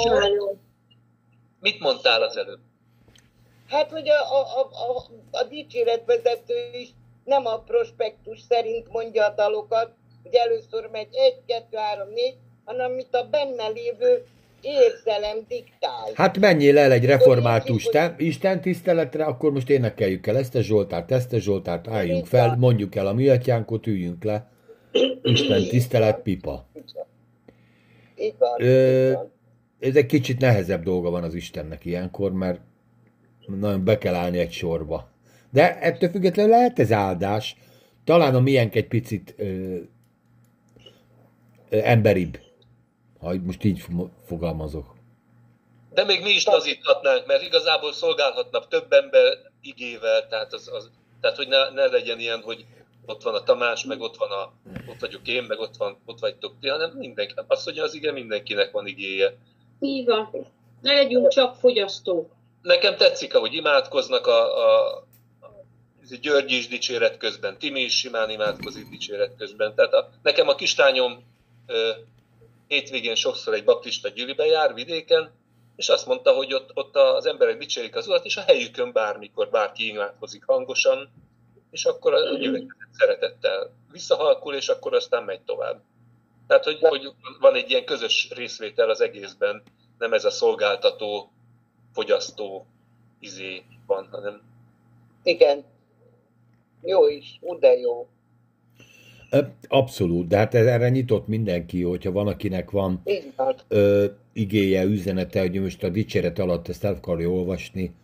[1.66, 2.60] Mit mondtál az előbb?
[3.68, 6.90] Hát, hogy a, a, a, a, a dicséretvezető is
[7.24, 9.92] nem a prospektus szerint mondja a dalokat,
[10.24, 12.36] hogy először megy egy, kettő, három, négy,
[12.66, 14.26] hanem amit a benne lévő
[14.62, 16.12] érzelem diktál.
[16.14, 21.12] Hát menjél el egy református te, Isten tiszteletre, akkor most énekeljük el ezt a Zsoltárt,
[21.12, 24.52] ezt a Zsoltárt, álljunk fel, mondjuk el a mi atyánkot, üljünk le.
[25.22, 26.66] Isten tisztelet, pipa.
[28.58, 29.14] Ö,
[29.80, 32.60] ez egy kicsit nehezebb dolga van az Istennek ilyenkor, mert
[33.48, 35.10] nagyon be kell állni egy sorba.
[35.52, 37.56] De ettől függetlenül lehet ez áldás.
[38.04, 39.44] Talán a miénk egy picit ö,
[41.70, 42.40] ö, emberibb,
[43.20, 43.86] ha most így
[44.26, 44.96] fogalmazok.
[45.94, 51.38] De még mi is lazíthatnánk, mert igazából szolgálhatnak több ember igével, tehát, az, az, tehát
[51.38, 52.66] hogy ne, ne legyen ilyen, hogy
[53.06, 54.54] ott van a Tamás, meg ott van a,
[54.90, 58.14] ott vagyok én, meg ott, van, ott vagytok ti, hanem mindenki, azt mondja az igen,
[58.14, 59.38] mindenkinek van igéje.
[59.80, 60.30] Így van.
[60.82, 62.32] Ne legyünk csak fogyasztók.
[62.62, 65.04] Nekem tetszik, ahogy imádkoznak a, a,
[66.22, 69.76] György is dicséret közben, Timi is simán imádkozik dicséret közben.
[69.76, 71.24] Tehát a, nekem a kistányom
[71.68, 71.90] ö,
[72.68, 75.32] hétvégén sokszor egy baptista gyűlibe jár vidéken,
[75.76, 79.50] és azt mondta, hogy ott, ott az emberek dicsérik az urat, és a helyükön bármikor
[79.50, 81.10] bárki imádkozik hangosan,
[81.72, 85.82] és akkor a gyülekezet szeretettel visszahalkul, és akkor aztán megy tovább.
[86.48, 89.64] Tehát, hogy, hogy van egy ilyen közös részvétel az egészben,
[89.98, 91.32] nem ez a szolgáltató,
[91.94, 92.66] fogyasztó
[93.20, 94.42] izé van, hanem...
[95.24, 95.64] Igen.
[96.82, 98.08] Jó is, de jó.
[99.68, 103.02] Abszolút, de hát erre nyitott mindenki, hogyha van, akinek van
[103.68, 107.96] ö, igéje, üzenete, hogy most a dicséret alatt ezt el akarja olvasni,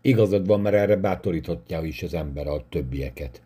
[0.00, 3.42] igazad van, mert erre bátoríthatja is az ember a többieket.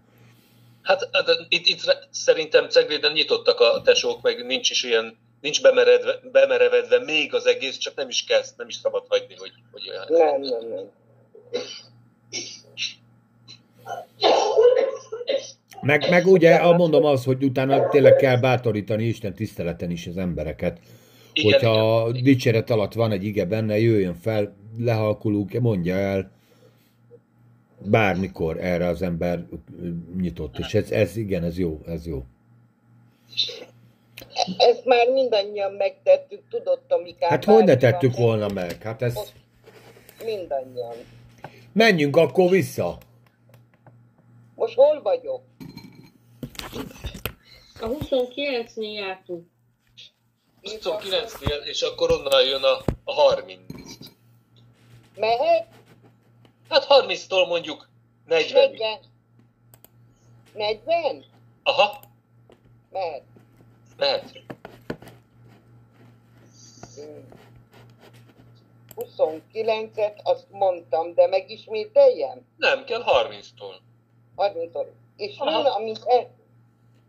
[0.89, 6.21] Hát, hát itt, itt szerintem Cegléden nyitottak a tesók, meg nincs is ilyen, nincs bemeredve,
[6.33, 10.05] bemerevedve még az egész, csak nem is kezd, nem is szabad hagyni, hogy, hogy olyan.
[10.09, 10.91] Nem, nem, nem.
[15.81, 20.79] Meg, meg ugye mondom az, hogy utána tényleg kell bátorítani Isten tiszteleten is az embereket.
[21.33, 22.23] Igen, Hogyha igen.
[22.23, 26.38] dicséret alatt van egy ige benne, jöjjön fel, lehalkulunk, mondja el,
[27.79, 29.47] bármikor erre az ember
[30.17, 32.25] nyitott, és ez, ez igen, ez jó, ez jó.
[34.57, 37.29] Ezt már mindannyian megtettük, tudott, amiket.
[37.29, 38.83] Hát hogy ne tettük volna meg?
[38.83, 39.15] Hát ez...
[40.25, 40.95] Mindannyian.
[41.73, 42.99] Menjünk akkor vissza.
[44.55, 45.43] Most hol vagyok?
[47.81, 49.47] A 29-nél jártunk.
[50.63, 53.61] 29-nél, és akkor onnan jön a, a 30.
[55.17, 55.67] Mehet?
[56.69, 57.89] Hát 30-tól mondjuk
[58.27, 58.71] 40.
[58.71, 58.99] 40.
[60.53, 61.25] 40?
[61.63, 62.01] Aha.
[62.91, 63.23] Mehet.
[63.97, 64.43] Mehet.
[68.97, 72.47] 29-et azt mondtam, de megismételjem?
[72.57, 73.75] Nem, kell 30-tól.
[74.37, 74.87] 30-tól.
[75.17, 76.31] És jön, amit el,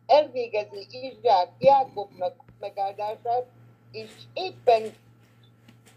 [0.05, 3.45] elvégezi Izsák Jákobnak megáldását,
[3.91, 4.95] és éppen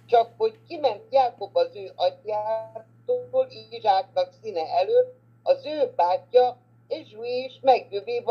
[0.07, 6.57] csak, hogy kiment Jákob az ő atyát, Jákob Izsáknak színe előtt az ő bátyja
[6.89, 8.25] ő is megjövé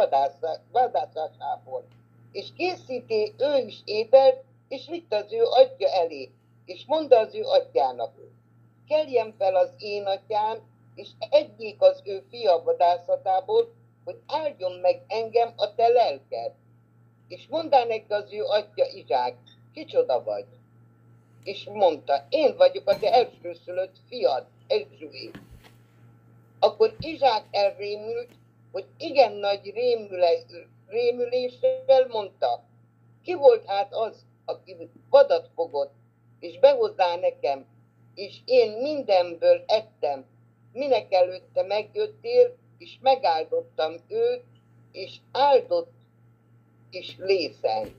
[0.71, 1.87] vadászásából.
[2.31, 6.31] És készíti ő is ételt, és vitt az ő atya elé,
[6.65, 8.13] és mondta az ő atyának,
[8.87, 10.57] keljen fel az én atyám,
[10.95, 16.51] és egyik az ő fia vadászatából, hogy áldjon meg engem a te lelked.
[17.27, 19.35] És mondta neki az ő atya Izsák,
[19.73, 20.45] kicsoda vagy?
[21.43, 25.31] És mondta, én vagyok a te elsőszülött fiad, Ezsué.
[26.59, 28.29] Akkor Izsák elrémült,
[28.71, 30.29] hogy igen nagy rémüle,
[30.87, 32.63] rémüléssel mondta,
[33.23, 35.93] ki volt hát az, aki vadat fogott,
[36.39, 37.65] és behozzá nekem,
[38.15, 40.25] és én mindenből ettem,
[40.73, 44.43] minek előtte megjöttél, és megáldottam őt,
[44.91, 45.93] és áldott
[46.89, 47.95] is lészen.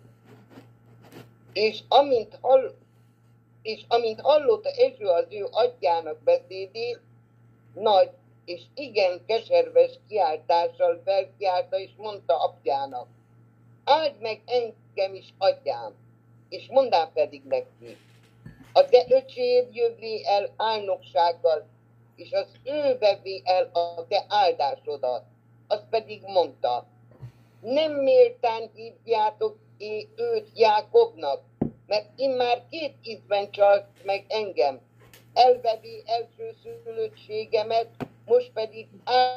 [1.53, 2.75] És amint hall,
[3.63, 7.01] és amint hallotta Ezső az ő atyának beszédét,
[7.75, 8.11] nagy
[8.45, 13.09] és igen keserves kiáltással felkiálta, és mondta apjának,
[13.85, 15.95] áld meg engem is, atyám,
[16.49, 17.97] és mondám pedig neki,
[18.73, 21.67] a te öcséd jövé el álnoksággal,
[22.17, 25.25] és az ő vevé el a te áldásodat.
[25.67, 26.87] Az pedig mondta,
[27.61, 29.57] nem méltán hívjátok
[30.17, 31.41] őt Jákobnak,
[31.93, 34.81] mert immár két ízben csalt meg engem.
[35.35, 37.89] Elvevi első szülöttségemet,
[38.27, 38.89] most pedig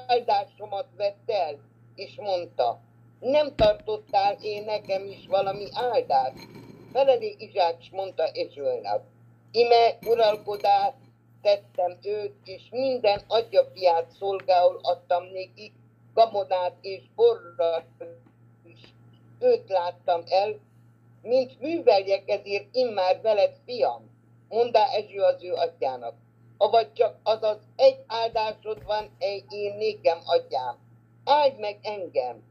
[0.08, 1.60] áldásomat vett el,
[1.96, 2.80] és mondta,
[3.20, 6.48] nem tartottál én nekem is valami áldást?
[6.92, 9.02] Feledi Izsák mondta Ezsölnek,
[9.52, 10.94] ime uralkodás
[11.42, 15.74] tettem őt, és minden adjafiát szolgául adtam néki,
[16.14, 17.84] gabonát és borra
[18.64, 18.80] is
[19.40, 20.60] őt láttam el,
[21.26, 24.10] mint műveljek ezért immár veled, fiam,
[24.50, 26.16] mondá Ezső az ő atyának.
[26.58, 30.78] Avagy csak azaz egy áldásod van, egy én nékem atyám.
[31.24, 32.44] Áld meg engem,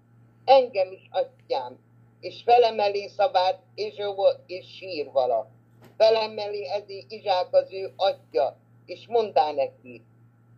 [0.44, 1.78] engem is atyám,
[2.20, 5.50] és felemeli szavát, és volt, és sír vala.
[5.96, 8.56] Felemeli ezé Izsák az ő atya,
[8.86, 10.02] és mondá neki,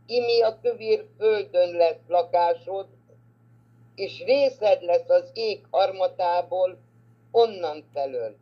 [0.07, 2.87] imi a kövér földön lesz lakásod,
[3.95, 6.79] és részed lesz az ég harmatából,
[7.37, 8.37] onnan felől,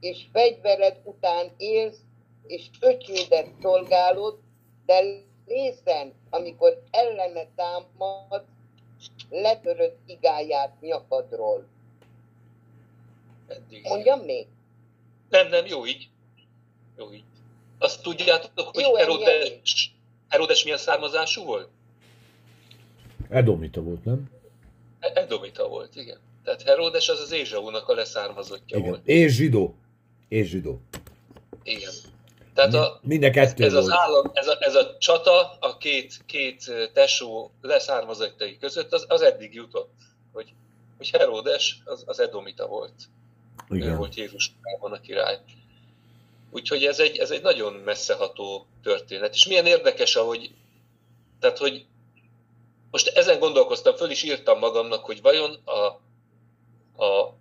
[0.00, 2.00] és fegyvered után élsz,
[2.46, 4.38] és öcsédet szolgálod,
[4.86, 5.00] de
[5.46, 8.44] lészen, amikor ellene támad,
[9.30, 11.66] letörött igáját nyakadról.
[13.48, 13.86] Eddig.
[13.86, 14.46] Mondjam még?
[15.28, 16.08] Nem, nem, jó így.
[16.96, 17.24] Jó így.
[17.78, 19.94] Azt tudjátok, hogy jó, Herodes,
[20.28, 21.68] Herodes milyen származású volt?
[23.28, 24.30] Edomita volt, nem?
[25.00, 26.18] E- Edomita volt, igen.
[26.44, 28.90] Tehát Herodes az az Ézsaúnak a leszármazottja igen.
[28.90, 29.06] volt.
[29.06, 29.76] És zsidó.
[30.28, 30.80] És zsidó.
[31.62, 31.92] Igen.
[32.54, 36.20] Tehát a, Minden kettő ez, ez, az állam, ez, a, ez a csata a két,
[36.26, 39.92] két tesó leszármazottai között az, az eddig jutott,
[40.32, 40.54] hogy,
[40.96, 42.94] hogy Herodes az, az Edomita volt.
[43.68, 43.88] Igen.
[43.88, 45.38] Ő volt Jézusában a király.
[46.50, 49.34] Úgyhogy ez egy, ez egy nagyon messzeható történet.
[49.34, 50.54] És milyen érdekes, ahogy,
[51.40, 51.86] tehát, hogy
[52.90, 56.00] most ezen gondolkoztam, föl is írtam magamnak, hogy vajon a,
[57.02, 57.34] a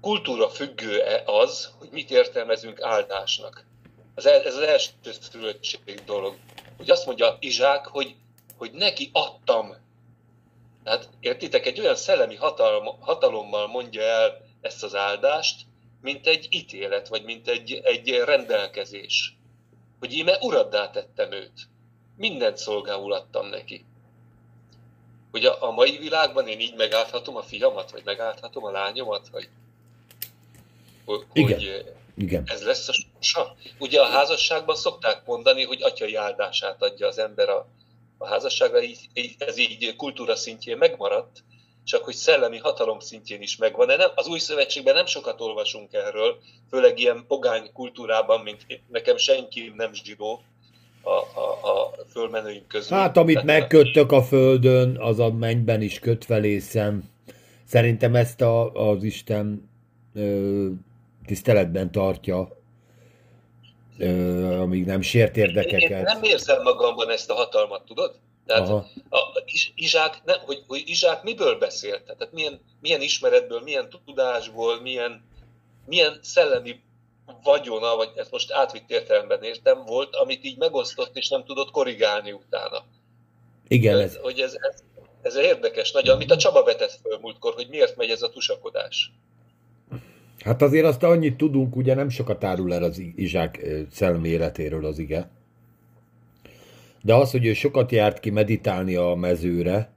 [0.00, 3.64] kultúra függő-e az, hogy mit értelmezünk áldásnak.
[4.14, 6.36] Ez, ez az első szülöttség dolog.
[6.76, 8.14] Hogy azt mondja Izsák, hogy,
[8.56, 9.74] hogy neki adtam.
[10.84, 15.66] Tehát értitek, egy olyan szellemi hatalom, hatalommal mondja el ezt az áldást,
[16.00, 19.36] mint egy ítélet, vagy mint egy, egy rendelkezés.
[19.98, 21.68] Hogy íme uraddá tettem őt.
[22.16, 23.84] Mindent szolgául adtam neki.
[25.34, 29.48] Hogy a, a mai világban én így megállhatom a fiamat, vagy megállhatom a lányomat, vagy
[31.04, 31.60] hogy Igen.
[32.16, 32.42] Igen.
[32.46, 33.56] ez lesz a sorsa.
[33.78, 37.66] Ugye a házasságban szokták mondani, hogy atyai áldását adja az ember a,
[38.18, 41.42] a házasságra, így, ez így kultúra szintjén megmaradt,
[41.84, 43.86] csak hogy szellemi hatalom szintjén is megvan.
[43.86, 46.38] De nem, az új szövetségben nem sokat olvasunk erről,
[46.70, 50.42] főleg ilyen pogány kultúrában, mint nekem senki nem zsidó
[51.04, 52.96] a, a, a fölmenőink közül.
[52.96, 57.02] Hát amit Tehát, megköttök a földön, az a mennyben is kötvelészem.
[57.64, 59.70] Szerintem ezt a, az Isten
[60.14, 60.66] ö,
[61.26, 62.48] tiszteletben tartja,
[63.98, 65.90] ö, amíg nem sért érdekeket.
[65.90, 68.18] Én nem érzem magamban ezt a hatalmat, tudod?
[68.46, 68.86] Tehát Aha.
[69.08, 69.18] a,
[69.74, 72.02] Izsák, nem, hogy, hogy Izsák miből beszélt?
[72.02, 75.24] Tehát milyen, milyen ismeretből, milyen tudásból, milyen,
[75.86, 76.80] milyen szellemi
[77.42, 82.32] vagyona, vagy ezt most átvitt értelemben értem, volt, amit így megosztott, és nem tudott korrigálni
[82.32, 82.84] utána.
[83.68, 84.00] Igen.
[84.00, 84.82] Ez, hogy ez, ez,
[85.22, 89.12] ez érdekes nagyon, amit a Csaba vetett föl múltkor, hogy miért megy ez a tusakodás.
[90.44, 94.98] Hát azért azt annyit tudunk, ugye nem sokat árul el az Izsák szellemi életéről az
[94.98, 95.30] ige.
[97.02, 99.92] De az, hogy ő sokat járt ki meditálni a mezőre,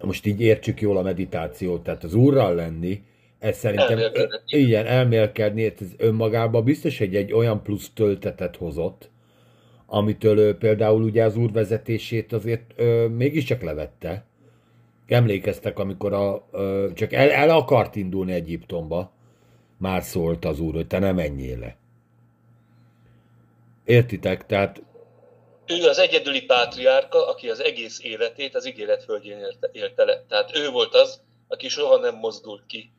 [0.00, 3.02] most így értsük jól a meditációt, tehát az úrral lenni,
[3.42, 4.36] ez szerintem, elmélkedni.
[4.46, 9.10] igen, elmélkedni, ez önmagában biztos, hogy egy olyan plusz töltetet hozott,
[9.86, 14.24] amitől ő, például ugye az úrvezetését azért ö, mégiscsak levette.
[15.06, 19.12] Emlékeztek, amikor a, ö, csak el, el akart indulni Egyiptomba,
[19.78, 21.76] már szólt az úr, hogy te nem menjél le.
[23.84, 24.46] Értitek?
[24.46, 24.82] Tehát
[25.66, 30.24] ő az egyedüli pátriárka, aki az egész életét az ígéret földjén élte, élte le.
[30.28, 32.92] Tehát ő volt az, aki soha nem mozdult ki.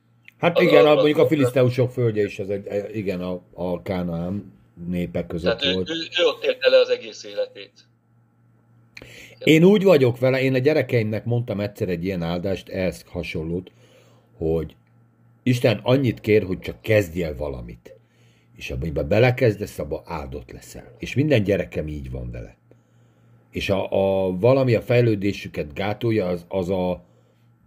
[0.44, 4.54] Hát igen, a, mondjuk a filiszteusok földje is, az egy, igen, a, a Kánaán
[4.88, 5.89] népek között Tehát volt.
[5.89, 7.72] Ő, ő, ő ott élte le az egész életét.
[9.44, 13.72] Én úgy vagyok vele, én a gyerekeimnek mondtam egyszer egy ilyen áldást, ehhez hasonlót,
[14.38, 14.76] hogy
[15.44, 17.96] Isten annyit kér, hogy csak kezdj el valamit.
[18.56, 20.96] És amiben belekezdesz, abba áldott leszel.
[20.98, 22.58] És minden gyerekem így van vele.
[23.52, 27.04] És a, a valami a fejlődésüket gátolja, az, az, a,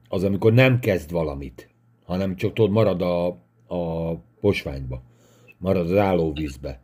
[0.08, 1.68] az amikor nem kezd valamit,
[2.06, 3.26] hanem csak tudod, marad a,
[3.66, 5.02] a posványba,
[5.58, 6.80] marad az állóvízbe.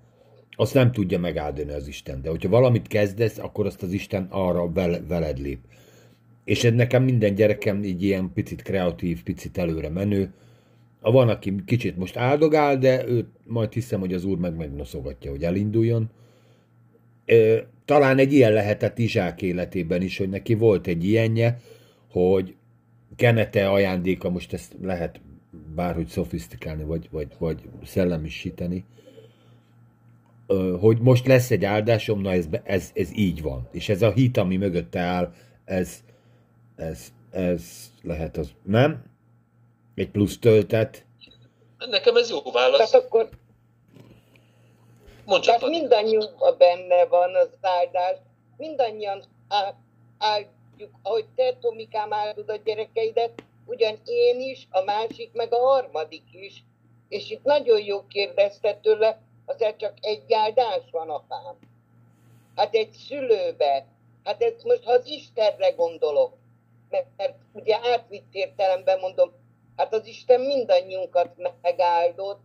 [0.56, 2.22] Azt nem tudja megáldani az Isten.
[2.22, 4.72] De hogyha valamit kezdesz, akkor azt az Isten arra
[5.08, 5.58] veled lép.
[6.44, 10.32] És ez nekem minden gyerekem így ilyen picit kreatív, picit előre menő.
[11.00, 15.42] Van, aki kicsit most áldogál, de őt majd hiszem, hogy az úr meg megnoszogatja, hogy
[15.42, 16.10] elinduljon.
[17.84, 21.60] Talán egy ilyen lehetett Izsák életében is, hogy neki volt egy ilyenje,
[22.10, 22.54] hogy
[23.16, 25.20] kenete ajándéka, most ezt lehet
[25.74, 28.84] bárhogy szofisztikálni, vagy, vagy, vagy szellemisíteni,
[30.80, 33.68] hogy most lesz egy áldásom, na ez, ez, ez így van.
[33.70, 35.32] És ez a hit, ami mögötte áll,
[35.64, 35.98] ez,
[36.76, 39.04] ez, ez lehet az, nem?
[39.94, 41.04] Egy plusz töltet.
[41.90, 42.90] Nekem ez jó válasz.
[42.90, 43.28] Tehát akkor
[45.24, 48.16] Mondj Tehát mindannyiunkban benne van az áldás,
[48.56, 49.24] mindannyian
[50.83, 56.24] áldjuk, ahogy te, Tomikám, áldod a gyerekeidet, ugyan én is, a másik, meg a harmadik
[56.33, 56.64] is.
[57.09, 61.59] És itt nagyon jó kérdezte tőle, azért csak egy áldás van, apám.
[62.57, 63.87] Hát egy szülőbe.
[64.24, 66.37] Hát ez most, ha az Istenre gondolok,
[66.91, 69.33] mert, mert ugye átvitt értelemben mondom,
[69.76, 72.41] hát az Isten mindannyiunkat megáldott,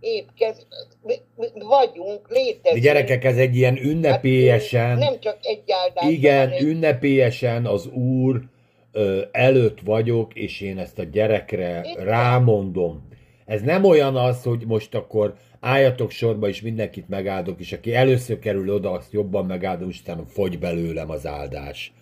[0.00, 0.66] épp kez,
[1.54, 2.84] vagyunk, létezünk.
[2.84, 4.88] Gyerekek, ez egy ilyen ünnepélyesen...
[4.88, 6.10] Hát, nem csak egy áldás.
[6.10, 6.62] Igen, egy...
[6.62, 8.42] ünnepélyesen az Úr
[8.92, 13.08] ö, előtt vagyok, és én ezt a gyerekre Itt rámondom.
[13.46, 18.38] Ez nem olyan az, hogy most akkor álljatok sorba, és mindenkit megáldok, és aki először
[18.38, 21.92] kerül oda, azt jobban megáldom, és utána fogy belőlem az áldás.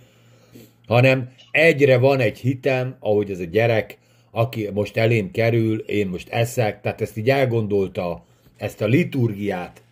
[0.86, 3.98] Hanem egyre van egy hitem, ahogy ez a gyerek,
[4.34, 8.24] aki most elém kerül, én most eszek, tehát ezt így elgondolta,
[8.56, 9.82] ezt a liturgiát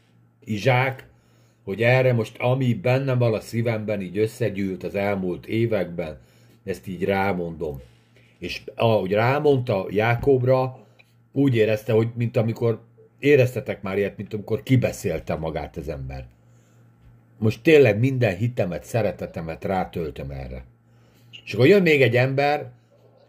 [0.45, 1.07] Izsák,
[1.65, 6.19] hogy erre most, ami bennem van a szívemben, így összegyűlt az elmúlt években,
[6.65, 7.81] ezt így rámondom.
[8.39, 10.87] És ahogy rámondta Jákobra,
[11.33, 12.81] úgy érezte, hogy mint amikor
[13.19, 16.27] éreztetek már ilyet, mint amikor kibeszélte magát az ember.
[17.39, 20.65] Most tényleg minden hitemet, szeretetemet rátöltöm erre.
[21.45, 22.71] És akkor jön még egy ember,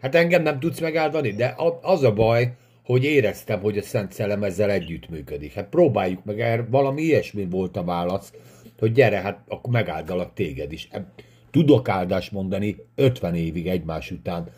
[0.02, 2.52] hát engem nem tudsz megáldani, de az a baj,
[2.84, 5.52] hogy éreztem, hogy a Szent Szellem ezzel együttműködik.
[5.52, 8.32] Hát próbáljuk meg, erre valami ilyesmi volt a válasz,
[8.78, 10.88] hogy gyere, hát akkor megáldalak téged is.
[10.90, 11.06] Hát
[11.50, 14.50] tudok áldást mondani 50 évig egymás után,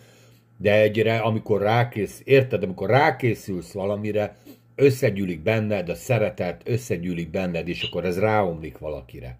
[0.59, 4.36] de egyre, amikor rákész, érted, amikor rákészülsz valamire,
[4.74, 9.38] összegyűlik benned a szeretet, összegyűlik benned, és akkor ez ráomlik valakire.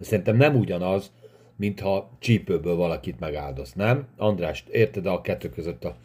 [0.00, 1.12] Szerintem nem ugyanaz,
[1.56, 4.08] mintha csípőből valakit megáldoz, nem?
[4.16, 5.96] András, érted a kettő között a...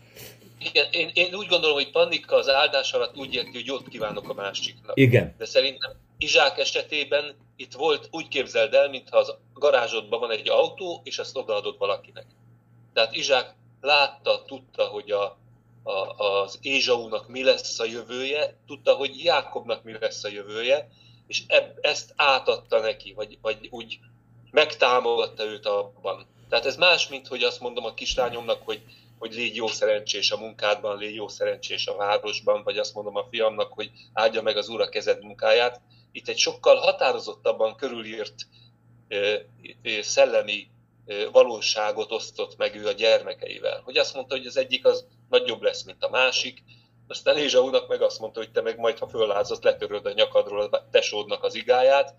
[0.60, 4.30] Igen, én, én úgy gondolom, hogy Pannika az áldás alatt úgy érti, hogy jót kívánok
[4.30, 4.98] a másiknak.
[4.98, 5.36] Igen.
[5.38, 11.02] De szerintem Izsák esetében itt volt, úgy képzeld el, mintha az garázsodban van egy autó,
[11.04, 12.26] és azt odaadod valakinek.
[12.94, 15.38] Tehát Izsák látta, tudta, hogy a,
[15.84, 20.88] a, az Ézsaúnak mi lesz a jövője, tudta, hogy Jákobnak mi lesz a jövője,
[21.28, 24.00] és eb, ezt átadta neki, vagy, vagy úgy
[24.52, 26.28] megtámogatta őt abban.
[26.50, 28.82] Tehát ez más, mint hogy azt mondom a kislányomnak, hogy,
[29.20, 33.28] hogy légy jó szerencsés a munkádban, légy jó szerencsés a városban, vagy azt mondom a
[33.30, 35.82] fiamnak, hogy áldja meg az úr a kezed munkáját.
[36.12, 38.36] Itt egy sokkal határozottabban körülírt
[40.02, 40.68] szellemi
[41.32, 43.82] valóságot osztott meg ő a gyermekeivel.
[43.84, 46.64] Hogy azt mondta, hogy az egyik az nagyobb lesz, mint a másik,
[47.08, 50.88] aztán Ézsaúnak meg azt mondta, hogy te meg majd, ha föllázod, letöröd a nyakadról a
[50.92, 52.16] tesódnak az igáját.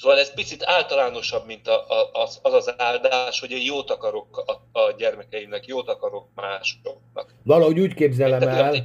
[0.00, 4.44] Szóval ez picit általánosabb, mint a, a, az, az az áldás, hogy én jót akarok
[4.46, 7.34] a, a gyermekeimnek, jót akarok másoknak.
[7.42, 8.72] Valahogy úgy képzelem el...
[8.72, 8.84] Egy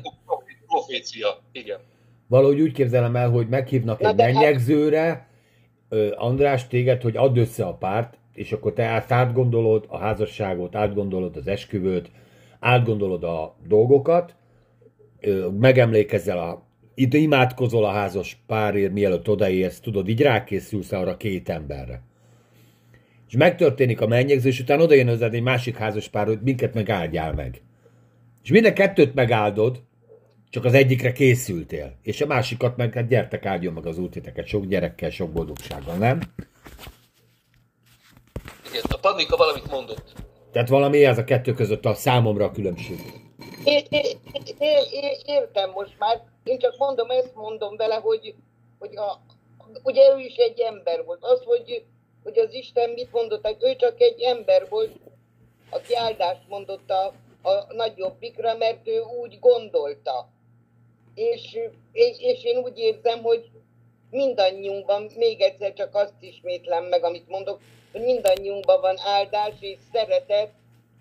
[0.68, 1.80] profécia, igen.
[2.28, 5.28] Valahogy úgy képzelem el, hogy meghívnak Na egy hát- mennyegzőre,
[6.16, 11.36] András, téged, hogy add össze a párt, és akkor te ezt átgondolod a házasságot, átgondolod
[11.36, 12.12] az esküvőt,
[12.60, 14.36] átgondolod a dolgokat,
[15.60, 16.64] megemlékezel a
[16.96, 22.02] itt imádkozol a házas párért, mielőtt odaérsz, tudod, így rákészülsz arra két emberre.
[23.28, 26.90] És megtörténik a mennyegzés, után oda jön hozzád egy másik házas pár, hogy minket meg
[26.90, 27.62] áldjál meg.
[28.44, 29.82] És minden kettőt megáldod,
[30.50, 31.98] csak az egyikre készültél.
[32.02, 36.20] És a másikat meg, hát gyertek áldjon meg az útiteket sok gyerekkel, sok boldogsággal, nem?
[38.70, 40.14] Igen, a Pannika valamit mondott.
[40.52, 43.00] Tehát valami ez a kettő között a számomra a különbség.
[43.64, 44.18] É, é,
[44.60, 46.33] é, é, értem most már.
[46.44, 48.36] Én csak mondom, ezt mondom vele, hogy,
[48.80, 49.20] hogy a,
[49.84, 51.24] ugye ő is egy ember volt.
[51.24, 51.86] Az, hogy,
[52.24, 54.92] hogy az Isten mit mondott, hogy ő csak egy ember volt,
[55.70, 60.28] aki áldást mondott a, a nagyobbikra, mert ő úgy gondolta.
[61.14, 61.58] És,
[62.18, 63.50] és én úgy érzem, hogy
[64.10, 67.60] mindannyiunkban, még egyszer csak azt ismétlem meg, amit mondok,
[67.92, 70.52] hogy mindannyiunkban van áldás és szeretet,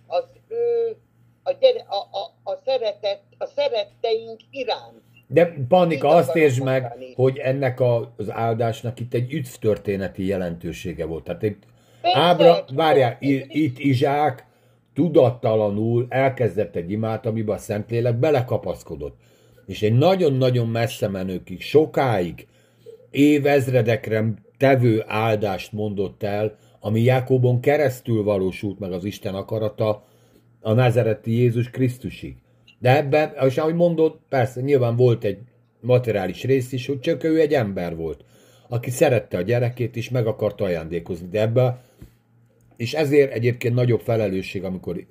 [0.06, 0.96] az ő,
[1.42, 5.02] a, gyere, a, a, a, szeretet, a szeretteink iránt.
[5.32, 11.24] De Panika, azt értsd meg, hogy ennek a, az áldásnak itt egy üdvtörténeti jelentősége volt.
[11.24, 11.62] Tehát itt
[12.02, 13.16] Ábra, várjál,
[13.48, 14.46] itt Izsák
[14.94, 19.16] tudattalanul elkezdett egy imát, amiben a Szentlélek belekapaszkodott.
[19.66, 22.46] És egy nagyon-nagyon messze menőkig, sokáig,
[23.10, 24.24] évezredekre
[24.56, 30.04] tevő áldást mondott el, ami Jákobon keresztül valósult meg az Isten akarata
[30.60, 32.36] a nazareti Jézus Krisztusig.
[32.82, 35.38] De ebben, és ahogy mondod, persze nyilván volt egy
[35.80, 38.24] materiális rész is, hogy csak ő egy ember volt,
[38.68, 41.28] aki szerette a gyerekét, és meg akarta ajándékozni.
[41.28, 41.80] De ebben,
[42.76, 45.06] és ezért egyébként nagyobb felelősség, amikor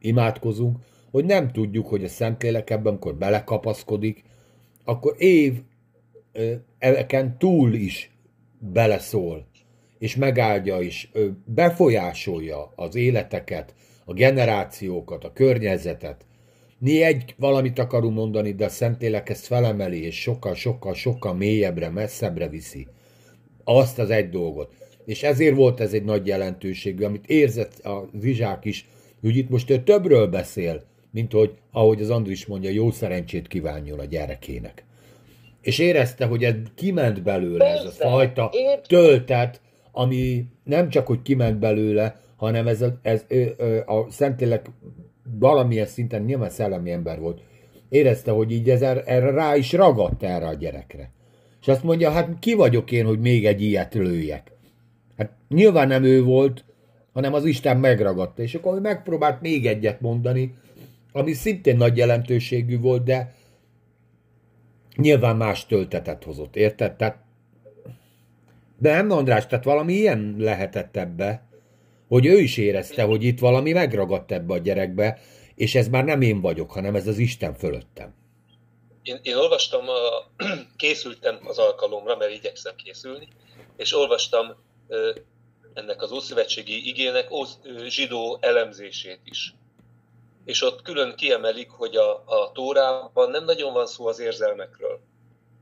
[0.00, 0.76] imádkozunk,
[1.10, 4.22] hogy nem tudjuk, hogy a Szentlélek ebben, amikor belekapaszkodik,
[4.84, 5.60] akkor év
[6.78, 8.10] eken túl is
[8.58, 9.46] beleszól,
[9.98, 11.10] és megáldja is,
[11.44, 13.74] befolyásolja az életeket,
[14.04, 16.24] a generációkat, a környezetet.
[16.78, 21.88] Mi egy valamit akarunk mondani, de a Szentlélek ezt felemeli, és sokkal, sokkal, sokkal mélyebbre,
[21.90, 22.86] messzebbre viszi.
[23.64, 24.72] Azt az egy dolgot.
[25.04, 28.88] És ezért volt ez egy nagy jelentőségű, amit érzett a Zizsák is,
[29.20, 33.98] hogy itt most ő többről beszél, mint hogy, ahogy az Andris mondja, jó szerencsét kívánjon
[33.98, 34.84] a gyerekének.
[35.60, 38.88] És érezte, hogy ez kiment belőle, Persze, ez a fajta ért.
[38.88, 39.60] töltet,
[39.92, 43.24] ami nem csak, hogy kiment belőle, hanem ez, a, ez
[43.86, 44.70] a Szentlélek
[45.38, 47.40] valamilyen szinten nyilván szellemi ember volt.
[47.88, 51.10] Érezte, hogy így ez erre rá is ragadt erre a gyerekre.
[51.60, 54.52] És azt mondja, hát ki vagyok én, hogy még egy ilyet lőjek.
[55.16, 56.64] Hát nyilván nem ő volt,
[57.12, 58.42] hanem az Isten megragadta.
[58.42, 60.54] És akkor megpróbált még egyet mondani,
[61.12, 63.34] ami szintén nagy jelentőségű volt, de
[64.96, 66.96] nyilván más töltetet hozott, érted?
[66.96, 67.18] Tehát,
[68.78, 71.42] de nem, András, tehát valami ilyen lehetett ebbe,
[72.08, 75.20] hogy ő is érezte, hogy itt valami megragadt ebbe a gyerekbe,
[75.54, 78.14] és ez már nem én vagyok, hanem ez az Isten fölöttem.
[79.02, 79.84] Én, én olvastam,
[80.76, 83.28] készültem az alkalomra, mert igyekszem készülni,
[83.76, 84.46] és olvastam
[85.74, 87.28] ennek az Ószövetségi igének
[87.88, 89.54] zsidó elemzését is
[90.46, 95.00] és ott külön kiemelik, hogy a, a Tórában nem nagyon van szó az érzelmekről.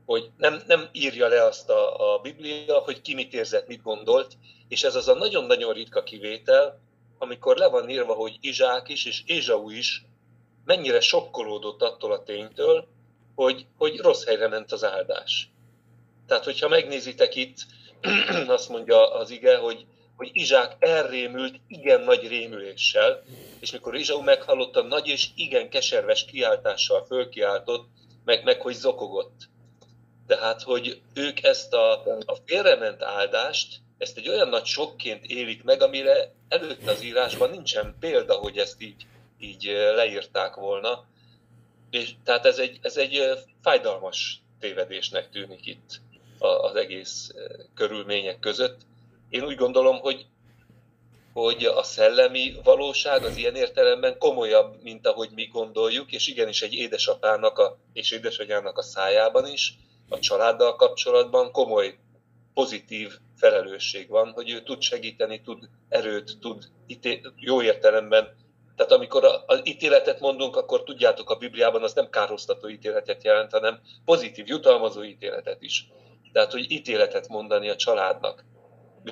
[0.05, 4.37] Hogy nem, nem írja le azt a, a Biblia, hogy ki mit érzett, mit gondolt,
[4.67, 6.79] és ez az a nagyon-nagyon ritka kivétel,
[7.17, 10.05] amikor le van írva, hogy Izsák is és Ézsau is
[10.65, 12.87] mennyire sokkolódott attól a ténytől,
[13.35, 15.49] hogy, hogy rossz helyre ment az áldás.
[16.27, 17.57] Tehát, hogyha megnézitek itt,
[18.47, 19.85] azt mondja az ige, hogy
[20.15, 23.23] hogy Izsák elrémült igen nagy rémüléssel,
[23.59, 27.87] és mikor Izsau meghallotta, nagy és igen keserves kiáltással fölkiáltott,
[28.25, 29.49] meg, meg hogy zokogott.
[30.27, 31.91] Tehát, hogy ők ezt a,
[32.25, 37.95] a félrement áldást, ezt egy olyan nagy sokként élik meg, amire előtt az írásban nincsen
[37.99, 39.05] példa, hogy ezt így,
[39.39, 39.63] így
[39.95, 41.05] leírták volna.
[41.89, 46.01] És, tehát ez egy, ez egy fájdalmas tévedésnek tűnik itt
[46.39, 47.33] az egész
[47.75, 48.77] körülmények között
[49.29, 50.25] én úgy gondolom, hogy,
[51.33, 56.73] hogy a szellemi valóság az ilyen értelemben komolyabb, mint ahogy mi gondoljuk, és igenis egy
[56.73, 59.73] édesapának a, és édesanyának a szájában is,
[60.09, 61.97] a családdal kapcsolatban komoly,
[62.53, 68.35] pozitív felelősség van, hogy ő tud segíteni, tud erőt, tud ité- jó értelemben.
[68.75, 73.79] Tehát amikor az ítéletet mondunk, akkor tudjátok, a Bibliában az nem károsztató ítéletet jelent, hanem
[74.05, 75.87] pozitív, jutalmazó ítéletet is.
[76.31, 78.43] Tehát, hogy ítéletet mondani a családnak.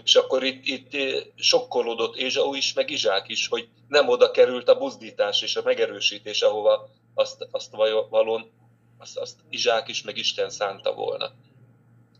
[0.04, 4.70] És akkor itt, itt eh, sokkolódott Ézsau is, meg Izsák is, hogy nem oda került
[4.70, 7.76] a buzdítás és a megerősítés, ahova azt, azt
[8.10, 8.52] valon,
[8.98, 11.32] azt, azt Izsák is, meg Isten szánta volna.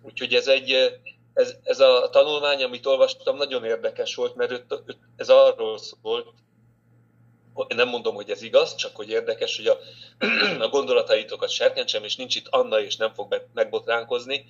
[0.02, 0.72] Úgyhogy ez egy,
[1.34, 4.76] ez, ez a tanulmány, amit olvastam, nagyon érdekes volt, mert
[5.16, 6.28] ez arról szólt,
[7.68, 9.78] én nem mondom, hogy ez igaz, csak hogy érdekes, hogy a,
[10.66, 14.46] a gondolataitokat serkentsem, és nincs itt Anna, és nem fog megbotránkozni,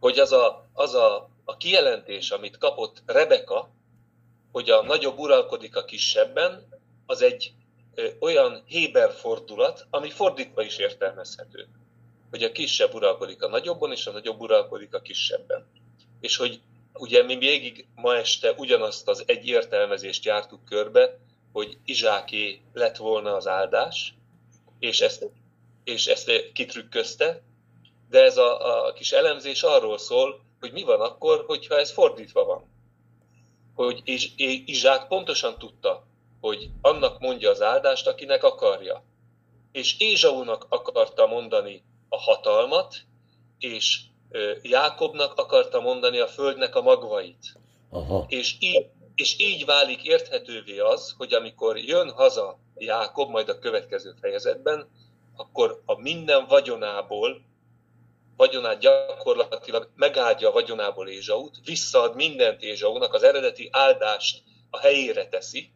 [0.00, 3.70] hogy az a, az a a kijelentés, amit kapott Rebeka,
[4.52, 6.68] hogy a nagyobb uralkodik a kisebben,
[7.06, 7.52] az egy
[8.20, 11.66] olyan héber fordulat, ami fordítva is értelmezhető.
[12.30, 15.66] Hogy a kisebb uralkodik a nagyobban, és a nagyobb uralkodik a kisebben.
[16.20, 16.60] És hogy
[16.92, 21.18] ugye mi végig ma este ugyanazt az egy értelmezést jártuk körbe,
[21.52, 24.14] hogy Izsáké lett volna az áldás,
[24.78, 25.28] és ezt,
[25.84, 27.42] és ezt kitrükközte,
[28.10, 32.44] de ez a, a kis elemzés arról szól, hogy mi van akkor, hogyha ez fordítva
[32.44, 32.72] van.
[33.74, 34.02] Hogy
[34.66, 36.06] Izsák pontosan tudta,
[36.44, 39.04] hogy annak mondja az áldást, akinek akarja.
[39.72, 42.94] És Ézsaunak akarta mondani a hatalmat,
[43.58, 44.00] és
[44.62, 47.58] Jákobnak akarta mondani a földnek a magvait.
[47.90, 48.24] Aha.
[48.28, 54.14] És, így, és így válik érthetővé az, hogy amikor jön haza Jákob, majd a következő
[54.20, 54.88] fejezetben,
[55.36, 57.42] akkor a minden vagyonából,
[58.36, 65.72] vagyonát gyakorlatilag megáldja a vagyonából Ézsaut, visszaad mindent Ézsaunak, az eredeti áldást a helyére teszi,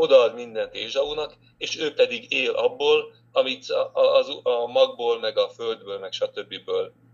[0.00, 5.48] odaad mindent Ézsaunak, és ő pedig él abból, amit a, a, a magból, meg a
[5.48, 6.54] földből, meg stb.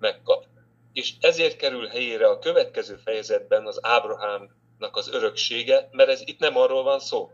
[0.01, 0.45] megkap.
[0.93, 6.57] És ezért kerül helyére a következő fejezetben az Ábrahámnak az öröksége, mert ez itt nem
[6.57, 7.31] arról van szó.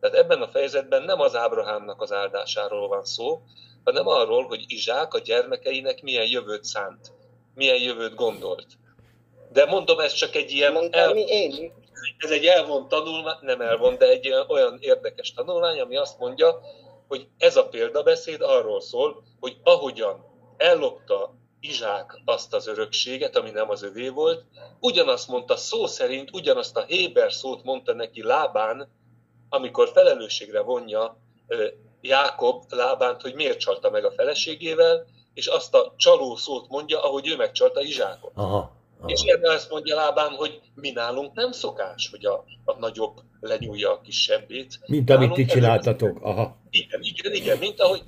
[0.00, 3.42] Tehát ebben a fejezetben nem az Ábrahámnak az áldásáról van szó,
[3.84, 7.12] hanem arról, hogy Izsák a gyermekeinek milyen jövőt szánt,
[7.54, 8.66] milyen jövőt gondolt.
[9.52, 10.94] De mondom, ez csak egy ilyen...
[10.94, 11.16] el...
[11.16, 11.72] én
[12.18, 16.60] Ez egy elvont tanulmány, nem elvont, de egy olyan érdekes tanulmány, ami azt mondja,
[17.08, 20.24] hogy ez a példabeszéd arról szól, hogy ahogyan
[20.56, 24.44] ellopta Izsák azt az örökséget, ami nem az övé volt,
[24.80, 28.88] ugyanazt mondta szó szerint, ugyanazt a Héber szót mondta neki Lábán,
[29.48, 31.16] amikor felelősségre vonja
[32.00, 37.28] Jákob Lábánt, hogy miért csalta meg a feleségével, és azt a csaló szót mondja, ahogy
[37.28, 38.32] ő megcsalta Izsákot.
[38.34, 38.76] Aha.
[39.06, 43.92] És erre azt mondja Lábán, hogy mi nálunk nem szokás, hogy a, a nagyobb lenyúlja
[43.92, 44.78] a kisebbét.
[44.86, 46.18] Mint amit ti csináltatok.
[46.22, 46.56] Aha.
[46.70, 48.02] Igen, igen, igen, mint ahogy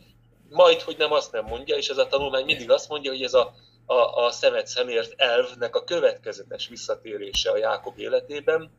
[0.48, 3.34] majd, hogy nem azt nem mondja, és ez a tanulmány mindig azt mondja, hogy ez
[3.34, 3.54] a,
[3.86, 8.70] a, a szemet szemért elvnek a következetes visszatérése a Jákob életében,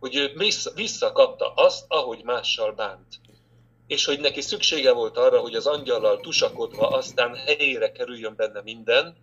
[0.00, 3.20] hogy ő vissza, visszakapta azt, ahogy mással bánt.
[3.86, 9.16] És hogy neki szüksége volt arra, hogy az angyallal tusakodva aztán helyére kerüljön benne minden,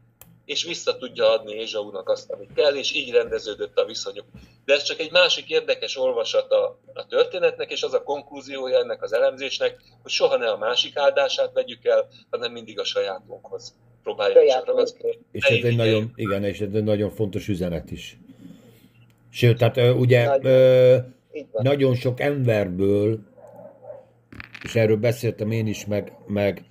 [0.51, 4.25] és vissza tudja adni Ézsaunak azt, amit kell, és így rendeződött a viszonyuk.
[4.65, 9.13] De ez csak egy másik érdekes olvasata a történetnek, és az a konklúziója ennek az
[9.13, 13.73] elemzésnek, hogy soha ne a másik áldását vegyük el, hanem mindig a sajátunkhoz
[14.03, 15.19] próbáljuk ragaszkodni.
[15.31, 18.17] És ez egy nagyon, igen, és ez egy nagyon fontos üzenet is.
[19.29, 20.97] Sőt, tehát ugye nagyon, ö,
[21.51, 23.19] nagyon sok emberből,
[24.63, 26.63] és erről beszéltem én is, meg, meg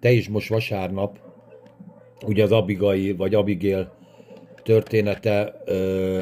[0.00, 1.25] te is most vasárnap,
[2.24, 3.94] ugye az Abigai, vagy Abigél
[4.62, 6.20] története ö,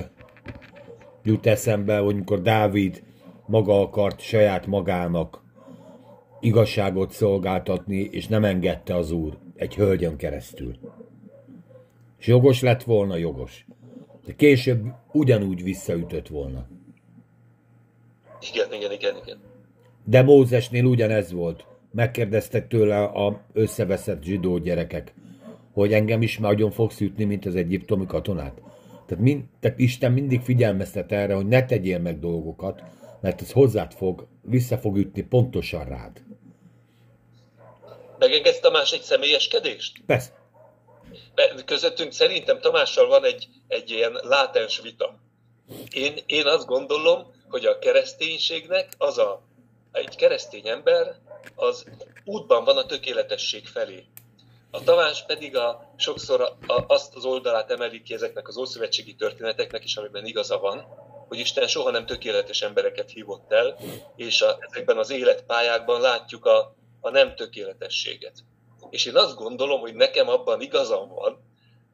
[1.23, 3.03] jut eszembe, hogy amikor Dávid
[3.47, 5.43] maga akart saját magának
[6.41, 10.77] igazságot szolgáltatni, és nem engedte az úr egy hölgyön keresztül.
[12.19, 13.67] És jogos lett volna, jogos.
[14.27, 16.67] De később ugyanúgy visszaütött volna.
[18.53, 19.39] Igen, igen, igen, igen.
[20.05, 21.67] De Mózesnél ugyanez volt.
[21.93, 25.15] Megkérdeztek tőle a összeveszett zsidó gyerekek,
[25.75, 28.61] hogy engem is már nagyon fogsz ütni, mint az egyiptomi katonát.
[29.07, 32.83] Tehát, mind, tehát Isten mindig figyelmeztet erre, hogy ne tegyél meg dolgokat,
[33.21, 36.23] mert ez hozzád fog, vissza fog ütni pontosan rád.
[38.19, 40.01] Megengedsz Tamás egy személyeskedést?
[40.07, 40.31] Persze.
[41.65, 45.19] Közöttünk szerintem Tamással van egy, egy ilyen látens vita.
[45.91, 49.43] Én, én azt gondolom, hogy a kereszténységnek az a,
[49.93, 51.17] egy keresztény ember
[51.55, 51.85] az
[52.25, 54.05] útban van a tökéletesség felé.
[54.75, 59.15] A Tamás pedig a, sokszor a, a, azt az oldalát emeli ki ezeknek az ószövetségi
[59.15, 60.79] történeteknek is, amiben igaza van,
[61.29, 63.77] hogy Isten soha nem tökéletes embereket hívott el,
[64.17, 68.33] és a, ezekben az életpályákban látjuk a, a nem tökéletességet.
[68.91, 71.39] És én azt gondolom, hogy nekem abban igazam van,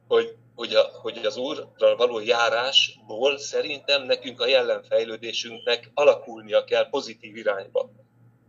[0.07, 7.35] hogy, hogy, a, hogy az Úrral való járásból szerintem nekünk a jelenfejlődésünknek alakulnia kell pozitív
[7.35, 7.89] irányba.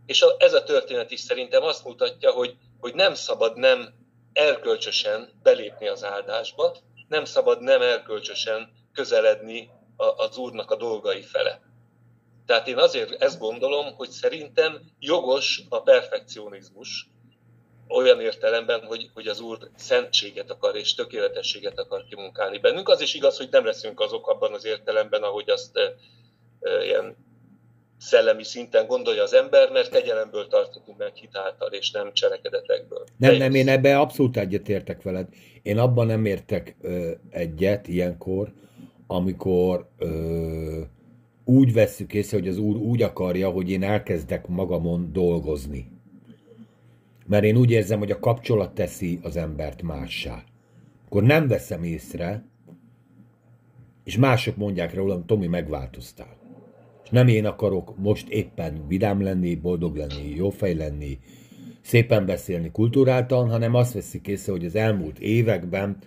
[0.05, 4.01] És a, ez a történet is szerintem azt mutatja, hogy, hogy nem szabad nem
[4.33, 6.77] erkölcsösen belépni az áldásba,
[7.07, 11.61] nem szabad nem erkölcsösen közeledni az Úrnak a dolgai fele.
[12.45, 17.07] Tehát én azért ezt gondolom, hogy szerintem jogos a perfekcionizmus,
[17.87, 22.89] olyan értelemben, hogy, hogy az Úr szentséget akar és tökéletességet akar kimunkálni bennünk.
[22.89, 25.95] Az is igaz, hogy nem leszünk azok abban az értelemben, ahogy azt e,
[26.59, 27.15] e, ilyen
[28.03, 33.03] szellemi szinten gondolja az ember, mert kegyelemből tartunk meg hitáltal, és nem cselekedetekből.
[33.17, 35.27] Nem, nem, én ebben abszolút egyetértek veled.
[35.61, 38.51] Én abban nem értek ö, egyet ilyenkor,
[39.07, 40.81] amikor ö,
[41.45, 45.91] úgy vesszük észre, hogy az Úr úgy akarja, hogy én elkezdek magamon dolgozni.
[47.25, 50.43] Mert én úgy érzem, hogy a kapcsolat teszi az embert mássá.
[51.05, 52.45] Akkor nem veszem észre,
[54.03, 56.42] és mások mondják rólam, Tomi, megváltoztál.
[57.13, 61.19] Nem én akarok most éppen vidám lenni, boldog lenni, jófej lenni,
[61.81, 65.97] szépen beszélni kultúráltan, hanem azt veszik észre, hogy az elmúlt években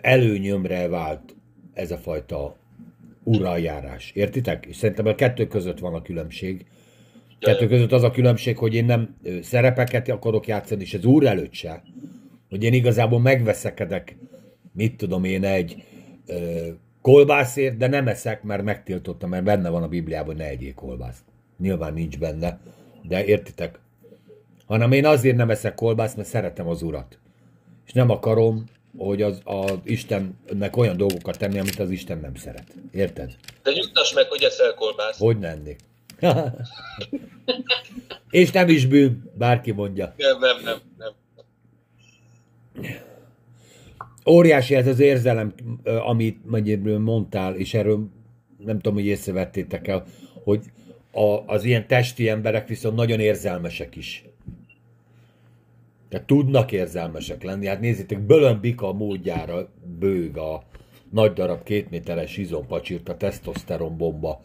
[0.00, 1.36] előnyömre vált
[1.72, 2.56] ez a fajta
[3.22, 4.10] uraljárás.
[4.14, 4.66] Értitek?
[4.66, 6.66] És szerintem a kettő között van a különbség.
[7.38, 11.52] Kettő között az a különbség, hogy én nem szerepeket akarok játszani, és az úr előtt
[11.52, 11.82] se.
[12.48, 14.16] Hogy én igazából megveszekedek
[14.72, 15.84] mit tudom én, egy
[17.06, 21.22] kolbászért, de nem eszek, mert megtiltottam, mert benne van a Bibliában, hogy ne egyél kolbászt.
[21.58, 22.58] Nyilván nincs benne,
[23.02, 23.78] de értitek?
[24.66, 27.18] Hanem én azért nem eszek kolbászt, mert szeretem az urat.
[27.86, 28.64] És nem akarom,
[28.98, 32.74] hogy az, az Istennek olyan dolgokat tenni, amit az Isten nem szeret.
[32.92, 33.36] Érted?
[33.62, 35.18] De nyugtass meg, hogy eszel kolbászt.
[35.18, 35.80] Hogy lennék.
[38.30, 40.14] És nem is bűn, bárki mondja.
[40.16, 41.12] Nem, nem, nem, nem.
[44.30, 45.54] Óriási ez az érzelem,
[45.84, 46.44] amit
[46.98, 48.08] mondtál, és erről
[48.64, 50.04] nem tudom, hogy észrevettétek el,
[50.44, 50.60] hogy
[51.12, 54.24] a, az ilyen testi emberek viszont nagyon érzelmesek is.
[56.08, 57.66] Tehát tudnak érzelmesek lenni.
[57.66, 60.62] Hát nézzétek, Bölön a módjára bőg a
[61.10, 64.40] nagy darab két méteres izompacsírt a tesztoszteron bomba.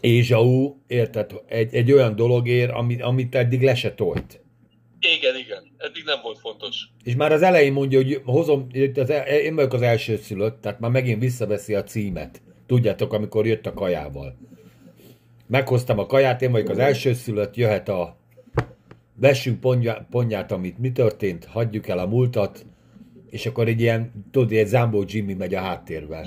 [0.00, 4.40] Ézsau, érted, egy, egy olyan dologért, amit, amit eddig le se tolt.
[5.16, 5.71] Igen, igen.
[5.82, 6.88] Eddig nem volt fontos.
[7.02, 10.90] És már az elején mondja, hogy hozom, az, én vagyok az első szülött, tehát már
[10.90, 12.42] megint visszaveszi a címet.
[12.66, 14.36] Tudjátok, amikor jött a kajával.
[15.46, 18.16] Meghoztam a kaját, én vagyok az első szülött, jöhet a
[19.14, 19.60] vessünk
[20.10, 22.66] pontját, amit mi történt, hagyjuk el a múltat,
[23.30, 26.26] és akkor egy ilyen, tudod, egy Zambó Jimmy megy a háttérben.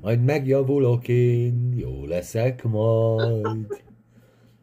[0.00, 3.82] Majd megjavulok én, jó leszek majd.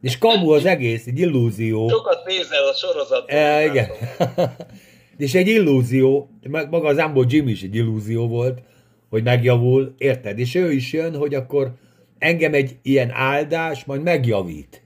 [0.02, 1.90] És kamu az egész, egy illúzió.
[1.90, 3.30] Sokat nézel a sorozat.
[3.30, 3.88] E, igen.
[5.18, 8.62] és egy illúzió, maga az Zambó Jimmy is egy illúzió volt,
[9.10, 10.40] hogy megjavul, érted?
[10.40, 11.74] És ő is jön, hogy akkor
[12.18, 14.84] engem egy ilyen áldás majd megjavít.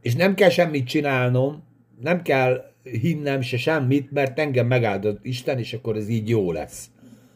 [0.00, 1.64] És nem kell semmit csinálnom,
[2.00, 6.90] nem kell hinnem se semmit, mert engem megáldott Isten, és akkor ez így jó lesz.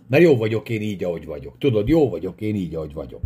[0.09, 1.59] Mert jó vagyok én így, ahogy vagyok.
[1.59, 3.23] Tudod, jó vagyok én így, ahogy vagyok.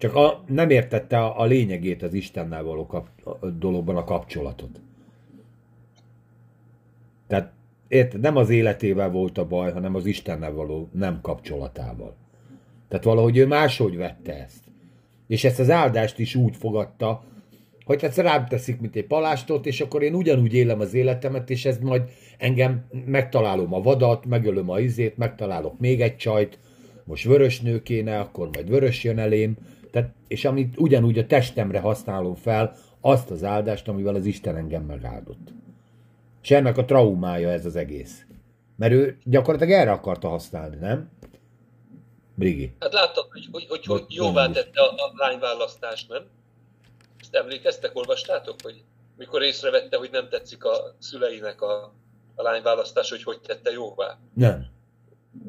[0.00, 3.08] Csak a, nem értette a, a lényegét az Istennel való kap,
[3.40, 4.80] a dologban a kapcsolatot.
[7.26, 7.52] Tehát
[7.88, 12.16] érted, nem az életével volt a baj, hanem az Istennel való nem kapcsolatával.
[12.88, 14.64] Tehát valahogy ő máshogy vette ezt.
[15.26, 17.24] És ezt az áldást is úgy fogadta,
[17.84, 21.64] hogy egyszer rám teszik, mint egy palástot, és akkor én ugyanúgy élem az életemet, és
[21.64, 22.02] ez majd
[22.38, 26.58] engem megtalálom a vadat, megölöm a izét, megtalálok még egy csajt,
[27.04, 29.56] most vörös nő kéne, akkor majd vörös jön elém,
[29.90, 34.82] tehát, és amit ugyanúgy a testemre használom fel, azt az áldást, amivel az Isten engem
[34.82, 35.52] megáldott.
[36.42, 38.26] És ennek a traumája ez az egész.
[38.76, 41.10] Mert ő gyakorlatilag erre akarta használni, nem?
[42.34, 42.74] Brigi.
[42.78, 46.22] Hát láttad, hogy, hogy, hogy, hogy jóvá tette a, a lányválasztást, nem?
[47.20, 48.84] Ezt emlékeztek, olvastátok, hogy
[49.16, 51.92] mikor észrevette, hogy nem tetszik a szüleinek a,
[52.34, 54.18] a lányválasztás, hogy hogy tette jóvá?
[54.34, 54.66] Nem.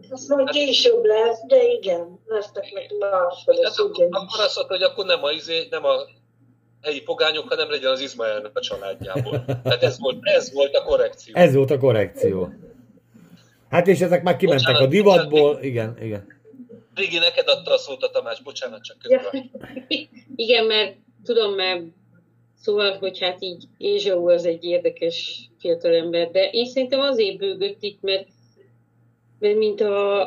[0.09, 3.55] Azt majd később lesz, de igen, lesznek meg máshol.
[3.63, 5.95] Hát akkor, akkor azt mondta, hogy akkor nem a, izé, nem a
[6.81, 9.45] helyi pogányok, hanem legyen az Izmaelnek a családjából.
[9.45, 11.35] Tehát ez volt, ez volt a korrekció.
[11.35, 12.49] Ez volt a korrekció.
[13.69, 16.39] Hát és ezek már kimentek bocsánat, a divatból, bocsánat, igen, igen.
[16.95, 19.51] Régi, neked adta a szót a Tamás, bocsánat, csak közben.
[20.35, 21.81] igen, mert tudom, mert
[22.61, 28.01] szóval, hogy hát így Ézsau az egy érdekes fiatalember, de én szerintem azért bőgött itt,
[28.01, 28.27] mert,
[29.41, 30.21] mert mint a,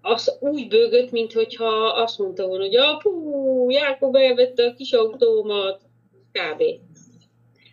[0.00, 5.80] az úgy bőgött, mint hogyha azt mondta volna, hogy apu, Jákob elvette a kis autómat,
[6.32, 6.62] kb.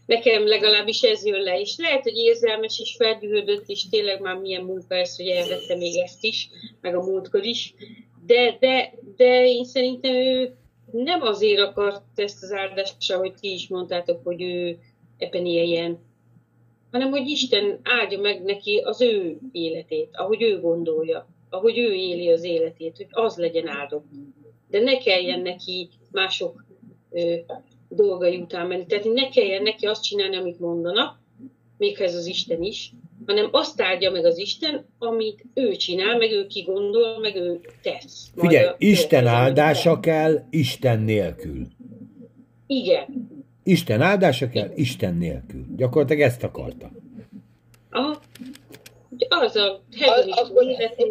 [0.06, 4.64] Nekem legalábbis ez jön le, és lehet, hogy érzelmes és feldühödött, és tényleg már milyen
[4.64, 6.50] munka ez, hogy elvette még ezt is,
[6.82, 7.74] meg a múltkor is,
[8.26, 10.56] de, de, de én szerintem ő
[10.92, 14.78] nem azért akart ezt az áldást, ahogy ti is mondtátok, hogy ő
[15.18, 16.00] ebben éljen,
[16.95, 22.31] hanem hogy Isten áldja meg neki az ő életét, ahogy ő gondolja, ahogy ő éli
[22.31, 24.05] az életét, hogy az legyen áldott.
[24.69, 26.65] De ne kelljen neki mások
[27.11, 27.35] ö,
[27.89, 28.85] dolgai után menni.
[28.85, 31.19] Tehát ne kelljen neki azt csinálni, amit mondanak,
[31.77, 32.91] még ez az Isten is,
[33.26, 38.31] hanem azt áldja meg az Isten, amit ő csinál, meg ő kigondol, meg ő tesz.
[38.35, 41.67] Figyelj, Isten áldása kell Isten nélkül.
[42.67, 43.35] Igen.
[43.68, 45.66] Isten áldása kell Isten nélkül.
[45.76, 46.92] Gyakorlatilag ezt akarta.
[47.90, 48.20] Aha.
[49.30, 49.82] Az a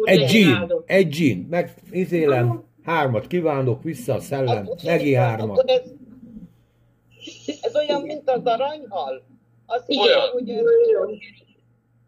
[0.03, 5.69] egy dzsin, egy dzsin, meg izélem, hármat kívánok, vissza a szellem, megint hármat.
[5.69, 5.81] Ez,
[7.61, 9.23] ez olyan, mint az aranyhal.
[9.65, 10.51] Az olyan, hogy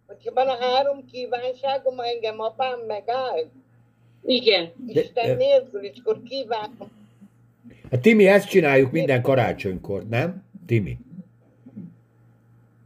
[0.06, 3.44] Hogyha van a három kívánságom, engem apám megáll.
[4.26, 4.72] Igen.
[4.88, 6.97] Isten nélkül, és akkor kívánom.
[7.92, 10.44] Hát Timi, ezt csináljuk minden karácsonykor, nem?
[10.66, 10.98] Timi.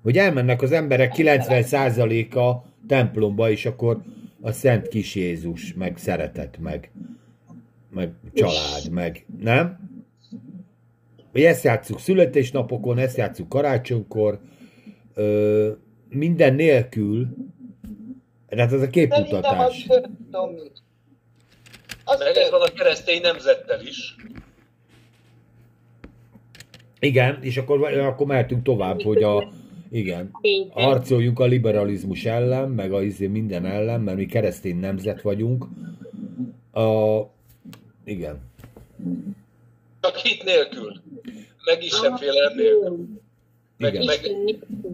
[0.03, 4.01] Hogy elmennek az emberek 90%-a templomba, és akkor
[4.41, 6.91] a Szent Kis Jézus, meg szeretet, meg,
[7.89, 9.89] meg család, meg, nem?
[11.31, 14.39] Vagy ezt játsszuk születésnapokon, ezt játsszuk karácsonykor,
[15.13, 15.71] ö,
[16.09, 17.27] minden nélkül,
[18.47, 19.85] Tehát ez a képmutatás.
[22.19, 24.15] Meg ez van a keresztény nemzettel is.
[27.03, 29.51] Igen, és akkor, akkor mehetünk tovább, hogy a,
[29.91, 30.31] igen,
[30.69, 35.65] harcoljunk a liberalizmus ellen, meg a izé minden ellen, mert mi keresztény nemzet vagyunk.
[36.71, 37.19] A,
[38.03, 38.39] igen.
[40.01, 41.01] Csak hit nélkül.
[41.65, 43.07] Meg Isten félelem nélkül.
[43.77, 44.19] Meg, meg,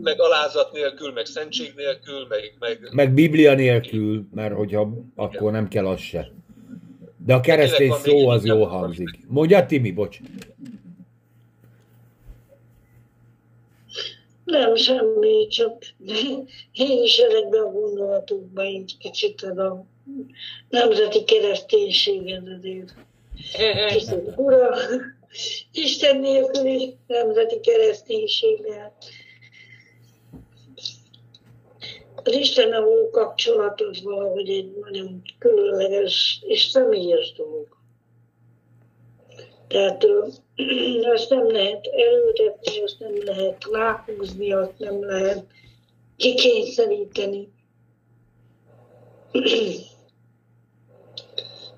[0.02, 2.90] meg, alázat nélkül, meg szentség nélkül, meg, meg...
[2.92, 6.32] Meg Biblia nélkül, mert hogyha akkor nem kell az se.
[7.26, 9.20] De a keresztény szó az jó hangzik.
[9.28, 10.20] Mondja Timi, bocs.
[14.48, 15.84] Nem, semmi, csak
[16.72, 19.86] én is ezekben a gondolatokban én kicsit a
[20.70, 22.94] nemzeti kereszténységen azért.
[24.36, 24.76] Ura,
[25.72, 28.98] Isten nélküli nemzeti kereszténységgel.
[32.24, 37.68] Az Istennel való kapcsolat az valahogy egy nagyon különleges és személyes dolog.
[39.68, 40.08] Tehát
[41.14, 45.46] azt nem lehet elültetni, azt nem lehet ráhúzni, azt nem lehet
[46.16, 47.52] kikényszeríteni.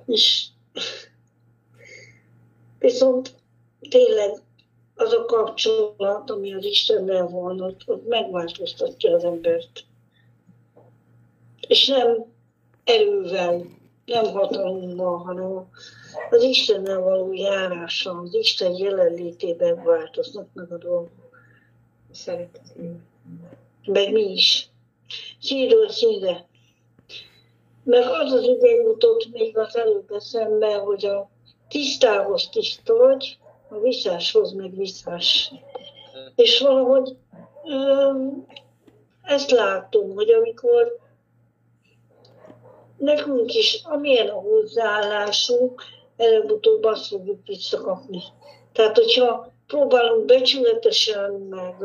[0.05, 0.45] és
[2.79, 3.35] viszont
[3.89, 4.31] tényleg
[4.95, 9.85] az a kapcsolat, ami az Istennel van, ott, ott megváltoztatja az embert.
[11.67, 12.25] És nem
[12.83, 13.65] erővel,
[14.05, 15.69] nem hatalommal, hanem
[16.29, 21.09] az Istennel való járással, az Isten jelenlétében változnak meg a dolgok.
[22.11, 23.07] Szeretetében.
[23.85, 24.69] Meg mi is.
[25.41, 26.47] Szíről szíre.
[27.83, 31.29] Meg az az ide jutott még az előbb eszembe, hogy a
[31.67, 33.37] tisztához tiszta vagy,
[33.69, 35.53] a visszáshoz meg visszás.
[36.35, 37.15] És valahogy
[39.21, 40.97] ezt látom, hogy amikor
[42.97, 45.83] nekünk is, amilyen a hozzáállásunk,
[46.19, 48.21] előbb-utóbb azt fogjuk visszakapni.
[48.73, 51.75] Tehát, hogyha próbálunk becsületesen, meg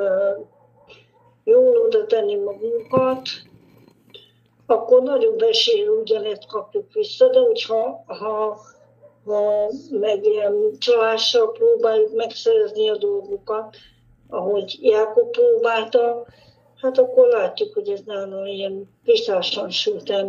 [1.44, 3.28] jól oda tenni magunkat,
[4.66, 8.60] akkor nagyobb esély ugyanezt kapjuk vissza, de hogyha ha,
[9.24, 13.76] ha meg ilyen csalással próbáljuk megszerezni a dolgokat,
[14.28, 16.26] ahogy Jákob próbálta,
[16.80, 20.24] hát akkor látjuk, hogy ez nála ilyen visszásan sült el,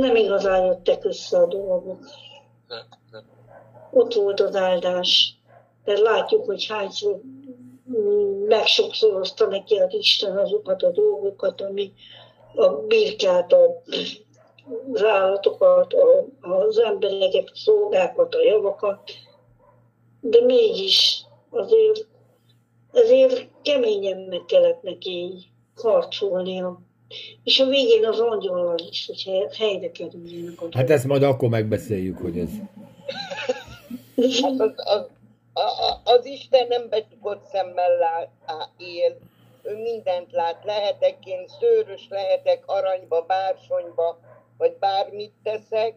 [0.00, 1.98] nem igazán jöttek össze a dolgok.
[2.68, 3.24] Nem, nem.
[3.90, 5.34] Ott volt az áldás.
[5.84, 7.20] De látjuk, hogy hányszor
[8.46, 11.92] megsokszorozta neki az Isten azokat a dolgokat, ami
[12.54, 13.82] a birkát, a,
[14.92, 19.10] az állatokat, a, az embereket, a szolgákat, a javakat,
[20.20, 22.06] de mégis azért,
[22.92, 25.44] azért keményen meg kellett neki
[25.76, 26.80] harcolnia.
[27.44, 30.54] És a végén az angyalal is, hogy helyre kerüljenek.
[30.70, 32.50] Hát ezt majd akkor megbeszéljük, hogy ez...
[34.42, 35.06] Hát az, az,
[35.52, 38.30] az, az Isten nem becsukott szemmel lát,
[38.76, 39.18] él,
[39.62, 44.18] ő mindent lát, lehetek én szőrös, lehetek aranyba, bársonyba,
[44.58, 45.94] vagy bármit teszek,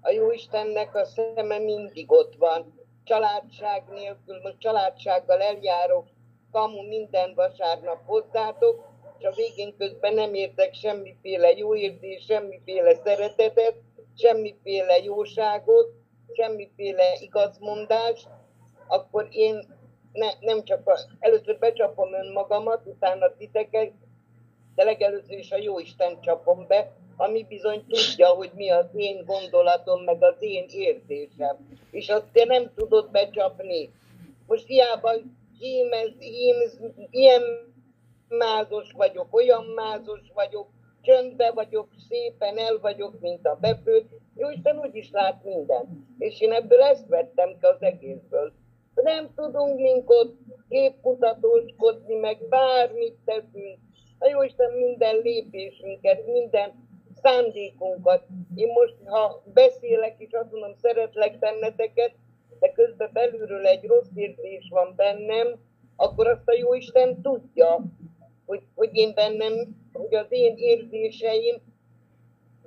[0.00, 2.74] a jó Istennek a szeme mindig ott van.
[3.04, 6.06] Családság nélkül, most családsággal eljárok,
[6.52, 8.89] kamu minden vasárnap hozzátok,
[9.20, 13.74] és a végén közben nem értek semmiféle jó érzés, semmiféle szeretetet,
[14.16, 15.88] semmiféle jóságot,
[16.36, 18.28] semmiféle igazmondást,
[18.86, 19.66] akkor én
[20.12, 23.92] ne, nem csak a, először becsapom önmagamat, utána titeket,
[24.74, 29.24] de legelőször is a jó Isten csapom be, ami bizony tudja, hogy mi az én
[29.24, 31.56] gondolatom, meg az én érzésem.
[31.90, 33.90] És azt te nem tudod becsapni.
[34.46, 35.12] Most hiába
[35.58, 36.78] hímez, hímez,
[37.10, 37.42] ilyen
[38.38, 40.68] mázos vagyok, olyan mázos vagyok,
[41.00, 44.08] csöndbe vagyok, szépen el vagyok, mint a befőt.
[44.34, 45.88] Jó Isten úgy is lát mindent.
[46.18, 48.52] És én ebből ezt vettem ki az egészből.
[48.94, 50.28] Nem tudunk minket
[50.68, 53.78] képmutatóskodni, meg bármit teszünk.
[54.18, 56.88] A jó Isten minden lépésünket, minden
[57.22, 58.26] szándékunkat.
[58.54, 62.12] Én most, ha beszélek és azt mondom, szeretlek benneteket,
[62.60, 65.58] de közben belülről egy rossz érzés van bennem,
[65.96, 67.80] akkor azt a jó Isten tudja,
[68.50, 69.52] hogy, hogy én bennem,
[69.92, 71.56] hogy az én érzéseim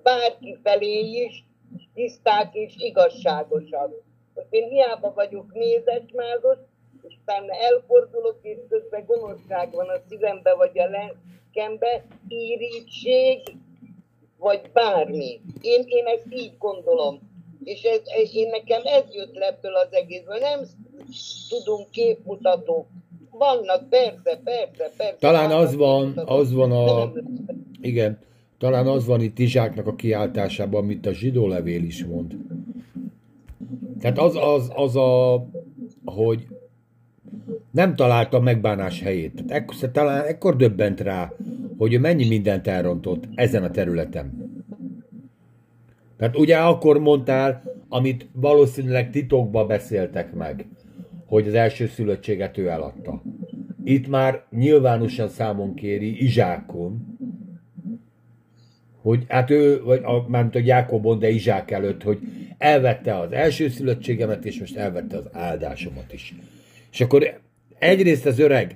[0.03, 1.45] bárki felé is
[1.93, 3.91] tiszták és igazságosak.
[4.35, 6.57] Most én hiába vagyok mézesmázos,
[7.01, 13.39] és utána elfordulok, és közben gonoszság van a szívembe, vagy a lelkembe, írítség,
[14.37, 15.41] vagy bármi.
[15.61, 17.31] Én, én ezt így gondolom.
[17.63, 20.37] És ez, én nekem ez jött le ebből az egészből.
[20.37, 20.61] Nem
[21.49, 22.87] tudunk képmutatók
[23.37, 25.15] vannak, persze, persze, persze.
[25.19, 27.11] Talán az van, az van a...
[27.81, 28.17] Igen.
[28.57, 32.35] talán az van itt Izsáknak a kiáltásában, amit a zsidó levél is mond.
[33.99, 35.45] Tehát az, az, az a,
[36.05, 36.47] hogy
[37.71, 39.33] nem találta megbánás helyét.
[39.33, 41.33] Tehát ekkor, talán ekkor döbbent rá,
[41.77, 44.51] hogy ő mennyi mindent elrontott ezen a területen.
[46.17, 50.65] Tehát ugye akkor mondtál, amit valószínűleg titokba beszéltek meg,
[51.25, 53.21] hogy az első szülöttséget ő eladta.
[53.83, 57.17] Itt már nyilvánosan számon kéri Izsákon,
[59.01, 62.19] hogy hát ő, vagy a, mármint a Jákobon, de Izsák előtt, hogy
[62.57, 66.35] elvette az első szülöttségemet, és most elvette az áldásomat is.
[66.91, 67.39] És akkor
[67.79, 68.75] egyrészt az öreg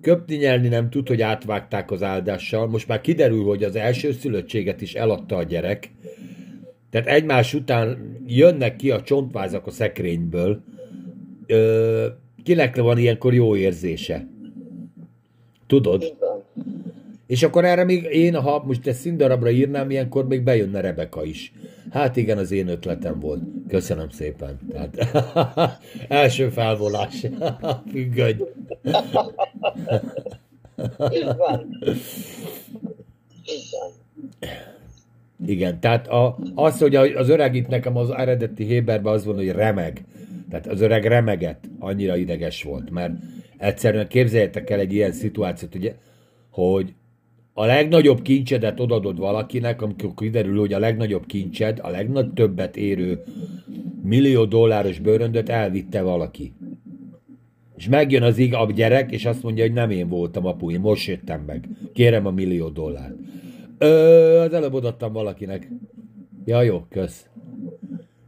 [0.00, 4.80] köpni nyelni nem tud, hogy átvágták az áldással, most már kiderül, hogy az első szülöttséget
[4.80, 5.90] is eladta a gyerek,
[6.90, 10.64] tehát egymás után jönnek ki a csontvázak a szekrényből,
[11.52, 12.06] Ö,
[12.42, 14.26] kinek van ilyenkor jó érzése?
[15.66, 16.16] Tudod?
[17.26, 21.52] És akkor erre még én, ha most ezt színdarabra írnám, ilyenkor még bejönne Rebeka is.
[21.90, 23.42] Hát igen, az én ötletem volt.
[23.68, 24.58] Köszönöm szépen.
[24.72, 24.96] Tehát,
[26.08, 27.26] első felvolás.
[27.92, 28.36] Függöny.
[31.12, 31.78] Így van.
[33.44, 33.90] Így van.
[35.46, 39.50] Igen, tehát a, az, hogy az öreg itt nekem az eredeti Héberben az van, hogy
[39.50, 40.04] remeg.
[40.52, 43.12] Tehát az öreg remeget, annyira ideges volt, mert
[43.58, 45.94] egyszerűen képzeljétek el egy ilyen szituációt, ugye,
[46.50, 46.94] hogy
[47.52, 53.22] a legnagyobb kincsedet odadod valakinek, amikor kiderül, hogy a legnagyobb kincsed, a legnagyobbet érő
[54.02, 56.52] millió dolláros bőröndöt elvitte valaki.
[57.76, 60.80] És megjön az ig a gyerek, és azt mondja, hogy nem én voltam apu, én
[60.80, 61.68] most jöttem meg.
[61.92, 63.14] Kérem a millió dollárt.
[63.78, 65.68] Ö, az előbb odaadtam valakinek.
[66.44, 67.26] Ja, jó, kösz.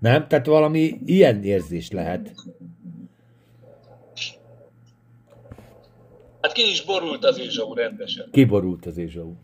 [0.05, 0.29] Nem?
[0.29, 2.35] Tehát valami ilyen érzés lehet.
[6.41, 8.29] Hát ki is borult az Ézsau rendesen.
[8.31, 9.35] Ki borult az Ézsau?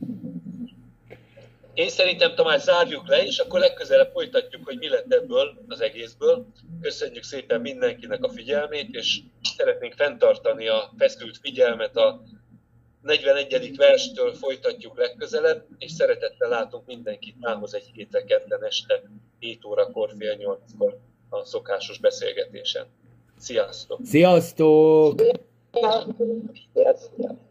[1.74, 6.46] Én szerintem Tamás zárjuk le, és akkor legközelebb folytatjuk, hogy mi lett ebből az egészből.
[6.80, 9.20] Köszönjük szépen mindenkinek a figyelmét, és
[9.56, 12.22] szeretnénk fenntartani a feszült figyelmet a
[13.02, 13.76] 41.
[13.76, 19.02] verstől folytatjuk legközelebb, és szeretettel látunk mindenkit mához egy hétre kedden este
[19.38, 20.98] 7 órakor, fél 8-kor
[21.28, 22.86] a szokásos beszélgetésen.
[23.38, 24.00] Sziasztok!
[24.04, 25.20] Sziasztok!
[26.72, 27.49] Sziasztok!